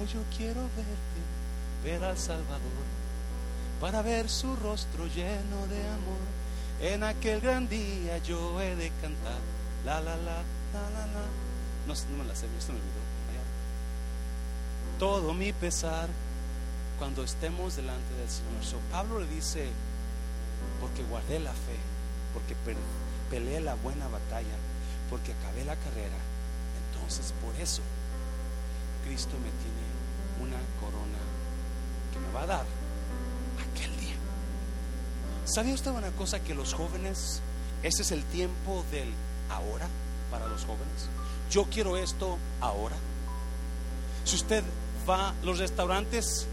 hoy 0.00 0.06
yo 0.06 0.22
quiero 0.36 0.60
verte, 0.76 1.20
ver 1.82 2.04
al 2.04 2.16
Salvador, 2.16 2.86
para 3.80 4.02
ver 4.02 4.28
su 4.28 4.54
rostro 4.54 5.08
lleno 5.08 5.66
de 5.66 5.82
amor. 5.88 6.22
En 6.80 7.02
aquel 7.02 7.40
gran 7.40 7.68
día 7.68 8.18
yo 8.18 8.60
he 8.60 8.76
de 8.76 8.92
cantar, 9.02 9.40
la 9.84 10.00
la 10.00 10.14
la, 10.16 10.42
la 10.72 10.90
la 10.90 11.06
la. 11.06 11.24
No, 11.88 11.94
no 11.94 12.22
me 12.22 12.24
la 12.28 12.36
sé, 12.36 12.46
esto 12.56 12.72
me 12.72 12.78
olvidó. 12.78 13.02
Todo 15.00 15.34
mi 15.34 15.52
pesar 15.52 16.08
cuando 16.98 17.24
estemos 17.24 17.76
delante 17.76 18.14
del 18.14 18.28
Señor. 18.28 18.64
So, 18.64 18.78
Pablo 18.90 19.20
le 19.20 19.26
dice, 19.26 19.68
porque 20.80 21.02
guardé 21.04 21.40
la 21.40 21.52
fe, 21.52 21.76
porque 22.32 22.54
peleé 23.30 23.60
la 23.60 23.74
buena 23.74 24.08
batalla, 24.08 24.56
porque 25.10 25.32
acabé 25.32 25.64
la 25.64 25.76
carrera, 25.76 26.16
entonces 26.94 27.32
por 27.44 27.54
eso 27.60 27.82
Cristo 29.04 29.32
me 29.38 29.50
tiene 29.62 29.84
una 30.40 30.60
corona 30.80 31.18
que 32.12 32.18
me 32.18 32.32
va 32.32 32.42
a 32.42 32.46
dar 32.46 32.66
aquel 33.70 33.96
día. 34.00 34.16
¿Sabía 35.44 35.74
usted 35.74 35.90
una 35.90 36.10
cosa 36.12 36.40
que 36.40 36.54
los 36.54 36.74
jóvenes, 36.74 37.40
ese 37.82 38.02
es 38.02 38.12
el 38.12 38.24
tiempo 38.24 38.84
del 38.90 39.12
ahora 39.50 39.88
para 40.30 40.46
los 40.46 40.64
jóvenes? 40.64 41.08
Yo 41.50 41.66
quiero 41.70 41.96
esto 41.96 42.38
ahora. 42.60 42.96
Si 44.24 44.36
usted 44.36 44.64
va 45.08 45.28
a 45.28 45.34
los 45.42 45.58
restaurantes, 45.58 46.46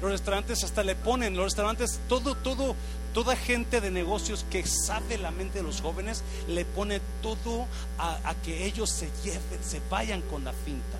los 0.00 0.10
restaurantes 0.10 0.64
hasta 0.64 0.82
le 0.82 0.94
ponen, 0.94 1.36
los 1.36 1.44
restaurantes, 1.44 2.00
todo, 2.08 2.34
todo, 2.34 2.74
toda 3.12 3.36
gente 3.36 3.80
de 3.80 3.90
negocios 3.90 4.46
que 4.50 4.66
sabe 4.66 5.18
la 5.18 5.30
mente 5.30 5.58
de 5.58 5.64
los 5.64 5.80
jóvenes, 5.80 6.22
le 6.48 6.64
pone 6.64 7.00
todo 7.22 7.66
a, 7.98 8.34
que 8.42 8.64
ellos 8.66 8.90
se 8.90 9.10
lleven, 9.22 9.62
se 9.62 9.80
vayan 9.90 10.22
con 10.22 10.44
la 10.44 10.52
finta. 10.52 10.98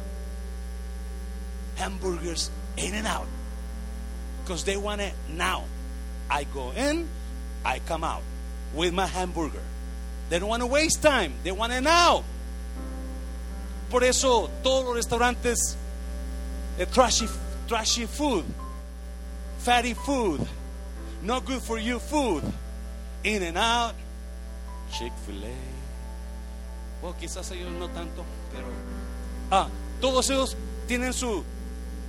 Hamburgers 1.79 2.51
in 2.77 2.95
and 2.95 3.07
out. 3.07 3.27
Because 4.45 4.65
they 4.65 4.77
want 4.77 5.01
it 5.01 5.15
now. 5.35 5.65
I 6.31 6.45
go 6.45 6.73
in, 6.73 7.09
I 7.65 7.81
come 7.81 8.05
out 8.05 8.23
with 8.75 8.93
my 8.93 9.07
hamburger. 9.07 9.63
They 10.29 10.39
don't 10.39 10.49
want 10.49 10.63
to 10.63 10.67
waste 10.67 11.03
time, 11.03 11.33
they 11.43 11.53
want 11.53 11.73
it 11.73 11.83
now. 11.83 12.23
Por 13.91 14.05
eso 14.05 14.49
todos 14.63 14.85
los 14.85 14.95
restaurantes 14.95 15.77
de 16.79 16.87
trashy, 16.87 17.27
trashy 17.71 18.05
food, 18.05 18.45
fatty 19.59 19.95
food, 19.95 20.45
not 21.23 21.45
good 21.45 21.63
for 21.63 21.79
you 21.79 22.01
food, 22.01 22.43
in 23.23 23.45
and 23.45 23.57
out, 23.57 23.95
Chick-fil-A. 24.91 25.55
Bueno, 27.01 27.17
quizás 27.17 27.49
ellos 27.53 27.71
no 27.79 27.89
tanto, 27.91 28.25
pero 28.53 28.67
ah, 29.53 29.69
todos 30.01 30.29
ellos 30.31 30.57
tienen 30.89 31.13
su 31.13 31.45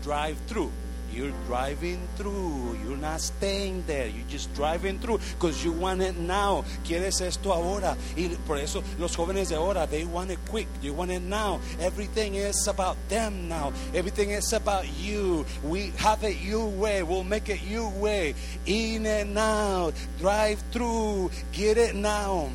drive-through. 0.03 0.71
You're 1.13 1.33
driving 1.47 1.99
through. 2.15 2.77
You're 2.83 2.97
not 2.97 3.21
staying 3.21 3.83
there. 3.87 4.07
You're 4.07 4.27
just 4.27 4.53
driving 4.53 4.99
through 4.99 5.19
because 5.39 5.63
you 5.63 5.71
want 5.71 6.01
it 6.01 6.17
now. 6.17 6.63
Quieres 6.83 7.21
esto 7.21 7.51
ahora. 7.51 7.97
Y 8.15 8.29
por 8.47 8.57
eso 8.57 8.83
los 8.99 9.15
jóvenes 9.15 9.49
de 9.49 9.55
ahora, 9.55 9.87
they 9.87 10.05
want 10.05 10.31
it 10.31 10.39
quick. 10.49 10.67
You 10.81 10.93
want 10.93 11.11
it 11.11 11.21
now. 11.21 11.59
Everything 11.79 12.35
is 12.35 12.67
about 12.67 12.97
them 13.09 13.49
now. 13.49 13.73
Everything 13.93 14.31
is 14.31 14.53
about 14.53 14.85
you. 14.99 15.45
We 15.63 15.91
have 15.97 16.23
it 16.23 16.37
your 16.41 16.67
way. 16.67 17.03
We'll 17.03 17.23
make 17.23 17.49
it 17.49 17.61
your 17.63 17.89
way. 17.89 18.35
In 18.65 19.05
and 19.05 19.37
out. 19.37 19.93
Drive 20.19 20.59
through. 20.71 21.31
Get 21.51 21.77
it 21.77 21.95
now. 21.95 22.49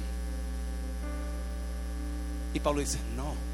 Y 2.55 2.61
Pablo 2.61 2.81
dice, 2.81 2.99
no. 3.15 3.46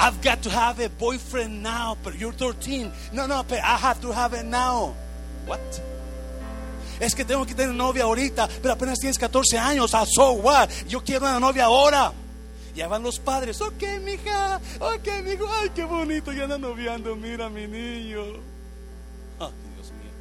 I've 0.00 0.20
got 0.22 0.42
to 0.42 0.50
have 0.50 0.78
a 0.80 0.88
boyfriend 0.88 1.62
now, 1.62 1.96
but 2.02 2.18
you're 2.18 2.32
13. 2.32 2.92
No, 3.12 3.26
no, 3.26 3.42
but 3.42 3.58
I 3.58 3.76
have 3.76 4.00
to 4.02 4.12
have 4.12 4.32
it 4.32 4.44
now. 4.44 4.94
What? 5.46 5.60
Es 7.00 7.14
que 7.14 7.24
tengo 7.24 7.46
que 7.46 7.54
tener 7.54 7.74
novia 7.74 8.04
ahorita, 8.04 8.48
pero 8.60 8.74
apenas 8.74 8.98
tienes 8.98 9.18
14 9.18 9.58
años. 9.58 9.94
Ah, 9.94 10.04
so 10.06 10.32
what? 10.32 10.68
Yo 10.88 11.00
quiero 11.00 11.26
una 11.26 11.38
novia 11.38 11.64
ahora. 11.64 12.12
Ya 12.74 12.86
van 12.86 13.02
los 13.02 13.18
padres. 13.18 13.60
Ok, 13.60 13.82
mija. 14.04 14.60
Ok, 14.78 15.08
mijo. 15.24 15.48
Ay, 15.50 15.70
qué 15.74 15.84
bonito. 15.84 16.32
Ya 16.32 16.44
anda 16.44 16.58
noviando. 16.58 17.16
Mira, 17.16 17.48
mi 17.48 17.66
niño. 17.66 18.22
Ay, 19.40 19.50
Dios 19.74 19.90
mío. 19.90 20.12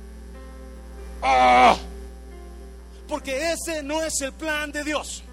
Ah. 1.21 1.78
Porque 3.07 3.51
ese 3.51 3.84
no 3.84 4.01
es 4.01 4.19
el 4.21 4.34
plan 4.34 4.71
de 4.71 4.84
Dios. 4.84 5.23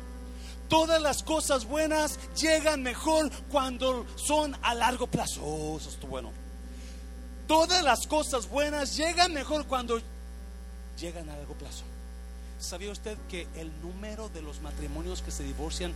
Todas 0.68 1.00
las 1.00 1.22
cosas 1.22 1.66
buenas 1.66 2.18
llegan 2.34 2.82
mejor 2.82 3.30
cuando 3.50 4.06
son 4.16 4.56
a 4.62 4.74
largo 4.74 5.06
plazo. 5.06 5.42
Oh, 5.42 5.76
eso 5.78 5.90
está 5.90 6.06
bueno. 6.06 6.32
Todas 7.46 7.82
las 7.82 8.06
cosas 8.06 8.48
buenas 8.48 8.96
llegan 8.96 9.34
mejor 9.34 9.66
cuando 9.66 10.00
llegan 10.98 11.28
a 11.28 11.36
largo 11.36 11.54
plazo. 11.54 11.84
¿Sabía 12.58 12.90
usted 12.90 13.18
que 13.28 13.46
el 13.56 13.70
número 13.82 14.30
de 14.30 14.40
los 14.40 14.62
matrimonios 14.62 15.20
que 15.20 15.30
se 15.30 15.42
divorcian 15.42 15.92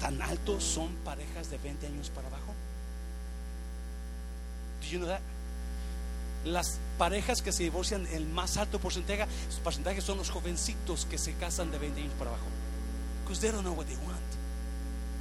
tan 0.00 0.22
altos 0.22 0.62
son 0.62 0.94
parejas 1.04 1.50
de 1.50 1.58
20 1.58 1.86
años 1.88 2.10
para 2.10 2.28
abajo? 2.28 2.54
Do 4.82 4.88
you 4.88 4.98
know 4.98 5.08
that? 5.08 5.20
Las 6.44 6.78
parejas 6.98 7.42
que 7.42 7.52
se 7.52 7.64
divorcian, 7.64 8.06
el 8.08 8.26
más 8.26 8.56
alto 8.56 8.78
porcentaje, 8.80 9.26
porcentaje 9.62 10.00
son 10.00 10.18
los 10.18 10.30
jovencitos 10.30 11.06
que 11.06 11.18
se 11.18 11.34
casan 11.34 11.70
de 11.70 11.78
20 11.78 12.00
años 12.00 12.14
para 12.18 12.30
abajo. 12.30 12.46
Because 13.22 13.40
they 13.40 13.50
don't 13.50 13.64
know 13.64 13.72
what 13.72 13.86
they 13.86 13.96
want. 14.06 14.30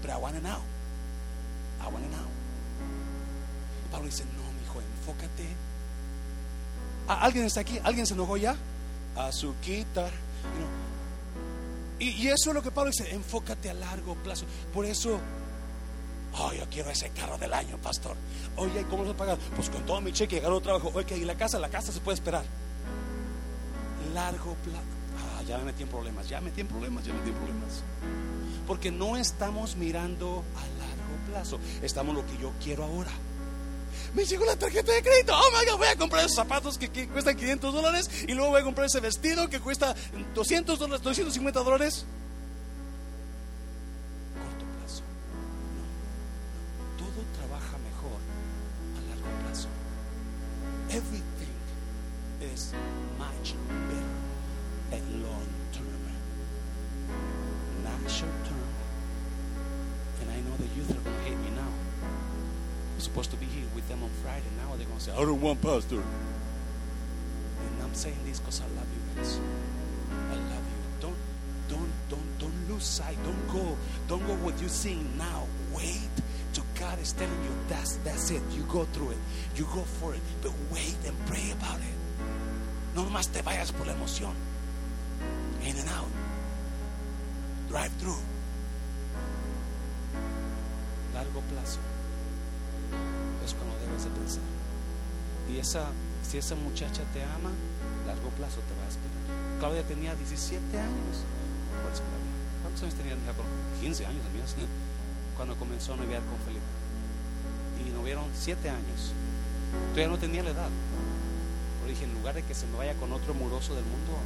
But 0.01 0.11
I 0.11 0.17
want 0.17 0.35
it 0.35 0.43
now. 0.43 0.61
I 1.79 1.87
want 1.89 2.05
it 2.05 2.11
now. 2.11 2.27
Y 3.85 3.91
Pablo 3.91 4.07
dice, 4.07 4.23
no, 4.25 4.43
mi 4.53 4.63
hijo, 4.65 4.81
enfócate. 4.81 5.47
¿Ah, 7.07 7.25
¿Alguien 7.25 7.45
está 7.45 7.61
aquí? 7.61 7.79
¿Alguien 7.83 8.05
se 8.05 8.13
enojó 8.13 8.37
ya? 8.37 8.55
Azuquita. 9.15 10.05
You 10.07 10.65
know. 10.65 10.91
y, 12.01 12.27
eso 12.27 12.49
es 12.49 12.55
lo 12.55 12.63
que 12.63 12.71
Pablo 12.71 12.91
dice, 12.91 13.13
enfócate 13.13 13.69
a 13.69 13.73
largo 13.73 14.15
plazo. 14.15 14.45
Por 14.73 14.85
eso, 14.85 15.19
oh, 16.39 16.53
yo 16.53 16.65
quiero 16.69 16.89
ese 16.89 17.09
carro 17.09 17.37
del 17.37 17.53
año, 17.53 17.77
pastor. 17.77 18.15
Oye, 18.57 18.85
¿cómo 18.89 19.03
lo 19.03 19.15
pagar? 19.15 19.37
Pues 19.55 19.69
con 19.69 19.85
todo 19.85 20.01
mi 20.01 20.11
cheque, 20.11 20.39
agarro 20.39 20.61
trabajo. 20.61 20.91
Oye, 20.95 21.17
¿y 21.17 21.25
la 21.25 21.35
casa? 21.35 21.59
La 21.59 21.69
casa 21.69 21.91
se 21.91 21.99
puede 21.99 22.15
esperar. 22.15 22.43
Largo 24.13 24.55
plazo. 24.63 25.00
Ah, 25.41 25.43
ya 25.47 25.57
me 25.57 25.65
metí 25.65 25.83
en 25.83 25.89
problemas, 25.89 26.29
ya 26.29 26.39
me 26.39 26.49
metí 26.49 26.61
en 26.61 26.67
problemas, 26.67 27.03
ya 27.03 27.13
me 27.13 27.19
metí 27.19 27.31
en 27.31 27.35
problemas. 27.35 27.83
Porque 28.67 28.91
no 28.91 29.17
estamos 29.17 29.75
mirando 29.75 30.43
a 30.55 30.61
largo 30.79 31.31
plazo, 31.31 31.59
estamos 31.81 32.13
lo 32.13 32.25
que 32.27 32.37
yo 32.37 32.51
quiero 32.63 32.83
ahora. 32.83 33.11
Me 34.13 34.23
llegó 34.25 34.45
la 34.45 34.55
tarjeta 34.55 34.91
de 34.91 35.01
crédito. 35.01 35.33
Oh 35.33 35.49
my 35.57 35.65
God, 35.69 35.77
voy 35.77 35.87
a 35.87 35.95
comprar 35.95 36.25
esos 36.25 36.35
zapatos 36.35 36.77
que, 36.77 36.89
que 36.89 37.07
cuestan 37.07 37.35
500 37.35 37.73
dólares 37.73 38.09
y 38.27 38.33
luego 38.33 38.51
voy 38.51 38.61
a 38.61 38.63
comprar 38.63 38.85
ese 38.85 38.99
vestido 38.99 39.49
que 39.49 39.59
cuesta 39.59 39.95
200 40.35 40.77
dólares, 40.77 41.01
250 41.01 41.59
dólares. 41.61 42.05
And 65.71 66.03
I'm 67.81 67.93
saying 67.93 68.17
this 68.25 68.41
because 68.41 68.59
I 68.59 68.65
love 68.75 68.87
you 68.91 69.15
guys. 69.15 69.39
I 70.29 70.35
love 70.35 70.65
you. 70.67 70.79
Don't, 70.99 71.15
don't, 71.69 71.91
don't, 72.09 72.39
don't 72.39 72.69
lose 72.69 72.83
sight. 72.83 73.15
Don't 73.23 73.47
go, 73.47 73.77
don't 74.09 74.27
go 74.27 74.33
what 74.43 74.59
you're 74.59 74.67
seeing 74.67 75.17
now. 75.17 75.47
Wait 75.73 76.09
till 76.51 76.65
God 76.77 76.99
is 76.99 77.13
telling 77.13 77.41
you 77.43 77.51
that's 77.69 77.95
that's 78.03 78.31
it. 78.31 78.41
You 78.51 78.63
go 78.63 78.83
through 78.91 79.11
it. 79.11 79.17
You 79.55 79.63
go 79.73 79.83
for 79.83 80.13
it. 80.13 80.19
But 80.41 80.51
wait 80.73 80.97
and 81.07 81.15
pray 81.25 81.51
about 81.51 81.79
it. 81.79 81.95
No 82.93 83.05
nomás 83.05 83.31
te 83.31 83.41
vayas 83.41 83.71
por 83.71 83.87
la 83.87 83.93
emoción. 83.93 84.33
In 85.63 85.77
and 85.77 85.87
out. 85.87 86.11
Drive 87.69 87.93
through. 87.93 88.19
Largo 91.13 91.41
plazo. 91.47 91.79
Es 93.45 93.53
cuando 93.53 93.79
debes 93.79 94.03
de 94.03 94.09
pensar. 94.09 94.60
Y 95.51 95.59
esa, 95.59 95.85
si 96.23 96.37
esa 96.37 96.55
muchacha 96.55 97.03
te 97.13 97.23
ama, 97.23 97.51
largo 98.07 98.29
plazo 98.37 98.59
te 98.63 98.73
va 98.79 98.85
a 98.85 98.89
esperar. 98.89 99.59
Claudia 99.59 99.83
tenía 99.83 100.15
17 100.15 100.79
años. 100.79 101.27
¿Cuántos 102.61 102.83
años 102.83 102.95
tenía? 102.95 103.13
Hija? 103.13 103.33
15 103.81 104.05
años, 104.05 104.25
amigos. 104.25 104.55
Cuando 105.35 105.55
comenzó 105.57 105.93
a 105.93 105.97
noviar 105.97 106.21
con 106.23 106.39
Felipe. 106.45 106.71
Y 107.85 107.91
novieron 107.91 108.25
7 108.33 108.69
años. 108.69 109.11
Todavía 109.91 110.07
no 110.07 110.17
tenía 110.17 110.43
la 110.43 110.51
edad. 110.51 110.69
Pero 111.81 111.89
dije, 111.89 112.05
en 112.05 112.13
lugar 112.13 112.35
de 112.35 112.43
que 112.43 112.53
se 112.53 112.65
me 112.67 112.77
vaya 112.77 112.93
con 112.95 113.11
otro 113.11 113.33
muroso 113.33 113.75
del 113.75 113.83
mundo 113.83 114.17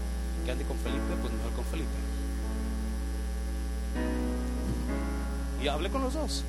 que 0.46 0.52
ande 0.52 0.64
con 0.66 0.78
Felipe, 0.78 1.16
pues 1.22 1.34
mejor 1.34 1.54
con 1.54 1.66
Felipe. 1.66 1.90
Y 5.64 5.68
hablé 5.68 5.90
con 5.90 6.04
los 6.04 6.14
dos. 6.14 6.44